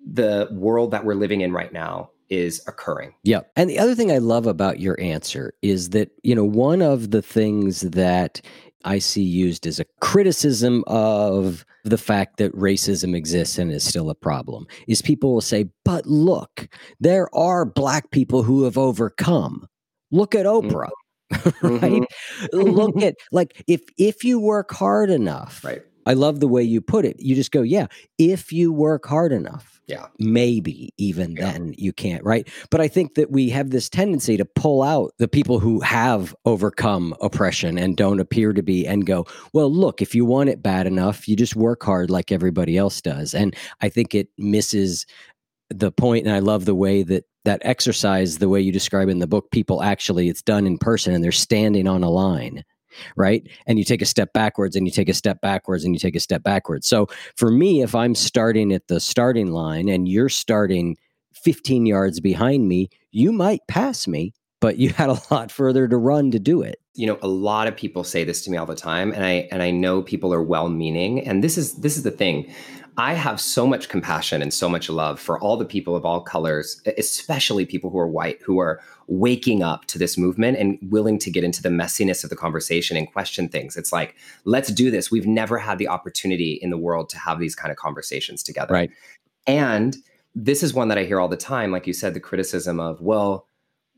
the 0.05 0.49
world 0.53 0.91
that 0.93 1.05
we're 1.05 1.15
living 1.15 1.41
in 1.41 1.53
right 1.53 1.73
now 1.73 2.11
is 2.31 2.63
occurring. 2.67 3.15
Yeah. 3.23 3.41
And 3.57 3.69
the 3.71 3.79
other 3.79 3.95
thing 3.95 4.11
I 4.11 4.19
love 4.19 4.47
about 4.47 4.81
your 4.81 4.99
answer 5.01 5.55
is 5.63 5.91
that, 5.91 6.11
you 6.23 6.35
know, 6.35 6.45
one 6.45 6.83
of 6.83 7.11
the 7.11 7.23
things 7.23 7.83
that 7.83 8.41
I 8.85 8.99
see 8.99 9.23
used 9.23 9.67
as 9.67 9.81
a 9.81 9.85
criticism 10.01 10.85
of 10.87 11.65
the 11.85 11.99
fact 11.99 12.37
that 12.39 12.53
racism 12.55 13.17
exists 13.17 13.59
and 13.59 13.73
is 13.73 13.83
still 13.85 14.11
a 14.11 14.15
problem 14.15 14.67
is 14.87 15.03
people 15.03 15.33
will 15.35 15.41
say, 15.41 15.67
but 15.85 16.07
look, 16.07 16.69
there 17.01 17.33
are 17.35 17.65
black 17.65 18.11
people 18.11 18.43
who 18.43 18.63
have 18.65 18.79
overcome. 18.79 19.67
Look 20.11 20.35
at 20.35 20.47
Mm-hmm. 20.47 20.69
Oprah. 20.77 20.91
right 21.83 22.05
look 22.53 22.97
at 23.03 23.17
like 23.33 23.65
if 23.67 23.81
if 23.99 24.23
you 24.23 24.39
work 24.39 24.71
hard 24.73 25.11
enough 25.11 25.65
Right. 25.65 25.83
i 26.07 26.13
love 26.13 26.39
the 26.39 26.47
way 26.47 26.63
you 26.63 26.81
put 26.81 27.05
it 27.05 27.17
you 27.19 27.35
just 27.35 27.51
go 27.51 27.63
yeah 27.63 27.89
if 28.17 28.53
you 28.53 28.73
work 28.73 29.07
hard 29.07 29.33
enough 29.33 29.76
Yeah. 29.87 30.07
maybe 30.19 30.93
even 30.99 31.37
Yeah. 31.37 31.53
then 31.53 31.75
you 31.79 31.93
can't 31.93 32.25
right 32.25 32.49
but 32.71 32.81
i 32.81 32.89
think 32.89 33.15
that 33.15 33.31
we 33.31 33.51
have 33.51 33.71
this 33.71 33.89
tendency 33.89 34.37
to 34.37 34.45
pull 34.45 34.83
out 34.83 35.13
the 35.19 35.29
people 35.29 35.61
who 35.61 35.79
have 35.81 36.35
overcome 36.45 37.15
oppression 37.21 37.79
and 37.79 37.97
don't 37.97 38.19
appear 38.19 38.53
to 38.53 38.63
be 38.63 38.85
and 38.87 39.07
go 39.07 39.27
well 39.53 39.73
look 39.73 40.03
if 40.03 40.13
you 40.15 40.25
want 40.25 40.49
it 40.49 40.61
bad 40.63 40.87
enough 40.89 41.29
you 41.29 41.37
just 41.37 41.55
work 41.55 41.85
hard 41.85 42.11
like 42.11 42.33
everybody 42.33 42.77
else 42.77 43.01
does 43.01 43.33
and 43.33 43.55
i 43.81 43.89
think 43.89 44.13
it 44.15 44.29
misses 44.39 45.07
the 45.71 45.93
point 45.93 46.27
and 46.27 46.35
i 46.35 46.41
love 46.41 46.65
the 46.65 46.75
way 46.75 47.03
that 47.05 47.25
that 47.45 47.63
exercise 47.65 48.39
the 48.39 48.49
way 48.49 48.61
you 48.61 48.73
describe 48.73 49.09
in 49.09 49.21
the 49.21 49.27
book 49.29 49.51
people 49.53 49.83
actually 49.85 50.29
it's 50.29 50.43
done 50.43 50.67
in 50.67 50.79
person 50.79 51.15
and 51.15 51.23
they're 51.23 51.31
standing 51.31 51.87
on 51.87 52.03
a 52.03 52.11
line 52.11 52.65
right? 53.17 53.47
And 53.67 53.79
you 53.79 53.85
take 53.85 54.03
a 54.03 54.07
step 54.07 54.33
backwards 54.33 54.77
and 54.77 54.87
you 54.87 54.93
take 54.93 55.09
a 55.09 55.15
step 55.15 55.41
backwards 55.41 55.85
and 55.85 55.95
you 55.95 55.99
take 55.99 56.17
a 56.17 56.21
step 56.21 56.43
backwards. 56.43 56.87
So 56.87 57.09
for 57.37 57.51
me 57.51 57.83
if 57.83 57.95
i'm 57.95 58.15
starting 58.15 58.73
at 58.73 58.89
the 58.89 59.01
starting 59.01 59.53
line 59.53 59.89
and 59.89 60.09
you're 60.09 60.29
starting 60.29 60.97
15 61.35 61.87
yards 61.87 62.21
behind 62.21 62.69
me 62.69 62.89
you 63.11 63.33
might 63.33 63.61
pass 63.69 64.07
me 64.07 64.33
but 64.61 64.79
you 64.79 64.91
had 64.91 65.11
a 65.11 65.21
lot 65.31 65.51
further 65.53 65.87
to 65.87 65.97
run 65.97 66.31
to 66.31 66.39
do 66.39 66.63
it. 66.63 66.81
You 66.95 67.07
know 67.07 67.19
a 67.23 67.29
lot 67.29 67.69
of 67.69 67.77
people 67.77 68.05
say 68.05 68.25
this 68.25 68.43
to 68.45 68.51
me 68.51 68.57
all 68.57 68.67
the 68.67 68.75
time 68.75 69.13
and 69.13 69.25
i 69.25 69.49
and 69.53 69.63
i 69.63 69.71
know 69.71 70.03
people 70.03 70.33
are 70.33 70.43
well 70.43 70.71
meaning 70.71 71.21
and 71.21 71.45
this 71.45 71.59
is 71.59 71.75
this 71.75 71.97
is 71.97 72.05
the 72.05 72.11
thing 72.11 72.51
i 72.99 73.15
have 73.15 73.41
so 73.41 73.67
much 73.67 73.89
compassion 73.89 74.43
and 74.43 74.53
so 74.53 74.69
much 74.69 74.89
love 74.89 75.19
for 75.21 75.39
all 75.41 75.57
the 75.57 75.65
people 75.65 75.95
of 75.97 76.05
all 76.05 76.21
colors 76.21 76.81
especially 76.99 77.65
people 77.67 77.91
who 77.91 77.99
are 77.99 78.09
white 78.09 78.41
who 78.43 78.59
are 78.59 78.81
waking 79.09 79.63
up 79.63 79.85
to 79.87 79.99
this 79.99 80.17
movement 80.19 80.57
and 80.59 80.79
willing 80.91 81.19
to 81.19 81.31
get 81.31 81.45
into 81.45 81.63
the 81.63 81.69
messiness 81.69 82.25
of 82.25 82.31
the 82.31 82.37
conversation 82.37 82.97
and 82.97 83.13
question 83.13 83.49
things 83.49 83.77
it's 83.77 83.93
like 83.93 84.15
let's 84.45 84.71
do 84.71 84.91
this 84.91 85.11
we've 85.11 85.27
never 85.27 85.59
had 85.59 85.79
the 85.79 85.89
opportunity 85.89 86.59
in 86.63 86.71
the 86.71 86.79
world 86.79 87.09
to 87.09 87.19
have 87.19 87.39
these 87.39 87.55
kind 87.55 87.71
of 87.71 87.77
conversations 87.77 88.43
together 88.43 88.75
Right. 88.75 88.91
and 89.47 89.97
this 90.35 90.63
is 90.63 90.75
one 90.75 90.89
that 90.89 90.99
i 90.99 91.05
hear 91.05 91.21
all 91.21 91.29
the 91.29 91.37
time 91.37 91.71
like 91.73 91.87
you 91.87 91.93
said 91.93 92.15
the 92.15 92.21
criticism 92.21 92.81
of 92.81 93.01
well 93.01 93.47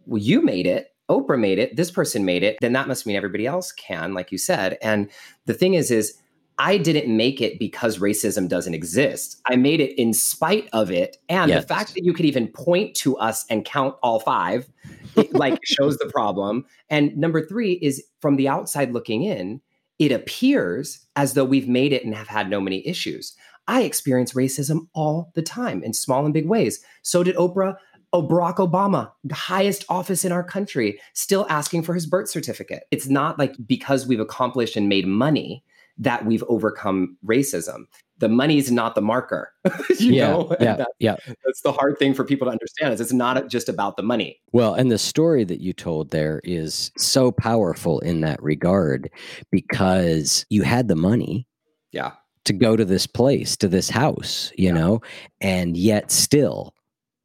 well, 0.07 0.22
you 0.22 0.40
made 0.42 0.66
it. 0.66 0.94
Oprah 1.11 1.38
made 1.38 1.59
it. 1.59 1.76
This 1.76 1.90
person 1.90 2.24
made 2.24 2.42
it. 2.42 2.57
Then 2.61 2.72
that 2.72 2.88
must 2.88 3.07
mean 3.07 3.14
everybody 3.14 3.46
else 3.46 3.72
can, 3.72 4.14
like 4.14 4.32
you 4.32 4.38
said. 4.38 4.78
And 4.82 5.11
the 5.44 5.53
thing 5.55 5.74
is, 5.74 5.90
is 5.90 6.14
I 6.59 6.77
didn't 6.77 7.15
make 7.17 7.41
it 7.41 7.59
because 7.59 7.99
racism 7.99 8.49
doesn't 8.49 8.75
exist. 8.75 9.41
I 9.47 9.55
made 9.55 9.81
it 9.81 9.97
in 9.99 10.13
spite 10.13 10.69
of 10.73 10.91
it. 10.91 11.19
And 11.29 11.49
Yes. 11.49 11.63
the 11.63 11.69
fact 11.69 11.95
that 11.95 12.05
you 12.05 12.13
could 12.13 12.25
even 12.25 12.49
point 12.49 12.97
to 12.97 13.17
us 13.17 13.47
and 13.49 13.65
count 13.65 13.95
all 14.03 14.19
five, 14.19 14.69
it, 15.17 15.33
like 15.35 15.61
shows 15.65 15.97
the 15.99 16.07
problem. 16.07 16.65
And 16.91 17.17
number 17.17 17.47
three 17.47 17.75
is 17.75 18.05
from 18.21 18.37
the 18.37 18.49
outside 18.49 18.93
looking 18.93 19.23
in, 19.23 19.61
it 20.01 20.11
appears 20.11 21.07
as 21.15 21.35
though 21.35 21.45
we've 21.45 21.69
made 21.69 21.93
it 21.93 22.05
and 22.05 22.15
have 22.15 22.29
had 22.29 22.51
no 22.51 22.61
many 22.61 22.87
issues. 22.87 23.37
I 23.69 23.83
experience 23.83 24.33
racism 24.33 24.89
all 24.95 25.31
the 25.35 25.43
time 25.43 25.83
in 25.85 25.93
small 25.93 26.25
and 26.25 26.35
big 26.35 26.49
ways. 26.49 26.83
So 27.03 27.23
did 27.23 27.37
Oprah. 27.37 27.77
Oh, 28.11 28.27
Barack 28.27 28.57
Obama, 28.57 29.11
the 29.23 29.35
highest 29.35 29.85
office 29.91 30.25
in 30.25 30.33
our 30.33 30.43
country, 30.43 30.99
still 31.13 31.47
asking 31.51 31.83
for 31.83 31.93
his 31.93 32.07
birth 32.07 32.31
certificate. 32.31 32.85
It's 32.91 33.07
not 33.07 33.39
like 33.39 33.55
because 33.67 34.07
we've 34.07 34.19
accomplished 34.19 34.77
and 34.77 34.89
made 34.89 35.07
money 35.07 35.63
that 35.99 36.24
we've 36.26 36.44
overcome 36.49 37.16
racism. 37.26 37.84
The 38.18 38.28
money's 38.28 38.70
not 38.72 38.94
the 38.96 39.01
marker. 39.01 39.53
you 39.99 40.12
yeah 40.12 40.28
know? 40.30 40.57
Yeah 40.61 40.76
that- 40.76 40.88
yeah 40.99 41.16
that's 41.44 41.61
the 41.62 41.72
hard 41.72 41.99
thing 41.99 42.14
for 42.14 42.24
people 42.24 42.46
to 42.46 42.51
understand 42.53 42.92
is 42.92 43.01
it's 43.01 43.12
not 43.12 43.49
just 43.49 43.68
about 43.68 43.96
the 43.96 44.03
money. 44.03 44.40
Well, 44.53 44.74
and 44.74 44.90
the 44.90 44.99
story 44.99 45.44
that 45.44 45.61
you 45.61 45.72
told 45.72 46.11
there 46.11 46.40
is 46.44 46.90
so 46.96 47.30
powerful 47.32 48.01
in 48.01 48.20
that 48.22 48.42
regard 48.42 49.11
because 49.51 50.44
you 50.51 50.62
had 50.62 50.88
the 50.88 50.96
money 50.96 51.46
Yeah. 51.92 52.12
to 52.44 52.53
go 52.53 52.76
to 52.76 52.84
this 52.84 53.07
place, 53.07 53.57
to 53.59 53.68
this 53.68 53.88
house, 53.90 54.53
you 54.57 54.68
Yeah. 54.68 54.74
know, 54.74 55.01
and 55.40 55.76
yet 55.76 56.11
still, 56.11 56.74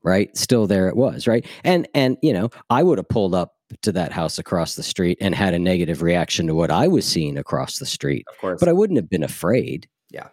right? 0.03 0.35
Still 0.37 0.67
there 0.67 0.87
it 0.89 0.95
was, 0.95 1.27
right? 1.27 1.45
And 1.63 1.87
and 1.95 2.17
you 2.21 2.33
know, 2.33 2.49
I 2.69 2.83
would 2.83 2.97
have 2.99 3.07
pulled 3.09 3.33
up 3.35 3.53
to 3.81 3.91
that 3.93 4.11
house 4.11 4.37
across 4.37 4.75
the 4.75 4.83
street 4.83 5.17
and 5.21 5.33
had 5.35 5.53
a 5.53 5.59
negative 5.59 6.01
reaction 6.01 6.47
to 6.47 6.55
what 6.55 6.71
I 6.71 6.87
was 6.87 7.05
seeing 7.05 7.37
across 7.37 7.79
the 7.79 7.85
street, 7.85 8.25
Of 8.29 8.37
course. 8.39 8.59
but 8.59 8.69
I 8.69 8.73
wouldn't 8.73 8.97
have 8.97 9.09
been 9.09 9.23
afraid. 9.23 9.87
Yeah. 10.09 10.27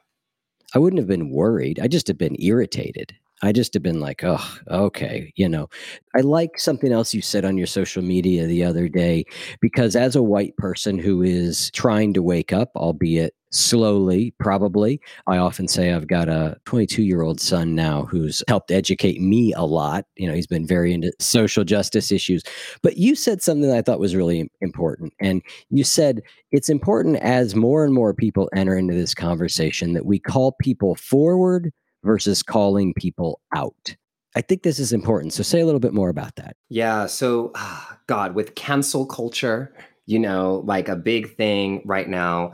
I 0.75 0.79
wouldn't 0.79 0.99
have 0.99 1.09
been 1.09 1.31
worried. 1.31 1.81
I 1.81 1.89
just 1.89 2.07
have 2.09 2.19
been 2.19 2.37
irritated. 2.41 3.15
I 3.43 3.53
just 3.53 3.75
have 3.75 3.83
been 3.83 4.01
like, 4.01 4.23
oh, 4.25 4.45
okay, 4.71 5.33
you 5.37 5.49
know. 5.49 5.69
I 6.15 6.21
like 6.21 6.59
something 6.59 6.93
else 6.93 7.15
you 7.15 7.23
said 7.23 7.45
on 7.45 7.57
your 7.57 7.67
social 7.67 8.03
media 8.03 8.47
the 8.47 8.65
other 8.65 8.89
day, 8.89 9.25
because 9.61 9.97
as 9.97 10.17
a 10.17 10.23
white 10.23 10.57
person 10.57 10.99
who 10.99 11.23
is 11.23 11.71
trying 11.71 12.13
to 12.15 12.23
wake 12.23 12.53
up, 12.53 12.71
albeit 12.77 13.35
slowly, 13.53 14.33
probably, 14.39 15.01
I 15.27 15.39
often 15.39 15.69
say 15.69 15.93
I've 15.93 16.07
got 16.07 16.29
a 16.29 16.57
22 16.67 17.03
year 17.03 17.23
old 17.23 17.41
son 17.41 17.75
now 17.75 18.05
who's 18.05 18.43
helped 18.49 18.71
educate 18.71 19.21
me 19.21 19.53
a 19.55 19.65
lot. 19.65 20.05
You 20.17 20.29
know, 20.29 20.35
he's 20.35 20.47
been 20.47 20.67
very 20.67 20.93
into 20.93 21.13
social 21.19 21.65
justice 21.65 22.13
issues. 22.13 22.43
But 22.83 22.97
you 22.97 23.15
said 23.15 23.43
something 23.43 23.69
that 23.69 23.77
I 23.77 23.83
thought 23.83 24.01
was 24.01 24.15
really 24.15 24.51
important. 24.61 25.13
And 25.21 25.43
you 25.71 25.85
said 25.85 26.21
it's 26.53 26.69
important 26.69 27.17
as 27.17 27.55
more 27.55 27.85
and 27.85 27.95
more 27.95 28.15
people 28.15 28.49
enter 28.55 28.77
into 28.77 28.95
this 28.95 29.15
conversation 29.15 29.95
that 29.95 30.07
we 30.07 30.19
call 30.19 30.53
people 30.61 30.95
forward 30.95 31.73
versus 32.05 32.43
calling 32.43 32.95
people 32.95 33.41
out. 33.55 33.97
I 34.37 34.41
think 34.41 34.63
this 34.63 34.79
is 34.79 34.93
important. 34.93 35.33
So 35.33 35.43
say 35.43 35.61
a 35.61 35.67
little 35.67 35.81
bit 35.81 35.93
more 35.93 36.09
about 36.09 36.37
that. 36.37 36.57
Yeah. 36.69 37.07
So, 37.07 37.51
ah, 37.57 37.99
God, 38.07 38.35
with 38.35 38.55
cancel 38.55 39.07
culture, 39.07 39.75
you 40.07 40.19
know, 40.19 40.63
like 40.67 40.89
a 40.89 40.97
big 40.97 41.37
thing 41.37 41.83
right 41.85 42.09
now 42.09 42.53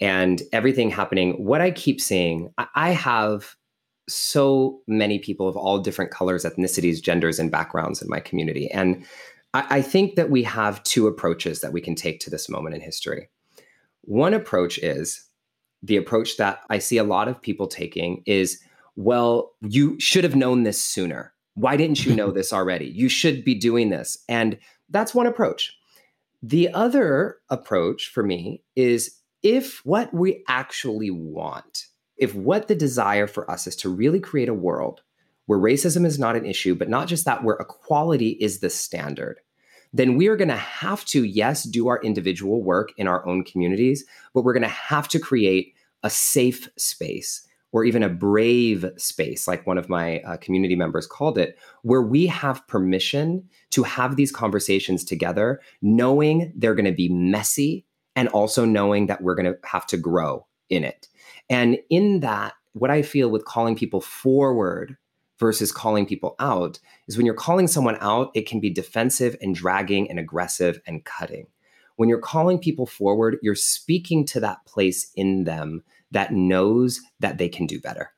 and 0.00 0.42
everything 0.52 0.90
happening, 0.90 1.44
what 1.44 1.60
I 1.60 1.70
keep 1.70 2.00
seeing, 2.00 2.52
I, 2.74 2.90
have 2.90 3.56
so 4.08 4.80
many 4.86 5.18
people 5.18 5.48
of 5.48 5.56
all 5.56 5.78
different 5.78 6.10
colors, 6.10 6.44
ethnicities, 6.44 7.02
genders, 7.02 7.38
and 7.38 7.50
backgrounds 7.50 8.00
in 8.00 8.08
my 8.08 8.20
community. 8.20 8.70
And 8.70 9.04
I 9.54 9.80
think 9.82 10.16
that 10.16 10.30
we 10.30 10.42
have 10.44 10.82
two 10.82 11.06
approaches 11.06 11.62
that 11.62 11.72
we 11.72 11.80
can 11.80 11.94
take 11.94 12.20
to 12.20 12.30
this 12.30 12.48
moment 12.48 12.74
in 12.74 12.80
history. 12.80 13.28
One 14.02 14.34
approach 14.34 14.78
is 14.78 15.24
the 15.82 15.96
approach 15.96 16.36
that 16.36 16.60
I 16.68 16.78
see 16.78 16.98
a 16.98 17.04
lot 17.04 17.28
of 17.28 17.40
people 17.40 17.66
taking 17.66 18.22
is, 18.26 18.60
well, 18.98 19.52
you 19.60 19.98
should 20.00 20.24
have 20.24 20.34
known 20.34 20.64
this 20.64 20.82
sooner. 20.82 21.32
Why 21.54 21.76
didn't 21.76 22.04
you 22.04 22.16
know 22.16 22.30
this 22.32 22.52
already? 22.52 22.86
You 22.86 23.08
should 23.08 23.44
be 23.44 23.54
doing 23.54 23.90
this. 23.90 24.18
And 24.28 24.58
that's 24.90 25.14
one 25.14 25.26
approach. 25.26 25.72
The 26.42 26.72
other 26.74 27.36
approach 27.48 28.08
for 28.08 28.24
me 28.24 28.64
is 28.74 29.20
if 29.44 29.84
what 29.86 30.12
we 30.12 30.42
actually 30.48 31.12
want, 31.12 31.86
if 32.16 32.34
what 32.34 32.66
the 32.66 32.74
desire 32.74 33.28
for 33.28 33.48
us 33.48 33.68
is 33.68 33.76
to 33.76 33.88
really 33.88 34.18
create 34.18 34.48
a 34.48 34.54
world 34.54 35.02
where 35.46 35.60
racism 35.60 36.04
is 36.04 36.18
not 36.18 36.34
an 36.34 36.44
issue, 36.44 36.74
but 36.74 36.88
not 36.88 37.06
just 37.06 37.24
that, 37.24 37.44
where 37.44 37.56
equality 37.56 38.30
is 38.30 38.58
the 38.58 38.68
standard, 38.68 39.38
then 39.92 40.16
we 40.16 40.26
are 40.26 40.36
going 40.36 40.48
to 40.48 40.56
have 40.56 41.04
to, 41.06 41.22
yes, 41.22 41.62
do 41.62 41.86
our 41.86 42.02
individual 42.02 42.64
work 42.64 42.90
in 42.96 43.06
our 43.06 43.24
own 43.26 43.44
communities, 43.44 44.04
but 44.34 44.42
we're 44.42 44.52
going 44.52 44.62
to 44.62 44.68
have 44.68 45.06
to 45.08 45.20
create 45.20 45.74
a 46.02 46.10
safe 46.10 46.68
space 46.76 47.47
or 47.72 47.84
even 47.84 48.02
a 48.02 48.08
brave 48.08 48.84
space, 48.96 49.46
like 49.46 49.66
one 49.66 49.78
of 49.78 49.88
my 49.88 50.20
uh, 50.20 50.36
community 50.38 50.74
members 50.74 51.06
called 51.06 51.36
it, 51.36 51.58
where 51.82 52.02
we 52.02 52.26
have 52.26 52.66
permission 52.66 53.46
to 53.70 53.82
have 53.82 54.16
these 54.16 54.32
conversations 54.32 55.04
together, 55.04 55.60
knowing 55.82 56.52
they're 56.56 56.74
going 56.74 56.84
to 56.84 56.92
be 56.92 57.08
messy 57.08 57.84
and 58.16 58.28
also 58.28 58.64
knowing 58.64 59.06
that 59.06 59.22
we're 59.22 59.34
going 59.34 59.52
to 59.52 59.58
have 59.64 59.86
to 59.86 59.96
grow 59.96 60.46
in 60.70 60.82
it. 60.82 61.08
And 61.50 61.78
in 61.90 62.20
that, 62.20 62.54
what 62.72 62.90
I 62.90 63.02
feel 63.02 63.30
with 63.30 63.44
calling 63.44 63.76
people 63.76 64.00
forward 64.00 64.96
versus 65.38 65.70
calling 65.70 66.06
people 66.06 66.34
out 66.38 66.78
is 67.06 67.16
when 67.16 67.26
you're 67.26 67.34
calling 67.34 67.68
someone 67.68 67.96
out, 68.00 68.30
it 68.34 68.46
can 68.46 68.60
be 68.60 68.70
defensive 68.70 69.36
and 69.40 69.54
dragging 69.54 70.10
and 70.10 70.18
aggressive 70.18 70.80
and 70.86 71.04
cutting. 71.04 71.46
When 71.96 72.08
you're 72.08 72.20
calling 72.20 72.58
people 72.58 72.86
forward, 72.86 73.38
you're 73.42 73.54
speaking 73.54 74.24
to 74.26 74.40
that 74.40 74.64
place 74.66 75.10
in 75.16 75.44
them 75.44 75.82
that 76.10 76.32
knows 76.32 77.00
that 77.20 77.38
they 77.38 77.48
can 77.48 77.66
do 77.66 77.80
better, 77.80 78.10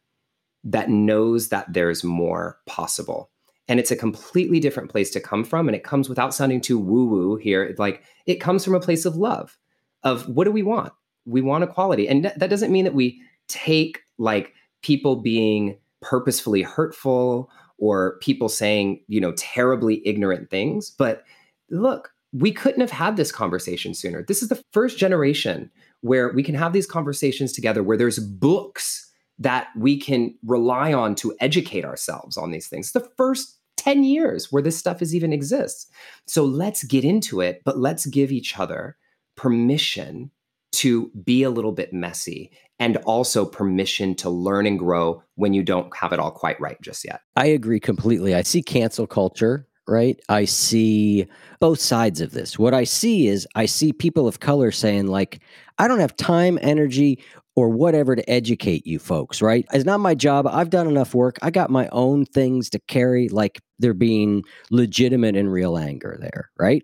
that 0.64 0.88
knows 0.88 1.48
that 1.48 1.72
there's 1.72 2.04
more 2.04 2.58
possible. 2.66 3.30
And 3.68 3.78
it's 3.78 3.90
a 3.92 3.96
completely 3.96 4.58
different 4.58 4.90
place 4.90 5.10
to 5.10 5.20
come 5.20 5.44
from. 5.44 5.68
And 5.68 5.76
it 5.76 5.84
comes 5.84 6.08
without 6.08 6.34
sounding 6.34 6.60
too 6.60 6.78
woo 6.78 7.06
woo 7.06 7.36
here. 7.36 7.74
Like 7.78 8.02
it 8.26 8.36
comes 8.36 8.64
from 8.64 8.74
a 8.74 8.80
place 8.80 9.04
of 9.04 9.16
love, 9.16 9.56
of 10.02 10.28
what 10.28 10.44
do 10.44 10.50
we 10.50 10.62
want? 10.62 10.92
We 11.24 11.40
want 11.40 11.64
equality. 11.64 12.08
And 12.08 12.24
that 12.24 12.38
that 12.40 12.50
doesn't 12.50 12.72
mean 12.72 12.84
that 12.84 12.94
we 12.94 13.22
take 13.48 14.00
like 14.18 14.54
people 14.82 15.16
being 15.16 15.78
purposefully 16.00 16.62
hurtful 16.62 17.50
or 17.78 18.18
people 18.20 18.48
saying, 18.48 19.02
you 19.08 19.20
know, 19.20 19.32
terribly 19.36 20.06
ignorant 20.06 20.50
things. 20.50 20.90
But 20.90 21.22
look, 21.70 22.12
we 22.32 22.52
couldn't 22.52 22.80
have 22.80 22.90
had 22.90 23.16
this 23.16 23.32
conversation 23.32 23.94
sooner. 23.94 24.24
This 24.26 24.42
is 24.42 24.48
the 24.48 24.62
first 24.72 24.98
generation 24.98 25.70
where 26.00 26.32
we 26.32 26.42
can 26.42 26.54
have 26.54 26.72
these 26.72 26.86
conversations 26.86 27.52
together 27.52 27.82
where 27.82 27.96
there's 27.96 28.18
books 28.18 29.10
that 29.38 29.68
we 29.76 29.98
can 29.98 30.34
rely 30.44 30.92
on 30.92 31.14
to 31.16 31.34
educate 31.40 31.84
ourselves 31.84 32.36
on 32.36 32.50
these 32.50 32.68
things. 32.68 32.92
the 32.92 33.08
first 33.16 33.58
10 33.78 34.04
years 34.04 34.52
where 34.52 34.62
this 34.62 34.76
stuff 34.76 35.00
is 35.00 35.14
even 35.14 35.32
exists. 35.32 35.86
So 36.26 36.44
let's 36.44 36.84
get 36.84 37.02
into 37.02 37.40
it, 37.40 37.62
but 37.64 37.78
let's 37.78 38.04
give 38.04 38.30
each 38.30 38.58
other 38.58 38.98
permission 39.36 40.30
to 40.72 41.10
be 41.24 41.42
a 41.42 41.50
little 41.50 41.72
bit 41.72 41.92
messy 41.92 42.50
and 42.78 42.98
also 42.98 43.46
permission 43.46 44.14
to 44.16 44.28
learn 44.28 44.66
and 44.66 44.78
grow 44.78 45.22
when 45.36 45.54
you 45.54 45.62
don't 45.62 45.94
have 45.96 46.12
it 46.12 46.18
all 46.18 46.30
quite 46.30 46.60
right 46.60 46.80
just 46.82 47.04
yet. 47.04 47.22
I 47.36 47.46
agree 47.46 47.80
completely. 47.80 48.34
I 48.34 48.42
see 48.42 48.62
cancel 48.62 49.06
culture 49.06 49.66
right? 49.90 50.18
I 50.28 50.44
see 50.46 51.26
both 51.58 51.80
sides 51.80 52.20
of 52.20 52.30
this. 52.30 52.58
What 52.58 52.72
I 52.72 52.84
see 52.84 53.26
is 53.26 53.46
I 53.54 53.66
see 53.66 53.92
people 53.92 54.26
of 54.26 54.40
color 54.40 54.70
saying, 54.70 55.08
like, 55.08 55.42
I 55.78 55.88
don't 55.88 56.00
have 56.00 56.16
time, 56.16 56.58
energy, 56.62 57.22
or 57.56 57.68
whatever 57.68 58.16
to 58.16 58.30
educate 58.30 58.86
you 58.86 58.98
folks, 58.98 59.42
right? 59.42 59.66
It's 59.72 59.84
not 59.84 60.00
my 60.00 60.14
job. 60.14 60.46
I've 60.46 60.70
done 60.70 60.86
enough 60.86 61.14
work. 61.14 61.38
I 61.42 61.50
got 61.50 61.68
my 61.68 61.88
own 61.90 62.24
things 62.24 62.70
to 62.70 62.78
carry, 62.86 63.28
like 63.28 63.60
they're 63.78 63.92
being 63.92 64.44
legitimate 64.70 65.36
and 65.36 65.52
real 65.52 65.76
anger 65.76 66.16
there, 66.20 66.50
right? 66.58 66.82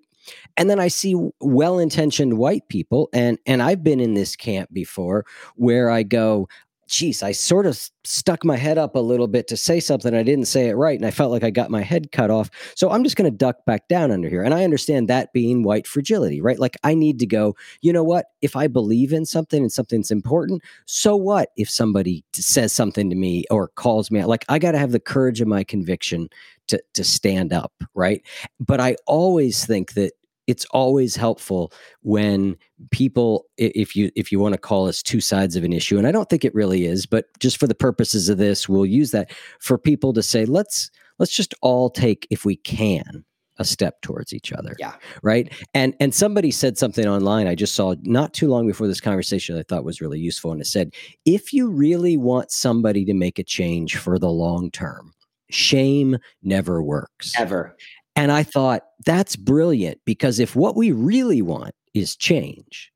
And 0.56 0.68
then 0.68 0.80
I 0.80 0.88
see 0.88 1.14
well-intentioned 1.40 2.36
white 2.36 2.68
people, 2.68 3.08
and 3.12 3.38
and 3.46 3.62
I've 3.62 3.84
been 3.84 4.00
in 4.00 4.14
this 4.14 4.34
camp 4.34 4.70
before 4.72 5.24
where 5.54 5.88
I 5.88 6.02
go, 6.02 6.48
geez, 6.88 7.22
I 7.22 7.32
sort 7.32 7.66
of 7.66 7.90
stuck 8.04 8.44
my 8.44 8.56
head 8.56 8.78
up 8.78 8.94
a 8.94 9.00
little 9.00 9.26
bit 9.26 9.48
to 9.48 9.56
say 9.56 9.80
something. 9.80 10.14
I 10.14 10.22
didn't 10.22 10.46
say 10.46 10.68
it 10.68 10.74
right. 10.74 10.96
And 10.98 11.06
I 11.06 11.10
felt 11.10 11.32
like 11.32 11.42
I 11.42 11.50
got 11.50 11.70
my 11.70 11.82
head 11.82 12.12
cut 12.12 12.30
off. 12.30 12.50
So 12.74 12.90
I'm 12.90 13.02
just 13.02 13.16
going 13.16 13.30
to 13.30 13.36
duck 13.36 13.64
back 13.66 13.88
down 13.88 14.10
under 14.10 14.28
here. 14.28 14.42
And 14.42 14.54
I 14.54 14.64
understand 14.64 15.08
that 15.08 15.32
being 15.32 15.62
white 15.62 15.86
fragility, 15.86 16.40
right? 16.40 16.58
Like 16.58 16.76
I 16.84 16.94
need 16.94 17.18
to 17.20 17.26
go, 17.26 17.56
you 17.80 17.92
know 17.92 18.04
what? 18.04 18.26
If 18.40 18.54
I 18.54 18.68
believe 18.68 19.12
in 19.12 19.26
something 19.26 19.62
and 19.62 19.72
something's 19.72 20.10
important, 20.10 20.62
so 20.86 21.16
what 21.16 21.50
if 21.56 21.68
somebody 21.68 22.24
says 22.32 22.72
something 22.72 23.10
to 23.10 23.16
me 23.16 23.44
or 23.50 23.68
calls 23.68 24.10
me 24.10 24.20
out? 24.20 24.28
Like 24.28 24.44
I 24.48 24.58
got 24.58 24.72
to 24.72 24.78
have 24.78 24.92
the 24.92 25.00
courage 25.00 25.40
of 25.40 25.48
my 25.48 25.64
conviction 25.64 26.28
to, 26.68 26.82
to 26.94 27.04
stand 27.04 27.52
up, 27.52 27.72
right? 27.94 28.22
But 28.60 28.80
I 28.80 28.96
always 29.06 29.64
think 29.64 29.94
that 29.94 30.12
it's 30.46 30.64
always 30.66 31.16
helpful 31.16 31.72
when 32.02 32.56
people 32.90 33.46
if 33.56 33.96
you 33.96 34.10
if 34.16 34.30
you 34.30 34.38
want 34.38 34.54
to 34.54 34.60
call 34.60 34.88
us 34.88 35.02
two 35.02 35.20
sides 35.20 35.56
of 35.56 35.64
an 35.64 35.72
issue 35.72 35.98
and 35.98 36.06
i 36.06 36.12
don't 36.12 36.28
think 36.28 36.44
it 36.44 36.54
really 36.54 36.86
is 36.86 37.06
but 37.06 37.26
just 37.38 37.58
for 37.58 37.66
the 37.66 37.74
purposes 37.74 38.28
of 38.28 38.38
this 38.38 38.68
we'll 38.68 38.86
use 38.86 39.10
that 39.10 39.30
for 39.60 39.78
people 39.78 40.12
to 40.12 40.22
say 40.22 40.44
let's 40.44 40.90
let's 41.18 41.32
just 41.32 41.54
all 41.62 41.90
take 41.90 42.26
if 42.30 42.44
we 42.44 42.56
can 42.56 43.24
a 43.58 43.64
step 43.64 44.02
towards 44.02 44.34
each 44.34 44.52
other 44.52 44.76
yeah. 44.78 44.92
right? 45.22 45.50
And 45.72 45.94
and 45.98 46.14
somebody 46.14 46.50
said 46.50 46.76
something 46.76 47.06
online 47.06 47.46
i 47.46 47.54
just 47.54 47.74
saw 47.74 47.94
not 48.02 48.34
too 48.34 48.48
long 48.48 48.66
before 48.66 48.86
this 48.86 49.00
conversation 49.00 49.56
i 49.56 49.62
thought 49.62 49.84
was 49.84 50.02
really 50.02 50.20
useful 50.20 50.52
and 50.52 50.60
it 50.60 50.66
said 50.66 50.92
if 51.24 51.54
you 51.54 51.70
really 51.70 52.18
want 52.18 52.50
somebody 52.50 53.06
to 53.06 53.14
make 53.14 53.38
a 53.38 53.42
change 53.42 53.96
for 53.96 54.18
the 54.18 54.28
long 54.28 54.70
term 54.70 55.14
shame 55.50 56.18
never 56.42 56.82
works. 56.82 57.32
Ever 57.38 57.76
and 58.16 58.32
I 58.32 58.42
thought, 58.42 58.82
that's 59.04 59.36
brilliant 59.36 60.00
because 60.06 60.40
if 60.40 60.56
what 60.56 60.74
we 60.74 60.90
really 60.90 61.42
want 61.42 61.74
is 61.94 62.16
change, 62.16 62.90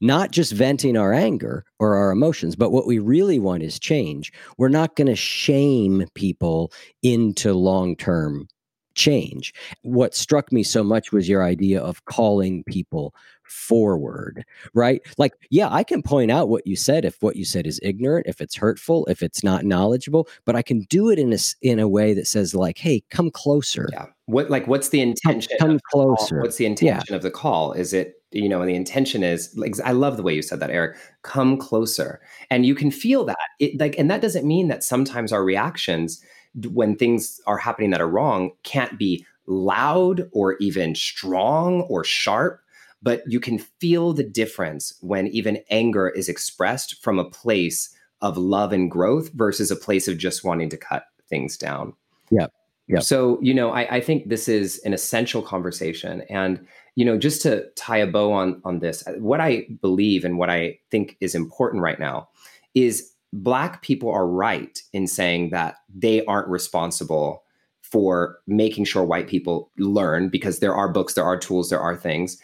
not 0.00 0.32
just 0.32 0.52
venting 0.52 0.96
our 0.96 1.12
anger 1.12 1.64
or 1.78 1.94
our 1.94 2.10
emotions, 2.10 2.56
but 2.56 2.70
what 2.70 2.86
we 2.86 2.98
really 2.98 3.38
want 3.38 3.62
is 3.62 3.78
change, 3.78 4.32
we're 4.58 4.68
not 4.68 4.96
going 4.96 5.06
to 5.06 5.16
shame 5.16 6.06
people 6.14 6.72
into 7.02 7.54
long 7.54 7.96
term 7.96 8.48
change. 8.94 9.54
What 9.82 10.14
struck 10.14 10.52
me 10.52 10.62
so 10.62 10.84
much 10.84 11.12
was 11.12 11.28
your 11.28 11.42
idea 11.42 11.80
of 11.80 12.04
calling 12.04 12.64
people 12.64 13.14
forward, 13.44 14.44
right? 14.74 15.00
Like, 15.18 15.32
yeah, 15.50 15.68
I 15.70 15.84
can 15.84 16.02
point 16.02 16.30
out 16.30 16.48
what 16.48 16.66
you 16.66 16.76
said 16.76 17.04
if 17.04 17.16
what 17.20 17.36
you 17.36 17.44
said 17.44 17.66
is 17.66 17.80
ignorant, 17.82 18.26
if 18.26 18.40
it's 18.40 18.56
hurtful, 18.56 19.06
if 19.06 19.22
it's 19.22 19.42
not 19.42 19.64
knowledgeable, 19.64 20.28
but 20.44 20.56
I 20.56 20.62
can 20.62 20.80
do 20.90 21.10
it 21.10 21.18
in 21.18 21.32
a 21.32 21.38
in 21.60 21.78
a 21.78 21.88
way 21.88 22.14
that 22.14 22.26
says 22.26 22.54
like, 22.54 22.78
"Hey, 22.78 23.02
come 23.10 23.30
closer." 23.30 23.88
Yeah. 23.92 24.06
What 24.32 24.50
like 24.50 24.66
what's 24.66 24.88
the 24.88 25.00
intention? 25.00 25.56
Come, 25.60 25.78
closer. 25.92 26.40
What's 26.40 26.56
the 26.56 26.66
intention 26.66 27.06
yeah. 27.10 27.16
of 27.16 27.22
the 27.22 27.30
call? 27.30 27.72
Is 27.72 27.92
it 27.92 28.14
you 28.30 28.48
know, 28.48 28.60
and 28.60 28.68
the 28.68 28.74
intention 28.74 29.22
is 29.22 29.54
like 29.56 29.74
I 29.84 29.92
love 29.92 30.16
the 30.16 30.22
way 30.22 30.34
you 30.34 30.42
said 30.42 30.60
that, 30.60 30.70
Eric. 30.70 30.96
Come 31.22 31.58
closer, 31.58 32.20
and 32.50 32.64
you 32.64 32.74
can 32.74 32.90
feel 32.90 33.24
that. 33.26 33.38
It 33.60 33.78
like, 33.78 33.98
and 33.98 34.10
that 34.10 34.22
doesn't 34.22 34.46
mean 34.46 34.68
that 34.68 34.82
sometimes 34.82 35.32
our 35.32 35.44
reactions 35.44 36.22
when 36.70 36.96
things 36.96 37.40
are 37.46 37.58
happening 37.58 37.90
that 37.90 38.00
are 38.00 38.08
wrong 38.08 38.52
can't 38.62 38.98
be 38.98 39.24
loud 39.46 40.28
or 40.32 40.56
even 40.58 40.94
strong 40.94 41.80
or 41.82 42.04
sharp 42.04 42.62
but 43.02 43.22
you 43.26 43.40
can 43.40 43.58
feel 43.58 44.12
the 44.12 44.22
difference 44.22 44.94
when 45.00 45.26
even 45.28 45.58
anger 45.70 46.08
is 46.08 46.28
expressed 46.28 47.02
from 47.02 47.18
a 47.18 47.28
place 47.28 47.94
of 48.20 48.38
love 48.38 48.72
and 48.72 48.90
growth 48.90 49.30
versus 49.34 49.70
a 49.70 49.76
place 49.76 50.06
of 50.06 50.16
just 50.16 50.44
wanting 50.44 50.70
to 50.70 50.76
cut 50.76 51.06
things 51.28 51.56
down. 51.56 51.92
Yeah. 52.30 52.46
Yeah. 52.92 53.00
So, 53.00 53.38
you 53.40 53.54
know, 53.54 53.70
I, 53.70 53.96
I 53.96 54.00
think 54.00 54.28
this 54.28 54.48
is 54.48 54.78
an 54.80 54.92
essential 54.92 55.42
conversation. 55.42 56.22
And, 56.28 56.64
you 56.94 57.04
know, 57.04 57.16
just 57.16 57.40
to 57.42 57.68
tie 57.70 57.98
a 57.98 58.06
bow 58.06 58.32
on 58.32 58.60
on 58.64 58.80
this, 58.80 59.06
uh, 59.06 59.12
what 59.12 59.40
I 59.40 59.66
believe 59.80 60.24
and 60.24 60.38
what 60.38 60.50
I 60.50 60.78
think 60.90 61.16
is 61.20 61.34
important 61.34 61.82
right 61.82 61.98
now 61.98 62.28
is 62.74 63.12
black 63.32 63.80
people 63.82 64.10
are 64.10 64.26
right 64.26 64.82
in 64.92 65.06
saying 65.06 65.50
that 65.50 65.76
they 65.94 66.24
aren't 66.26 66.48
responsible 66.48 67.44
for 67.80 68.38
making 68.46 68.84
sure 68.84 69.04
white 69.04 69.28
people 69.28 69.70
learn 69.78 70.28
because 70.28 70.58
there 70.58 70.74
are 70.74 70.92
books, 70.92 71.14
there 71.14 71.24
are 71.24 71.38
tools, 71.38 71.70
there 71.70 71.80
are 71.80 71.96
things 71.96 72.38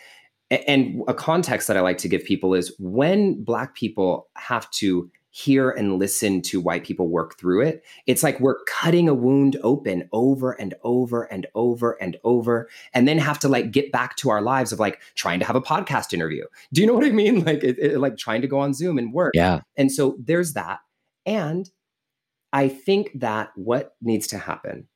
and 0.50 1.02
a 1.08 1.14
context 1.14 1.68
that 1.68 1.76
I 1.76 1.80
like 1.80 1.98
to 1.98 2.08
give 2.08 2.24
people 2.24 2.54
is 2.54 2.74
when 2.78 3.42
Black 3.44 3.74
people 3.74 4.28
have 4.36 4.70
to 4.72 5.10
hear 5.38 5.70
and 5.70 5.98
listen 5.98 6.42
to 6.42 6.60
white 6.60 6.84
people 6.84 7.08
work 7.08 7.38
through 7.38 7.62
it, 7.62 7.84
it's 8.06 8.22
like 8.22 8.40
we're 8.40 8.62
cutting 8.64 9.08
a 9.08 9.14
wound 9.14 9.56
open 9.62 10.08
over 10.12 10.52
and 10.52 10.74
over 10.82 11.22
and 11.24 11.46
over 11.54 11.92
and 12.00 12.16
over, 12.24 12.68
and 12.92 13.06
then 13.06 13.18
have 13.18 13.38
to 13.38 13.48
like 13.48 13.70
get 13.70 13.92
back 13.92 14.16
to 14.16 14.30
our 14.30 14.42
lives 14.42 14.72
of 14.72 14.80
like 14.80 15.00
trying 15.14 15.38
to 15.38 15.44
have 15.44 15.56
a 15.56 15.60
podcast 15.60 16.12
interview. 16.12 16.44
Do 16.72 16.80
you 16.80 16.86
know 16.86 16.94
what 16.94 17.04
I 17.04 17.10
mean? 17.10 17.38
Like, 17.48 17.62
it, 17.64 17.78
it, 17.78 17.98
like 17.98 18.18
trying 18.18 18.42
to 18.42 18.48
go 18.48 18.58
on 18.58 18.74
Zoom 18.74 18.98
and 18.98 19.12
work. 19.12 19.32
Yeah. 19.34 19.60
And 19.76 19.90
so 19.90 20.16
there's 20.18 20.52
that. 20.52 20.80
And 21.24 21.70
I 22.52 22.68
think 22.68 23.10
that 23.14 23.52
what 23.54 23.94
needs 24.02 24.26
to 24.28 24.38
happen 24.38 24.88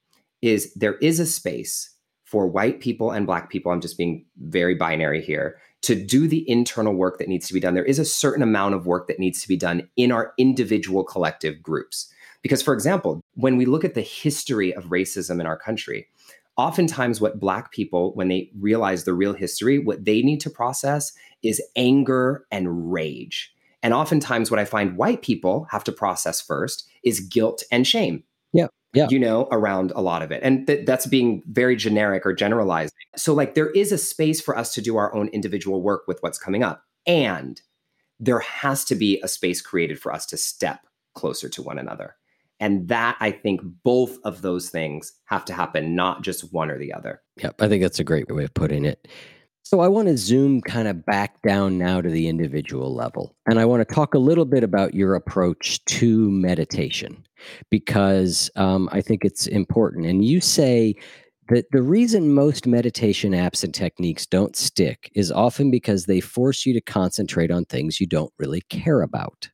is 0.43 0.74
there 0.74 0.97
is 0.97 1.18
a 1.18 1.24
space 1.24 1.95
for 2.24 2.47
white 2.47 2.80
people 2.80 3.11
and 3.11 3.26
black 3.26 3.49
people, 3.49 3.72
I'm 3.72 3.80
just 3.80 3.97
being 3.97 4.26
very 4.38 4.74
binary 4.74 5.22
here, 5.22 5.61
to 5.83 5.95
do 5.95 6.28
the 6.28 6.49
internal 6.49 6.95
work 6.95 7.18
that 7.18 7.28
needs 7.28 7.47
to 7.49 7.55
be 7.55 7.61
done. 7.61 7.74
There 7.74 7.85
is 7.85 7.99
a 7.99 8.05
certain 8.05 8.43
amount 8.43 8.74
of 8.74 8.87
work 8.87 9.09
that 9.09 9.18
needs 9.18 9.43
to 9.43 9.49
be 9.49 9.57
done 9.57 9.89
in 9.97 10.12
our 10.12 10.33
individual 10.39 11.05
collective 11.05 11.62
groups. 11.62 12.12
Because, 12.41 12.62
for 12.62 12.74
example, 12.74 13.20
when 13.35 13.57
we 13.57 13.66
look 13.66 13.85
at 13.85 13.95
the 13.95 14.01
history 14.01 14.74
of 14.74 14.87
racism 14.87 15.41
in 15.41 15.47
our 15.47 15.57
country, 15.57 16.09
oftentimes 16.57 17.20
what 17.20 17.41
black 17.41 17.72
people 17.72 18.14
when 18.14 18.28
they 18.28 18.51
realize 18.59 19.05
the 19.05 19.14
real 19.14 19.33
history 19.33 19.78
what 19.78 20.05
they 20.05 20.22
need 20.22 20.41
to 20.41 20.51
process 20.51 21.12
is 21.43 21.62
anger 21.76 22.45
and 22.51 22.93
rage 22.93 23.55
and 23.83 23.95
oftentimes 23.95 24.51
what 24.51 24.61
i 24.61 24.64
find 24.64 24.97
white 24.97 25.22
people 25.22 25.66
have 25.70 25.83
to 25.83 25.93
process 25.93 26.41
first 26.41 26.87
is 27.03 27.20
guilt 27.20 27.62
and 27.72 27.87
shame 27.87 28.22
yeah 28.53 28.66
yeah. 28.95 29.07
you 29.09 29.18
know, 29.18 29.49
around 29.51 29.93
a 29.95 30.03
lot 30.03 30.22
of 30.22 30.30
it. 30.30 30.43
And 30.43 30.66
th- 30.66 30.86
that's 30.86 31.07
being 31.07 31.43
very 31.47 31.76
generic 31.76 32.26
or 32.26 32.32
generalizing. 32.32 32.93
So, 33.16 33.32
like, 33.32 33.55
there 33.55 33.70
is 33.70 33.93
a 33.93 33.99
space 33.99 34.40
for 34.40 34.57
us 34.57 34.74
to 34.74 34.82
do 34.82 34.97
our 34.97 35.14
own 35.14 35.28
individual 35.28 35.82
work 35.82 36.05
with 36.07 36.18
what's 36.22 36.38
coming 36.38 36.62
up. 36.62 36.84
And 37.07 37.61
there 38.20 38.40
has 38.40 38.84
to 38.86 38.95
be 38.95 39.20
a 39.22 39.28
space 39.28 39.61
created 39.61 39.99
for 39.99 40.12
us 40.12 40.26
to 40.26 40.36
step 40.36 40.86
closer 41.14 41.49
to 41.49 41.62
one 41.62 41.78
another. 41.78 42.16
And 42.61 42.88
that, 42.88 43.16
I 43.18 43.32
think, 43.32 43.61
both 43.82 44.18
of 44.24 44.43
those 44.43 44.70
things 44.70 45.12
have 45.24 45.45
to 45.47 45.53
happen, 45.53 45.97
not 45.97 46.22
just 46.22 46.53
one 46.53 46.70
or 46.70 46.78
the 46.78 46.93
other. 46.93 47.22
Yep. 47.43 47.61
I 47.61 47.68
think 47.68 47.82
that's 47.82 47.99
a 47.99 48.05
great 48.05 48.32
way 48.32 48.45
of 48.45 48.55
putting 48.55 48.84
it. 48.84 49.09
So 49.64 49.80
I 49.80 49.88
want 49.88 50.08
to 50.08 50.18
zoom 50.18 50.60
kind 50.60 50.88
of 50.88 51.06
back 51.06 51.40
down 51.42 51.78
now 51.78 52.00
to 52.00 52.10
the 52.10 52.28
individual 52.28 52.94
level. 52.94 53.34
And 53.46 53.58
I 53.58 53.64
want 53.64 53.86
to 53.86 53.94
talk 53.94 54.14
a 54.14 54.18
little 54.18 54.44
bit 54.44 54.64
about 54.64 54.94
your 54.94 55.14
approach 55.14 55.84
to 55.86 56.30
meditation 56.30 57.24
because 57.70 58.50
um, 58.56 58.88
I 58.92 59.00
think 59.00 59.24
it's 59.24 59.46
important. 59.46 60.06
And 60.06 60.24
you 60.24 60.40
say 60.40 60.94
that 61.48 61.66
the 61.72 61.82
reason 61.82 62.34
most 62.34 62.66
meditation 62.66 63.32
apps 63.32 63.64
and 63.64 63.72
techniques 63.72 64.26
don't 64.26 64.56
stick 64.56 65.10
is 65.14 65.32
often 65.32 65.70
because 65.70 66.06
they 66.06 66.20
force 66.20 66.66
you 66.66 66.72
to 66.74 66.80
concentrate 66.80 67.50
on 67.50 67.64
things 67.64 68.00
you 68.00 68.06
don't 68.06 68.32
really 68.38 68.62
care 68.62 69.02
about 69.02 69.48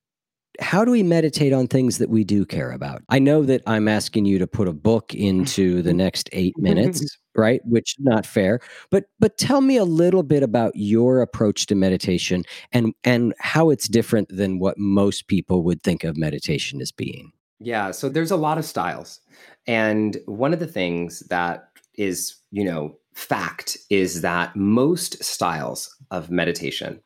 how 0.61 0.85
do 0.85 0.91
we 0.91 1.03
meditate 1.03 1.53
on 1.53 1.69
things 1.69 1.99
that 1.99 2.11
we 2.11 2.25
do 2.25 2.45
care 2.45 2.73
about? 2.73 3.03
I 3.09 3.19
know 3.19 3.45
that 3.45 3.63
I'm 3.67 3.89
asking 3.89 4.25
you 4.25 4.39
to 4.39 4.47
put 4.47 4.69
a 4.69 4.73
book 4.73 5.15
into 5.15 5.83
the 5.83 5.95
next 5.95 6.29
eight 6.33 6.59
minutes, 6.59 7.17
right? 7.39 7.61
Which 7.65 7.95
is 7.99 8.05
not 8.05 8.27
fair. 8.27 8.61
But 8.91 9.05
but 9.19 9.39
tell 9.39 9.61
me 9.61 9.77
a 9.77 9.85
little 9.85 10.23
bit 10.23 10.43
about 10.43 10.73
your 10.75 11.23
approach 11.23 11.67
to 11.67 11.75
meditation 11.75 12.45
and 12.73 12.95
and 13.05 13.35
how 13.39 13.71
it's 13.71 13.89
different 13.89 14.29
than 14.29 14.59
what 14.59 14.77
most 14.77 15.29
people 15.29 15.63
would 15.63 15.83
think 15.83 16.05
of 16.05 16.17
meditation 16.17 16.81
as 16.81 16.93
being. 16.93 17.33
Yeah, 17.61 17.91
so 17.91 18.09
there's 18.09 18.31
a 18.31 18.37
lot 18.37 18.59
of 18.59 18.65
styles. 18.65 19.21
And 19.67 20.17
one 20.27 20.53
of 20.53 20.61
the 20.61 20.67
things 20.67 21.21
that 21.29 21.71
is, 21.95 22.37
you 22.53 22.65
know, 22.65 22.97
fact 23.15 23.77
is 23.91 24.21
that 24.21 24.55
most 24.55 25.23
styles 25.23 25.97
of 26.11 26.31
meditation 26.31 27.01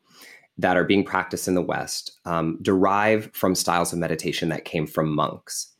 that 0.57 0.77
are 0.77 0.83
being 0.83 1.03
practiced 1.03 1.47
in 1.47 1.55
the 1.55 1.61
West 1.61 2.19
um, 2.25 2.59
derive 2.61 3.31
from 3.33 3.55
styles 3.55 3.91
of 3.91 3.99
meditation 3.99 4.49
that 4.49 4.65
came 4.65 4.85
from 4.85 5.13
monks. 5.13 5.73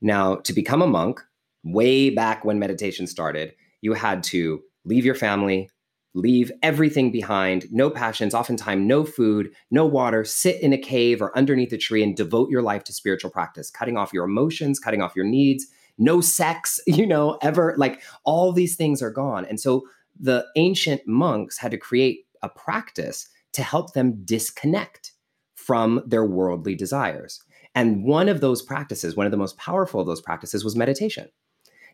Now, 0.00 0.36
to 0.36 0.52
become 0.52 0.80
a 0.80 0.86
monk, 0.86 1.20
way 1.62 2.10
back 2.10 2.44
when 2.44 2.58
meditation 2.58 3.06
started, 3.06 3.54
you 3.84 3.92
had 3.92 4.22
to 4.22 4.62
leave 4.86 5.04
your 5.04 5.14
family, 5.14 5.68
leave 6.14 6.50
everything 6.62 7.12
behind, 7.12 7.66
no 7.70 7.90
passions, 7.90 8.34
oftentimes 8.34 8.80
no 8.80 9.04
food, 9.04 9.50
no 9.70 9.84
water, 9.84 10.24
sit 10.24 10.58
in 10.62 10.72
a 10.72 10.78
cave 10.78 11.20
or 11.20 11.36
underneath 11.36 11.70
a 11.70 11.76
tree 11.76 12.02
and 12.02 12.16
devote 12.16 12.48
your 12.48 12.62
life 12.62 12.82
to 12.84 12.94
spiritual 12.94 13.30
practice, 13.30 13.70
cutting 13.70 13.98
off 13.98 14.12
your 14.14 14.24
emotions, 14.24 14.78
cutting 14.80 15.02
off 15.02 15.14
your 15.14 15.26
needs, 15.26 15.66
no 15.98 16.22
sex, 16.22 16.80
you 16.86 17.06
know, 17.06 17.36
ever 17.42 17.74
like 17.76 18.00
all 18.24 18.52
these 18.52 18.74
things 18.74 19.02
are 19.02 19.10
gone. 19.10 19.44
And 19.44 19.60
so 19.60 19.86
the 20.18 20.46
ancient 20.56 21.02
monks 21.06 21.58
had 21.58 21.70
to 21.72 21.78
create 21.78 22.20
a 22.42 22.48
practice 22.48 23.28
to 23.52 23.62
help 23.62 23.92
them 23.92 24.24
disconnect 24.24 25.12
from 25.56 26.02
their 26.06 26.24
worldly 26.24 26.74
desires. 26.74 27.42
And 27.74 28.02
one 28.02 28.30
of 28.30 28.40
those 28.40 28.62
practices, 28.62 29.14
one 29.14 29.26
of 29.26 29.30
the 29.30 29.36
most 29.36 29.58
powerful 29.58 30.00
of 30.00 30.06
those 30.06 30.22
practices 30.22 30.64
was 30.64 30.74
meditation. 30.74 31.28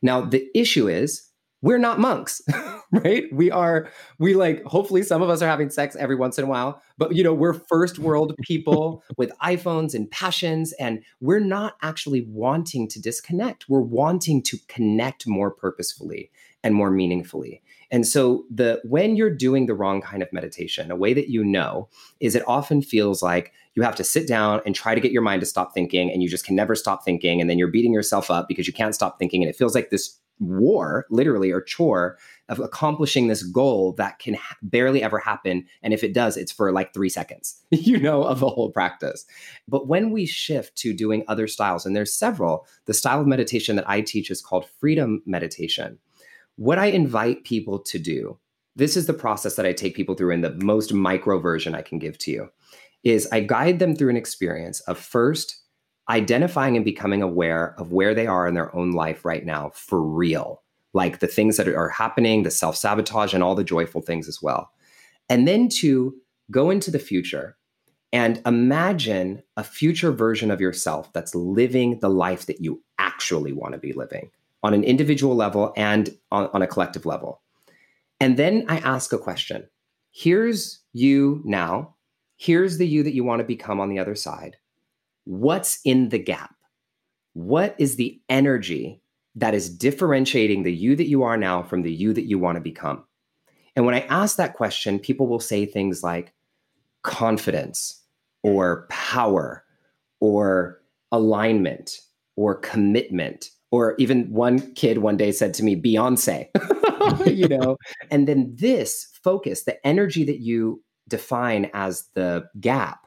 Now, 0.02 0.20
the 0.20 0.48
issue 0.54 0.88
is 0.88 1.29
we're 1.62 1.78
not 1.78 1.98
monks, 1.98 2.40
right? 2.92 3.24
We 3.32 3.50
are, 3.50 3.88
we 4.18 4.34
like, 4.34 4.64
hopefully 4.64 5.02
some 5.02 5.22
of 5.22 5.28
us 5.28 5.42
are 5.42 5.48
having 5.48 5.70
sex 5.70 5.96
every 5.96 6.16
once 6.16 6.38
in 6.38 6.44
a 6.44 6.48
while, 6.48 6.82
but 6.96 7.14
you 7.14 7.22
know, 7.22 7.34
we're 7.34 7.54
first 7.54 7.98
world 7.98 8.34
people 8.42 9.02
with 9.16 9.30
iPhones 9.42 9.94
and 9.94 10.10
passions, 10.10 10.72
and 10.74 11.02
we're 11.20 11.40
not 11.40 11.76
actually 11.82 12.26
wanting 12.28 12.88
to 12.88 13.00
disconnect. 13.00 13.68
We're 13.68 13.80
wanting 13.80 14.42
to 14.44 14.58
connect 14.68 15.26
more 15.26 15.50
purposefully 15.50 16.30
and 16.62 16.74
more 16.74 16.90
meaningfully. 16.90 17.62
And 17.90 18.06
so 18.06 18.44
the 18.50 18.80
when 18.84 19.16
you're 19.16 19.34
doing 19.34 19.66
the 19.66 19.74
wrong 19.74 20.00
kind 20.00 20.22
of 20.22 20.32
meditation, 20.32 20.90
a 20.90 20.96
way 20.96 21.12
that 21.14 21.28
you 21.28 21.42
know 21.42 21.88
is 22.20 22.34
it 22.34 22.46
often 22.46 22.82
feels 22.82 23.22
like 23.22 23.52
you 23.74 23.82
have 23.82 23.96
to 23.96 24.04
sit 24.04 24.28
down 24.28 24.60
and 24.64 24.74
try 24.74 24.94
to 24.94 25.00
get 25.00 25.10
your 25.10 25.22
mind 25.22 25.40
to 25.40 25.46
stop 25.46 25.74
thinking 25.74 26.10
and 26.12 26.22
you 26.22 26.28
just 26.28 26.44
can 26.44 26.54
never 26.54 26.74
stop 26.74 27.04
thinking 27.04 27.40
and 27.40 27.50
then 27.50 27.58
you're 27.58 27.68
beating 27.68 27.92
yourself 27.92 28.30
up 28.30 28.46
because 28.46 28.66
you 28.66 28.72
can't 28.72 28.94
stop 28.94 29.18
thinking 29.18 29.42
and 29.42 29.50
it 29.50 29.56
feels 29.56 29.74
like 29.74 29.90
this 29.90 30.18
war 30.40 31.06
literally 31.10 31.50
or 31.50 31.60
chore 31.60 32.18
of 32.48 32.58
accomplishing 32.58 33.28
this 33.28 33.42
goal 33.42 33.92
that 33.92 34.18
can 34.18 34.34
ha- 34.34 34.56
barely 34.62 35.02
ever 35.02 35.18
happen. 35.18 35.66
And 35.82 35.94
if 35.94 36.02
it 36.02 36.14
does 36.14 36.36
it's 36.36 36.50
for 36.50 36.72
like 36.72 36.92
3 36.92 37.08
seconds 37.08 37.62
you 37.70 37.98
know 37.98 38.24
of 38.24 38.42
a 38.42 38.48
whole 38.48 38.70
practice. 38.70 39.24
But 39.68 39.86
when 39.86 40.10
we 40.10 40.26
shift 40.26 40.76
to 40.78 40.92
doing 40.92 41.24
other 41.28 41.46
styles 41.46 41.86
and 41.86 41.94
there's 41.94 42.12
several 42.12 42.66
the 42.86 42.94
style 42.94 43.20
of 43.20 43.26
meditation 43.26 43.76
that 43.76 43.88
I 43.88 44.00
teach 44.00 44.30
is 44.30 44.42
called 44.42 44.66
freedom 44.80 45.22
meditation. 45.26 45.98
What 46.56 46.78
I 46.78 46.86
invite 46.86 47.44
people 47.44 47.78
to 47.78 47.98
do, 47.98 48.38
this 48.76 48.96
is 48.96 49.06
the 49.06 49.14
process 49.14 49.56
that 49.56 49.66
I 49.66 49.72
take 49.72 49.96
people 49.96 50.14
through 50.14 50.32
in 50.32 50.40
the 50.40 50.54
most 50.56 50.92
micro 50.92 51.38
version 51.38 51.74
I 51.74 51.82
can 51.82 51.98
give 51.98 52.18
to 52.18 52.30
you, 52.30 52.48
is 53.02 53.28
I 53.32 53.40
guide 53.40 53.78
them 53.78 53.96
through 53.96 54.10
an 54.10 54.16
experience 54.16 54.80
of 54.80 54.98
first 54.98 55.60
identifying 56.10 56.76
and 56.76 56.84
becoming 56.84 57.22
aware 57.22 57.74
of 57.78 57.92
where 57.92 58.14
they 58.14 58.26
are 58.26 58.46
in 58.46 58.54
their 58.54 58.74
own 58.74 58.90
life 58.90 59.24
right 59.24 59.46
now 59.46 59.70
for 59.70 60.02
real, 60.02 60.62
like 60.92 61.20
the 61.20 61.28
things 61.28 61.56
that 61.56 61.68
are 61.68 61.88
happening, 61.88 62.42
the 62.42 62.50
self 62.50 62.76
sabotage, 62.76 63.32
and 63.32 63.42
all 63.42 63.54
the 63.54 63.64
joyful 63.64 64.02
things 64.02 64.28
as 64.28 64.42
well. 64.42 64.70
And 65.28 65.46
then 65.46 65.68
to 65.80 66.14
go 66.50 66.70
into 66.70 66.90
the 66.90 66.98
future 66.98 67.56
and 68.12 68.42
imagine 68.44 69.42
a 69.56 69.62
future 69.62 70.10
version 70.10 70.50
of 70.50 70.60
yourself 70.60 71.12
that's 71.12 71.34
living 71.34 72.00
the 72.00 72.10
life 72.10 72.46
that 72.46 72.60
you 72.60 72.82
actually 72.98 73.52
want 73.52 73.72
to 73.74 73.78
be 73.78 73.92
living 73.92 74.30
on 74.64 74.74
an 74.74 74.82
individual 74.82 75.36
level 75.36 75.72
and 75.76 76.10
on, 76.32 76.50
on 76.52 76.60
a 76.60 76.66
collective 76.66 77.06
level. 77.06 77.40
And 78.18 78.36
then 78.36 78.66
I 78.68 78.78
ask 78.78 79.12
a 79.12 79.18
question 79.18 79.68
here's 80.10 80.80
you 80.92 81.40
now. 81.44 81.94
Here's 82.36 82.78
the 82.78 82.88
you 82.88 83.04
that 83.04 83.14
you 83.14 83.22
want 83.22 83.40
to 83.40 83.44
become 83.44 83.78
on 83.80 83.90
the 83.90 84.00
other 84.00 84.16
side. 84.16 84.56
What's 85.24 85.80
in 85.84 86.08
the 86.08 86.18
gap? 86.18 86.54
What 87.34 87.74
is 87.78 87.96
the 87.96 88.20
energy 88.28 89.02
that 89.36 89.54
is 89.54 89.70
differentiating 89.70 90.62
the 90.62 90.72
you 90.72 90.96
that 90.96 91.08
you 91.08 91.22
are 91.22 91.36
now 91.36 91.62
from 91.62 91.82
the 91.82 91.92
you 91.92 92.12
that 92.12 92.26
you 92.26 92.38
want 92.38 92.56
to 92.56 92.60
become? 92.60 93.04
And 93.76 93.86
when 93.86 93.94
I 93.94 94.00
ask 94.00 94.36
that 94.36 94.54
question, 94.54 94.98
people 94.98 95.28
will 95.28 95.40
say 95.40 95.64
things 95.64 96.02
like 96.02 96.32
confidence 97.02 98.02
or 98.42 98.86
power 98.88 99.64
or 100.20 100.80
alignment 101.12 102.00
or 102.36 102.54
commitment 102.54 103.50
or 103.70 103.94
even 103.98 104.32
one 104.32 104.72
kid 104.74 104.98
one 104.98 105.16
day 105.16 105.32
said 105.32 105.54
to 105.54 105.62
me, 105.62 105.80
Beyonce, 105.80 106.48
you 107.26 107.48
know, 107.48 107.76
and 108.10 108.26
then 108.26 108.54
this 108.56 109.06
focus, 109.22 109.64
the 109.64 109.84
energy 109.86 110.24
that 110.24 110.40
you 110.40 110.82
define 111.08 111.70
as 111.72 112.08
the 112.14 112.44
gap, 112.60 112.99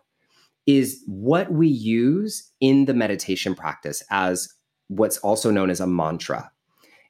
is 0.65 1.03
what 1.07 1.51
we 1.51 1.67
use 1.67 2.51
in 2.59 2.85
the 2.85 2.93
meditation 2.93 3.53
practice 3.55 4.03
as 4.09 4.53
what's 4.87 5.17
also 5.17 5.51
known 5.51 5.69
as 5.69 5.79
a 5.79 5.87
mantra. 5.87 6.49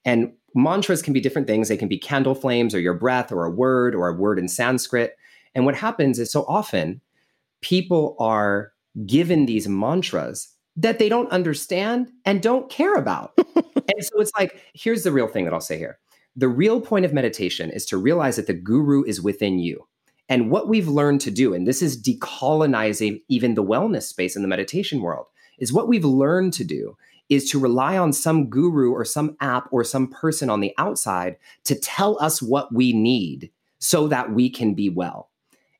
And 0.05 0.33
mantras 0.55 1.01
can 1.01 1.13
be 1.13 1.21
different 1.21 1.47
things. 1.47 1.67
They 1.67 1.77
can 1.77 1.87
be 1.87 1.97
candle 1.97 2.35
flames 2.35 2.73
or 2.73 2.79
your 2.79 2.93
breath 2.93 3.31
or 3.31 3.45
a 3.45 3.51
word 3.51 3.95
or 3.95 4.07
a 4.07 4.15
word 4.15 4.39
in 4.39 4.47
Sanskrit. 4.47 5.15
And 5.55 5.65
what 5.65 5.75
happens 5.75 6.19
is 6.19 6.31
so 6.31 6.45
often 6.47 7.01
people 7.61 8.15
are 8.19 8.71
given 9.05 9.45
these 9.45 9.67
mantras 9.67 10.49
that 10.75 10.99
they 10.99 11.09
don't 11.09 11.31
understand 11.31 12.11
and 12.25 12.41
don't 12.41 12.69
care 12.69 12.95
about. 12.95 13.33
and 13.55 14.03
so 14.03 14.19
it's 14.19 14.31
like, 14.37 14.61
here's 14.73 15.03
the 15.03 15.11
real 15.11 15.27
thing 15.27 15.45
that 15.45 15.53
I'll 15.53 15.61
say 15.61 15.77
here. 15.77 15.99
The 16.35 16.47
real 16.47 16.81
point 16.81 17.05
of 17.05 17.13
meditation 17.13 17.69
is 17.69 17.85
to 17.87 17.97
realize 17.97 18.37
that 18.37 18.47
the 18.47 18.53
guru 18.53 19.03
is 19.03 19.21
within 19.21 19.59
you. 19.59 19.87
And 20.29 20.49
what 20.49 20.67
we've 20.67 20.87
learned 20.87 21.21
to 21.21 21.31
do, 21.31 21.53
and 21.53 21.67
this 21.67 21.81
is 21.81 22.01
decolonizing 22.01 23.21
even 23.27 23.55
the 23.55 23.63
wellness 23.63 24.03
space 24.03 24.35
in 24.35 24.41
the 24.41 24.47
meditation 24.47 25.01
world, 25.01 25.27
is 25.59 25.73
what 25.73 25.87
we've 25.87 26.05
learned 26.05 26.53
to 26.53 26.63
do 26.63 26.97
is 27.29 27.49
to 27.49 27.59
rely 27.59 27.97
on 27.97 28.13
some 28.13 28.49
guru 28.49 28.91
or 28.91 29.05
some 29.05 29.35
app 29.39 29.67
or 29.71 29.83
some 29.83 30.07
person 30.07 30.49
on 30.49 30.59
the 30.59 30.73
outside 30.77 31.37
to 31.63 31.75
tell 31.75 32.21
us 32.21 32.41
what 32.41 32.73
we 32.73 32.93
need 32.93 33.51
so 33.79 34.07
that 34.07 34.33
we 34.33 34.49
can 34.49 34.73
be 34.73 34.89
well. 34.89 35.29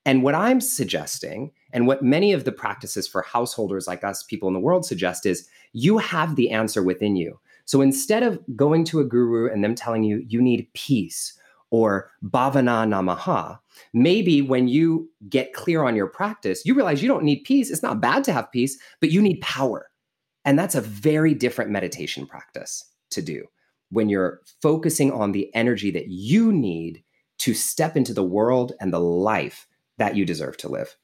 And 0.05 0.23
what 0.23 0.35
I'm 0.35 0.59
suggesting, 0.59 1.51
and 1.71 1.87
what 1.87 2.03
many 2.03 2.33
of 2.33 2.43
the 2.43 2.51
practices 2.51 3.07
for 3.07 3.21
householders 3.21 3.87
like 3.87 4.03
us, 4.03 4.23
people 4.23 4.47
in 4.47 4.53
the 4.53 4.59
world, 4.59 4.85
suggest 4.85 5.25
is 5.25 5.47
you 5.71 5.97
have 5.97 6.35
the 6.35 6.51
answer 6.51 6.83
within 6.83 7.15
you. 7.15 7.39
So 7.65 7.81
instead 7.81 8.23
of 8.23 8.39
going 8.55 8.83
to 8.85 8.99
a 8.99 9.05
guru 9.05 9.51
and 9.51 9.63
them 9.63 9.75
telling 9.75 10.03
you 10.03 10.23
you 10.27 10.41
need 10.41 10.67
peace 10.73 11.39
or 11.69 12.11
bhavana 12.23 12.85
namaha, 12.85 13.59
maybe 13.93 14.41
when 14.41 14.67
you 14.67 15.09
get 15.29 15.53
clear 15.53 15.83
on 15.83 15.95
your 15.95 16.07
practice, 16.07 16.65
you 16.65 16.73
realize 16.73 17.01
you 17.01 17.07
don't 17.07 17.23
need 17.23 17.43
peace. 17.43 17.69
It's 17.69 17.83
not 17.83 18.01
bad 18.01 18.23
to 18.25 18.33
have 18.33 18.51
peace, 18.51 18.77
but 18.99 19.11
you 19.11 19.21
need 19.21 19.41
power. 19.41 19.89
And 20.45 20.59
that's 20.59 20.75
a 20.75 20.81
very 20.81 21.33
different 21.33 21.71
meditation 21.71 22.25
practice 22.25 22.85
to 23.11 23.21
do 23.21 23.45
when 23.89 24.09
you're 24.09 24.41
focusing 24.61 25.11
on 25.11 25.31
the 25.31 25.53
energy 25.53 25.91
that 25.91 26.07
you 26.09 26.51
need 26.51 27.03
to 27.39 27.53
step 27.53 27.95
into 27.95 28.13
the 28.13 28.23
world 28.23 28.73
and 28.79 28.91
the 28.91 28.99
life 28.99 29.67
that 29.97 30.15
you 30.15 30.25
deserve 30.25 30.57
to 30.57 30.69
live. 30.69 30.95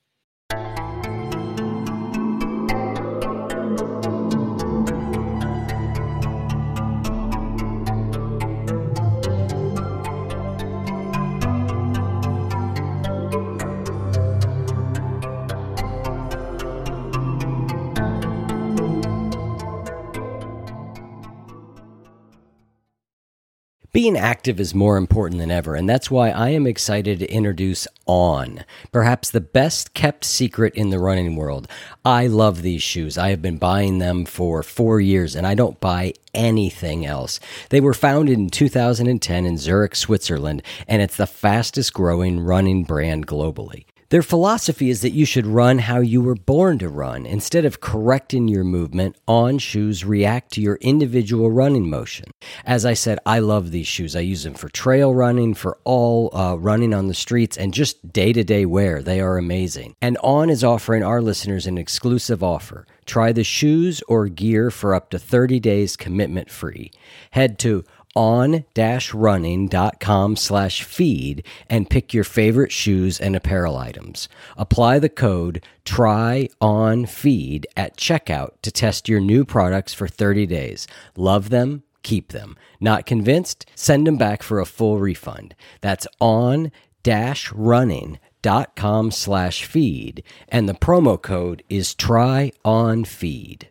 Being 23.99 24.17
active 24.17 24.61
is 24.61 24.73
more 24.73 24.95
important 24.95 25.41
than 25.41 25.51
ever, 25.51 25.75
and 25.75 25.89
that's 25.89 26.09
why 26.09 26.29
I 26.29 26.51
am 26.51 26.65
excited 26.65 27.19
to 27.19 27.29
introduce 27.29 27.85
On, 28.05 28.63
perhaps 28.93 29.29
the 29.29 29.41
best 29.41 29.93
kept 29.93 30.23
secret 30.23 30.73
in 30.75 30.89
the 30.89 30.99
running 30.99 31.35
world. 31.35 31.67
I 32.05 32.27
love 32.27 32.61
these 32.61 32.81
shoes. 32.81 33.17
I 33.17 33.31
have 33.31 33.41
been 33.41 33.57
buying 33.57 33.99
them 33.99 34.23
for 34.23 34.63
four 34.63 35.01
years, 35.01 35.35
and 35.35 35.45
I 35.45 35.53
don't 35.53 35.81
buy 35.81 36.13
anything 36.33 37.05
else. 37.05 37.41
They 37.71 37.81
were 37.81 37.93
founded 37.93 38.37
in 38.37 38.49
2010 38.49 39.45
in 39.45 39.57
Zurich, 39.57 39.97
Switzerland, 39.97 40.63
and 40.87 41.01
it's 41.01 41.17
the 41.17 41.27
fastest 41.27 41.93
growing 41.93 42.39
running 42.39 42.85
brand 42.85 43.27
globally. 43.27 43.83
Their 44.09 44.23
philosophy 44.23 44.89
is 44.89 45.01
that 45.01 45.11
you 45.11 45.23
should 45.23 45.45
run 45.45 45.77
how 45.77 45.99
you 45.99 46.19
were 46.19 46.33
born 46.33 46.79
to 46.79 46.89
run. 46.89 47.27
Instead 47.27 47.63
of 47.63 47.79
correcting 47.79 48.47
your 48.47 48.63
movement, 48.63 49.15
on 49.27 49.59
shoes 49.59 50.03
react 50.03 50.51
to 50.53 50.61
your 50.61 50.77
individual 50.81 51.51
running 51.51 51.87
motion. 51.87 52.31
As 52.65 52.87
I 52.87 52.95
said, 52.95 53.19
I 53.23 53.37
love 53.37 53.69
these 53.69 53.85
shoes. 53.85 54.15
I 54.15 54.21
use 54.21 54.41
them 54.41 54.55
for 54.55 54.67
trail 54.67 55.13
running, 55.13 55.53
for 55.53 55.77
all 55.83 56.35
uh, 56.35 56.55
running 56.55 56.91
on 56.91 57.05
the 57.07 57.13
streets, 57.13 57.55
and 57.55 57.71
just 57.71 58.11
day 58.11 58.33
to 58.33 58.43
day 58.43 58.65
wear. 58.65 59.03
They 59.03 59.21
are 59.21 59.37
amazing. 59.37 59.95
And 60.01 60.17
On 60.23 60.49
is 60.49 60.63
offering 60.63 61.03
our 61.03 61.21
listeners 61.21 61.67
an 61.67 61.77
exclusive 61.77 62.43
offer. 62.43 62.87
Try 63.05 63.31
the 63.31 63.43
shoes 63.43 64.01
or 64.07 64.27
gear 64.27 64.71
for 64.71 64.95
up 64.95 65.11
to 65.11 65.19
30 65.19 65.59
days 65.59 65.95
commitment 65.95 66.49
free. 66.49 66.91
Head 67.31 67.59
to 67.59 67.83
on-running.com 68.19 70.35
slash 70.35 70.83
feed 70.83 71.45
and 71.69 71.89
pick 71.89 72.13
your 72.13 72.25
favorite 72.25 72.71
shoes 72.71 73.19
and 73.19 73.35
apparel 73.35 73.77
items. 73.77 74.29
Apply 74.57 74.99
the 74.99 75.09
code 75.09 75.63
try 75.85 76.49
on 76.61 77.05
feed 77.05 77.65
at 77.77 77.95
checkout 77.97 78.51
to 78.61 78.71
test 78.71 79.07
your 79.09 79.21
new 79.21 79.45
products 79.45 79.93
for 79.93 80.07
30 80.07 80.45
days. 80.45 80.85
Love 81.15 81.49
them, 81.49 81.83
keep 82.03 82.31
them. 82.33 82.57
Not 82.79 83.05
convinced? 83.05 83.65
Send 83.73 84.05
them 84.05 84.17
back 84.17 84.43
for 84.43 84.59
a 84.59 84.65
full 84.65 84.99
refund. 84.99 85.55
That's 85.81 86.05
on 86.19 86.71
dash 87.03 87.51
running 87.53 88.19
dot 88.41 88.75
com 88.75 89.11
slash 89.11 89.65
feed 89.65 90.23
and 90.47 90.69
the 90.69 90.73
promo 90.73 91.21
code 91.21 91.61
is 91.69 91.93
try 91.95 92.51
on 92.63 93.03
feed 93.05 93.69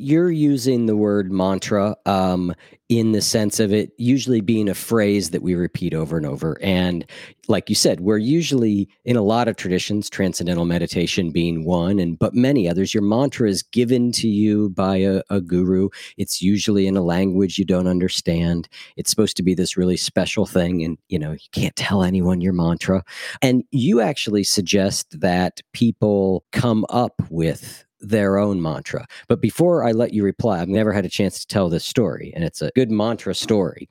you're 0.00 0.30
using 0.30 0.86
the 0.86 0.96
word 0.96 1.30
mantra 1.30 1.94
um, 2.06 2.54
in 2.88 3.12
the 3.12 3.20
sense 3.20 3.60
of 3.60 3.72
it 3.72 3.92
usually 3.98 4.40
being 4.40 4.68
a 4.68 4.74
phrase 4.74 5.30
that 5.30 5.42
we 5.42 5.54
repeat 5.54 5.94
over 5.94 6.16
and 6.16 6.26
over. 6.26 6.58
And 6.60 7.04
like 7.46 7.68
you 7.68 7.74
said, 7.74 8.00
we're 8.00 8.18
usually 8.18 8.88
in 9.04 9.16
a 9.16 9.22
lot 9.22 9.46
of 9.46 9.56
traditions, 9.56 10.08
transcendental 10.08 10.64
meditation 10.64 11.30
being 11.30 11.64
one, 11.64 11.98
and 11.98 12.18
but 12.18 12.34
many 12.34 12.68
others. 12.68 12.94
Your 12.94 13.02
mantra 13.02 13.48
is 13.48 13.62
given 13.62 14.10
to 14.12 14.28
you 14.28 14.70
by 14.70 14.96
a, 14.96 15.22
a 15.30 15.40
guru. 15.40 15.90
It's 16.16 16.40
usually 16.40 16.86
in 16.86 16.96
a 16.96 17.02
language 17.02 17.58
you 17.58 17.64
don't 17.64 17.86
understand. 17.86 18.68
It's 18.96 19.10
supposed 19.10 19.36
to 19.36 19.42
be 19.42 19.54
this 19.54 19.76
really 19.76 19.96
special 19.96 20.46
thing, 20.46 20.82
and 20.82 20.98
you 21.08 21.18
know 21.18 21.32
you 21.32 21.48
can't 21.52 21.76
tell 21.76 22.02
anyone 22.02 22.40
your 22.40 22.54
mantra. 22.54 23.04
And 23.42 23.64
you 23.70 24.00
actually 24.00 24.44
suggest 24.44 25.20
that 25.20 25.60
people 25.72 26.44
come 26.52 26.86
up 26.88 27.22
with 27.30 27.84
their 28.00 28.38
own 28.38 28.60
mantra. 28.60 29.06
But 29.28 29.40
before 29.40 29.84
I 29.84 29.92
let 29.92 30.12
you 30.12 30.24
reply, 30.24 30.60
I've 30.60 30.68
never 30.68 30.92
had 30.92 31.04
a 31.04 31.10
chance 31.10 31.40
to 31.40 31.46
tell 31.46 31.68
this 31.68 31.84
story, 31.84 32.32
and 32.34 32.44
it's 32.44 32.62
a 32.62 32.70
good 32.74 32.90
mantra 32.90 33.34
story. 33.34 33.88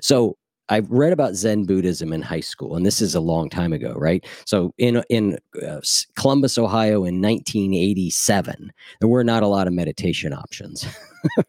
So 0.00 0.36
I 0.68 0.80
read 0.88 1.12
about 1.12 1.34
Zen 1.34 1.64
Buddhism 1.64 2.12
in 2.12 2.22
high 2.22 2.40
school, 2.40 2.76
and 2.76 2.86
this 2.86 3.02
is 3.02 3.14
a 3.14 3.20
long 3.20 3.50
time 3.50 3.72
ago, 3.72 3.92
right? 3.96 4.24
So 4.46 4.72
in 4.78 5.02
in 5.10 5.38
uh, 5.66 5.80
Columbus, 6.16 6.56
Ohio, 6.56 7.04
in 7.04 7.20
1987, 7.20 8.72
there 9.00 9.08
were 9.08 9.24
not 9.24 9.42
a 9.42 9.48
lot 9.48 9.66
of 9.66 9.72
meditation 9.72 10.32
options. 10.32 10.86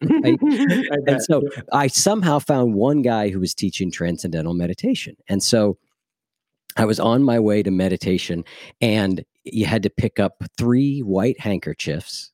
and 0.02 1.20
so 1.22 1.42
I 1.72 1.88
somehow 1.88 2.38
found 2.38 2.74
one 2.74 3.02
guy 3.02 3.30
who 3.30 3.40
was 3.40 3.54
teaching 3.54 3.90
transcendental 3.90 4.54
meditation, 4.54 5.16
and 5.28 5.42
so 5.42 5.78
I 6.76 6.84
was 6.84 7.00
on 7.00 7.22
my 7.22 7.38
way 7.40 7.62
to 7.62 7.70
meditation, 7.70 8.44
and 8.80 9.24
you 9.44 9.66
had 9.66 9.82
to 9.82 9.90
pick 9.90 10.18
up 10.18 10.42
three 10.56 11.00
white 11.00 11.38
handkerchiefs 11.40 12.30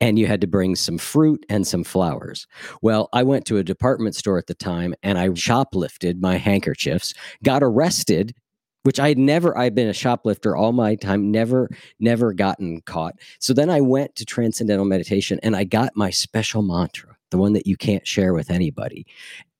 and 0.00 0.18
you 0.18 0.26
had 0.26 0.40
to 0.40 0.46
bring 0.46 0.74
some 0.74 0.98
fruit 0.98 1.44
and 1.48 1.66
some 1.66 1.84
flowers. 1.84 2.46
Well, 2.82 3.08
I 3.12 3.22
went 3.22 3.46
to 3.46 3.58
a 3.58 3.64
department 3.64 4.14
store 4.14 4.38
at 4.38 4.46
the 4.46 4.54
time 4.54 4.94
and 5.02 5.18
I 5.18 5.28
shoplifted 5.30 6.20
my 6.20 6.36
handkerchiefs, 6.36 7.14
got 7.44 7.62
arrested, 7.62 8.34
which 8.82 8.98
I 8.98 9.08
had 9.08 9.18
never, 9.18 9.56
I'd 9.56 9.74
been 9.74 9.88
a 9.88 9.92
shoplifter 9.92 10.56
all 10.56 10.72
my 10.72 10.94
time, 10.94 11.30
never, 11.30 11.68
never 12.00 12.32
gotten 12.32 12.80
caught. 12.82 13.16
So 13.38 13.52
then 13.52 13.70
I 13.70 13.80
went 13.80 14.16
to 14.16 14.24
Transcendental 14.24 14.84
Meditation 14.84 15.38
and 15.42 15.54
I 15.54 15.64
got 15.64 15.92
my 15.94 16.10
special 16.10 16.62
mantra, 16.62 17.16
the 17.30 17.38
one 17.38 17.52
that 17.52 17.66
you 17.66 17.76
can't 17.76 18.06
share 18.06 18.32
with 18.34 18.50
anybody. 18.50 19.06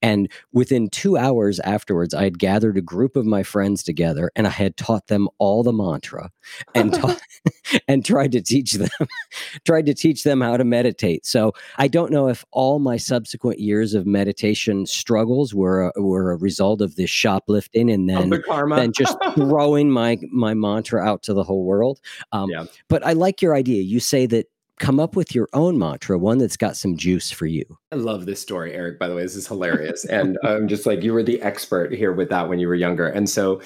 And 0.03 0.31
within 0.53 0.89
two 0.89 1.17
hours 1.17 1.61
afterwards, 1.61 2.15
I 2.15 2.25
had 2.25 2.39
gathered 2.39 2.77
a 2.77 2.83
group 2.83 3.17
of 3.17 3.27
my 3.27 3.43
friends 3.43 3.83
together 3.83 4.31
and 4.37 4.47
I 4.47 4.51
had 4.51 4.77
taught 4.77 5.09
them 5.09 5.29
all 5.39 5.63
the 5.63 5.73
mantra 5.73 6.31
and 6.75 6.95
taught, 6.95 7.21
and 7.89 8.05
tried 8.05 8.33
to 8.33 8.41
teach 8.41 8.75
them 8.75 8.89
tried 9.65 9.87
to 9.87 9.95
teach 9.95 10.25
them 10.25 10.41
how 10.41 10.57
to 10.57 10.65
meditate. 10.65 11.27
So 11.27 11.53
I 11.77 11.89
don't 11.89 12.13
know 12.13 12.29
if 12.29 12.45
all 12.53 12.79
my 12.79 12.97
subsequent 12.97 13.59
years 13.59 13.95
of 13.95 14.07
meditation 14.07 14.87
struggles 14.87 15.55
were 15.55 15.93
a, 15.95 16.03
were 16.03 16.33
a 16.33 16.37
result 16.37 16.81
of 16.81 16.97
this 16.97 17.11
shoplifting 17.11 17.91
and 17.91 18.09
then 18.09 18.31
the 18.31 18.73
then 18.77 18.93
just 18.93 19.17
throwing 19.35 19.91
my 19.91 20.19
my 20.31 20.55
mantra 20.55 21.03
out 21.03 21.23
to 21.25 21.35
the 21.35 21.43
whole 21.43 21.65
world. 21.65 22.01
Um, 22.33 22.51
yeah. 22.51 22.65
But 22.89 23.05
I 23.07 23.13
like 23.13 23.43
your 23.43 23.55
idea. 23.55 23.83
You 23.83 24.01
say 24.01 24.27
that 24.27 24.47
come 24.79 25.01
up 25.01 25.17
with 25.17 25.35
your 25.35 25.49
own 25.53 25.79
mantra, 25.79 26.19
one 26.19 26.39
that's 26.39 26.57
got 26.57 26.77
some 26.77 26.97
juice 26.97 27.31
for 27.31 27.47
you. 27.47 27.65
I 27.93 27.97
love 27.97 28.27
this 28.27 28.41
story, 28.41 28.73
Eric, 28.73 28.99
by 28.99 29.09
the 29.09 29.15
way. 29.15 29.23
This 29.23 29.37
is 29.37 29.47
hilarious. 29.47 30.05
and 30.05 30.39
I'm 30.45 30.69
just 30.69 30.87
like, 30.87 31.03
you 31.03 31.13
were 31.13 31.23
the 31.23 31.41
expert 31.43 31.93
here 31.93 32.13
with 32.13 32.29
that 32.31 32.49
when 32.49 32.59
you 32.59 32.69
were 32.69 32.75
younger. 32.75 33.07
And 33.09 33.29
so 33.29 33.61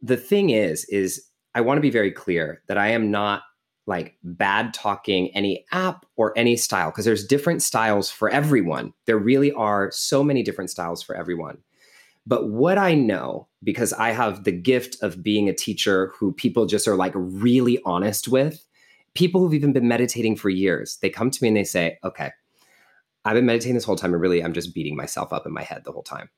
the 0.00 0.16
thing 0.16 0.50
is, 0.50 0.84
is 0.86 1.24
I 1.54 1.60
want 1.60 1.78
to 1.78 1.82
be 1.82 1.90
very 1.90 2.10
clear 2.10 2.62
that 2.68 2.78
I 2.78 2.88
am 2.88 3.10
not 3.10 3.42
like 3.86 4.16
bad 4.22 4.72
talking 4.72 5.34
any 5.34 5.64
app 5.72 6.06
or 6.16 6.36
any 6.38 6.56
style 6.56 6.90
because 6.90 7.04
there's 7.04 7.26
different 7.26 7.62
styles 7.62 8.10
for 8.10 8.30
everyone. 8.30 8.92
There 9.06 9.18
really 9.18 9.52
are 9.52 9.90
so 9.90 10.22
many 10.22 10.42
different 10.42 10.70
styles 10.70 11.02
for 11.02 11.16
everyone. 11.16 11.58
But 12.24 12.50
what 12.50 12.78
I 12.78 12.94
know, 12.94 13.48
because 13.64 13.92
I 13.92 14.10
have 14.10 14.44
the 14.44 14.52
gift 14.52 14.96
of 15.02 15.22
being 15.22 15.48
a 15.48 15.54
teacher 15.54 16.12
who 16.16 16.32
people 16.32 16.66
just 16.66 16.86
are 16.86 16.94
like 16.94 17.12
really 17.14 17.80
honest 17.84 18.28
with, 18.28 18.64
people 19.14 19.40
who've 19.40 19.54
even 19.54 19.72
been 19.72 19.88
meditating 19.88 20.36
for 20.36 20.50
years, 20.50 20.98
they 21.02 21.10
come 21.10 21.30
to 21.30 21.42
me 21.42 21.48
and 21.48 21.56
they 21.56 21.64
say, 21.64 21.98
okay, 22.04 22.30
I've 23.24 23.34
been 23.34 23.46
meditating 23.46 23.74
this 23.74 23.84
whole 23.84 23.96
time 23.96 24.12
and 24.12 24.20
really 24.20 24.42
I'm 24.42 24.52
just 24.52 24.74
beating 24.74 24.96
myself 24.96 25.32
up 25.32 25.46
in 25.46 25.52
my 25.52 25.62
head 25.62 25.82
the 25.84 25.92
whole 25.92 26.02
time. 26.02 26.28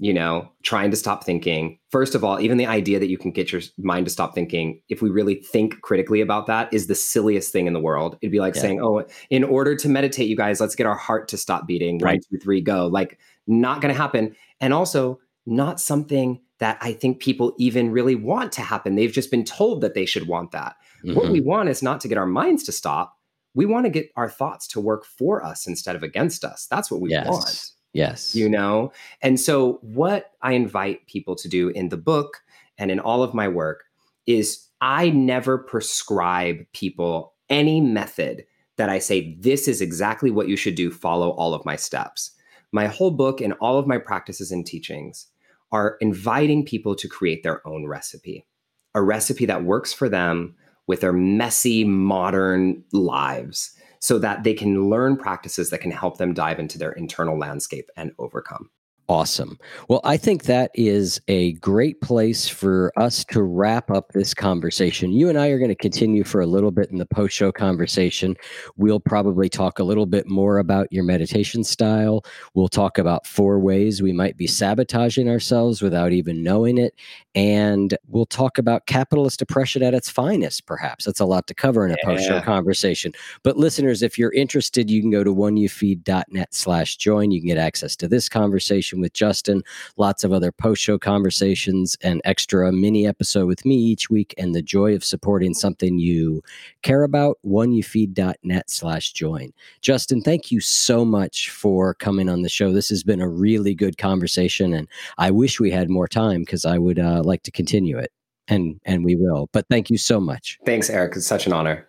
You 0.00 0.12
know, 0.12 0.50
trying 0.64 0.90
to 0.90 0.96
stop 0.96 1.22
thinking. 1.22 1.78
First 1.90 2.16
of 2.16 2.24
all, 2.24 2.40
even 2.40 2.58
the 2.58 2.66
idea 2.66 2.98
that 2.98 3.08
you 3.08 3.16
can 3.16 3.30
get 3.30 3.52
your 3.52 3.62
mind 3.78 4.06
to 4.06 4.10
stop 4.10 4.34
thinking, 4.34 4.80
if 4.88 5.00
we 5.00 5.08
really 5.08 5.36
think 5.36 5.80
critically 5.82 6.20
about 6.20 6.48
that, 6.48 6.72
is 6.74 6.88
the 6.88 6.96
silliest 6.96 7.52
thing 7.52 7.68
in 7.68 7.74
the 7.74 7.80
world. 7.80 8.18
It'd 8.20 8.32
be 8.32 8.40
like 8.40 8.56
yeah. 8.56 8.62
saying, 8.62 8.80
oh, 8.82 9.04
in 9.30 9.44
order 9.44 9.76
to 9.76 9.88
meditate, 9.88 10.28
you 10.28 10.36
guys, 10.36 10.60
let's 10.60 10.74
get 10.74 10.86
our 10.86 10.96
heart 10.96 11.28
to 11.28 11.36
stop 11.36 11.68
beating. 11.68 11.98
Right. 11.98 12.14
One, 12.14 12.20
two, 12.28 12.42
three, 12.42 12.60
go. 12.60 12.88
Like, 12.88 13.20
not 13.46 13.80
going 13.80 13.94
to 13.94 14.00
happen. 14.00 14.34
And 14.60 14.74
also, 14.74 15.20
not 15.46 15.78
something 15.78 16.40
that 16.58 16.78
I 16.80 16.92
think 16.92 17.20
people 17.20 17.54
even 17.58 17.92
really 17.92 18.16
want 18.16 18.50
to 18.52 18.62
happen. 18.62 18.96
They've 18.96 19.12
just 19.12 19.30
been 19.30 19.44
told 19.44 19.80
that 19.82 19.94
they 19.94 20.06
should 20.06 20.26
want 20.26 20.50
that. 20.52 20.74
Mm-hmm. 21.04 21.14
What 21.14 21.30
we 21.30 21.40
mm-hmm. 21.40 21.48
want 21.48 21.68
is 21.68 21.82
not 21.82 22.00
to 22.00 22.08
get 22.08 22.18
our 22.18 22.26
minds 22.26 22.62
to 22.64 22.72
stop. 22.72 23.18
We 23.54 23.66
want 23.66 23.86
to 23.86 23.90
get 23.90 24.10
our 24.16 24.28
thoughts 24.28 24.66
to 24.68 24.80
work 24.80 25.04
for 25.04 25.44
us 25.44 25.66
instead 25.66 25.96
of 25.96 26.02
against 26.02 26.44
us. 26.44 26.66
That's 26.66 26.90
what 26.90 27.00
we 27.00 27.10
yes. 27.10 27.28
want. 27.28 27.70
Yes. 27.92 28.34
You 28.34 28.48
know? 28.48 28.92
And 29.22 29.38
so, 29.38 29.78
what 29.82 30.32
I 30.42 30.52
invite 30.52 31.06
people 31.06 31.36
to 31.36 31.48
do 31.48 31.68
in 31.68 31.88
the 31.88 31.96
book 31.96 32.42
and 32.78 32.90
in 32.90 32.98
all 32.98 33.22
of 33.22 33.34
my 33.34 33.46
work 33.46 33.84
is 34.26 34.66
I 34.80 35.10
never 35.10 35.58
prescribe 35.58 36.58
people 36.72 37.34
any 37.48 37.80
method 37.80 38.44
that 38.76 38.88
I 38.88 38.98
say, 38.98 39.36
this 39.38 39.68
is 39.68 39.80
exactly 39.80 40.30
what 40.30 40.48
you 40.48 40.56
should 40.56 40.74
do, 40.74 40.90
follow 40.90 41.30
all 41.30 41.54
of 41.54 41.64
my 41.64 41.76
steps. 41.76 42.32
My 42.72 42.86
whole 42.86 43.12
book 43.12 43.40
and 43.40 43.52
all 43.54 43.78
of 43.78 43.86
my 43.86 43.98
practices 43.98 44.50
and 44.50 44.66
teachings 44.66 45.28
are 45.70 45.96
inviting 46.00 46.64
people 46.64 46.96
to 46.96 47.08
create 47.08 47.42
their 47.42 47.66
own 47.66 47.86
recipe, 47.86 48.46
a 48.94 49.02
recipe 49.02 49.46
that 49.46 49.64
works 49.64 49.92
for 49.92 50.08
them 50.08 50.56
with 50.86 51.00
their 51.00 51.12
messy 51.12 51.84
modern 51.84 52.84
lives 52.92 53.74
so 54.00 54.18
that 54.18 54.44
they 54.44 54.54
can 54.54 54.90
learn 54.90 55.16
practices 55.16 55.70
that 55.70 55.80
can 55.80 55.90
help 55.90 56.18
them 56.18 56.34
dive 56.34 56.58
into 56.58 56.78
their 56.78 56.92
internal 56.92 57.38
landscape 57.38 57.88
and 57.96 58.12
overcome. 58.18 58.70
Awesome. 59.06 59.58
Well, 59.90 60.00
I 60.02 60.16
think 60.16 60.44
that 60.44 60.70
is 60.72 61.20
a 61.28 61.52
great 61.54 62.00
place 62.00 62.48
for 62.48 62.90
us 62.96 63.22
to 63.26 63.42
wrap 63.42 63.90
up 63.90 64.12
this 64.12 64.32
conversation. 64.32 65.12
You 65.12 65.28
and 65.28 65.38
I 65.38 65.48
are 65.48 65.58
going 65.58 65.68
to 65.68 65.74
continue 65.74 66.24
for 66.24 66.40
a 66.40 66.46
little 66.46 66.70
bit 66.70 66.90
in 66.90 66.96
the 66.96 67.04
post 67.04 67.36
show 67.36 67.52
conversation. 67.52 68.34
We'll 68.78 69.00
probably 69.00 69.50
talk 69.50 69.78
a 69.78 69.84
little 69.84 70.06
bit 70.06 70.26
more 70.26 70.56
about 70.56 70.90
your 70.90 71.04
meditation 71.04 71.64
style. 71.64 72.24
We'll 72.54 72.68
talk 72.68 72.96
about 72.96 73.26
four 73.26 73.60
ways 73.60 74.00
we 74.00 74.14
might 74.14 74.38
be 74.38 74.46
sabotaging 74.46 75.28
ourselves 75.28 75.82
without 75.82 76.12
even 76.12 76.42
knowing 76.42 76.78
it. 76.78 76.94
And 77.34 77.94
we'll 78.08 78.24
talk 78.24 78.56
about 78.56 78.86
capitalist 78.86 79.42
oppression 79.42 79.82
at 79.82 79.92
its 79.92 80.08
finest, 80.08 80.64
perhaps. 80.64 81.04
That's 81.04 81.20
a 81.20 81.26
lot 81.26 81.46
to 81.48 81.54
cover 81.54 81.84
in 81.84 81.92
a 81.92 81.96
yeah. 81.98 82.06
post 82.06 82.26
show 82.26 82.40
conversation. 82.40 83.12
But 83.42 83.58
listeners, 83.58 84.02
if 84.02 84.18
you're 84.18 84.32
interested, 84.32 84.90
you 84.90 85.02
can 85.02 85.10
go 85.10 85.24
to 85.24 85.34
oneyoufeed.net 85.34 86.54
slash 86.54 86.96
join. 86.96 87.32
You 87.32 87.40
can 87.40 87.48
get 87.48 87.58
access 87.58 87.96
to 87.96 88.08
this 88.08 88.30
conversation 88.30 88.93
conversation 88.94 89.00
with 89.00 89.12
Justin, 89.12 89.62
lots 89.96 90.24
of 90.24 90.32
other 90.32 90.52
post 90.52 90.82
show 90.82 90.98
conversations, 90.98 91.96
and 92.02 92.20
extra 92.24 92.72
mini 92.72 93.06
episode 93.06 93.46
with 93.46 93.64
me 93.64 93.76
each 93.76 94.10
week, 94.10 94.34
and 94.38 94.54
the 94.54 94.62
joy 94.62 94.94
of 94.94 95.04
supporting 95.04 95.54
something 95.54 95.98
you 95.98 96.42
care 96.82 97.02
about. 97.02 97.38
OneYouFeed.net 97.44 98.70
slash 98.70 99.12
join. 99.12 99.52
Justin, 99.80 100.22
thank 100.22 100.50
you 100.50 100.60
so 100.60 101.04
much 101.04 101.50
for 101.50 101.94
coming 101.94 102.28
on 102.28 102.42
the 102.42 102.48
show. 102.48 102.72
This 102.72 102.88
has 102.88 103.02
been 103.02 103.20
a 103.20 103.28
really 103.28 103.74
good 103.74 103.98
conversation, 103.98 104.74
and 104.74 104.88
I 105.18 105.30
wish 105.30 105.60
we 105.60 105.70
had 105.70 105.88
more 105.88 106.08
time 106.08 106.40
because 106.40 106.64
I 106.64 106.78
would 106.78 106.98
uh, 106.98 107.22
like 107.24 107.42
to 107.44 107.50
continue 107.50 107.98
it. 107.98 108.10
And 108.46 108.78
and 108.84 109.06
we 109.06 109.16
will. 109.16 109.48
But 109.54 109.64
thank 109.70 109.88
you 109.88 109.96
so 109.96 110.20
much. 110.20 110.58
Thanks, 110.66 110.90
Eric. 110.90 111.16
It's 111.16 111.26
such 111.26 111.46
an 111.46 111.54
honor. 111.54 111.88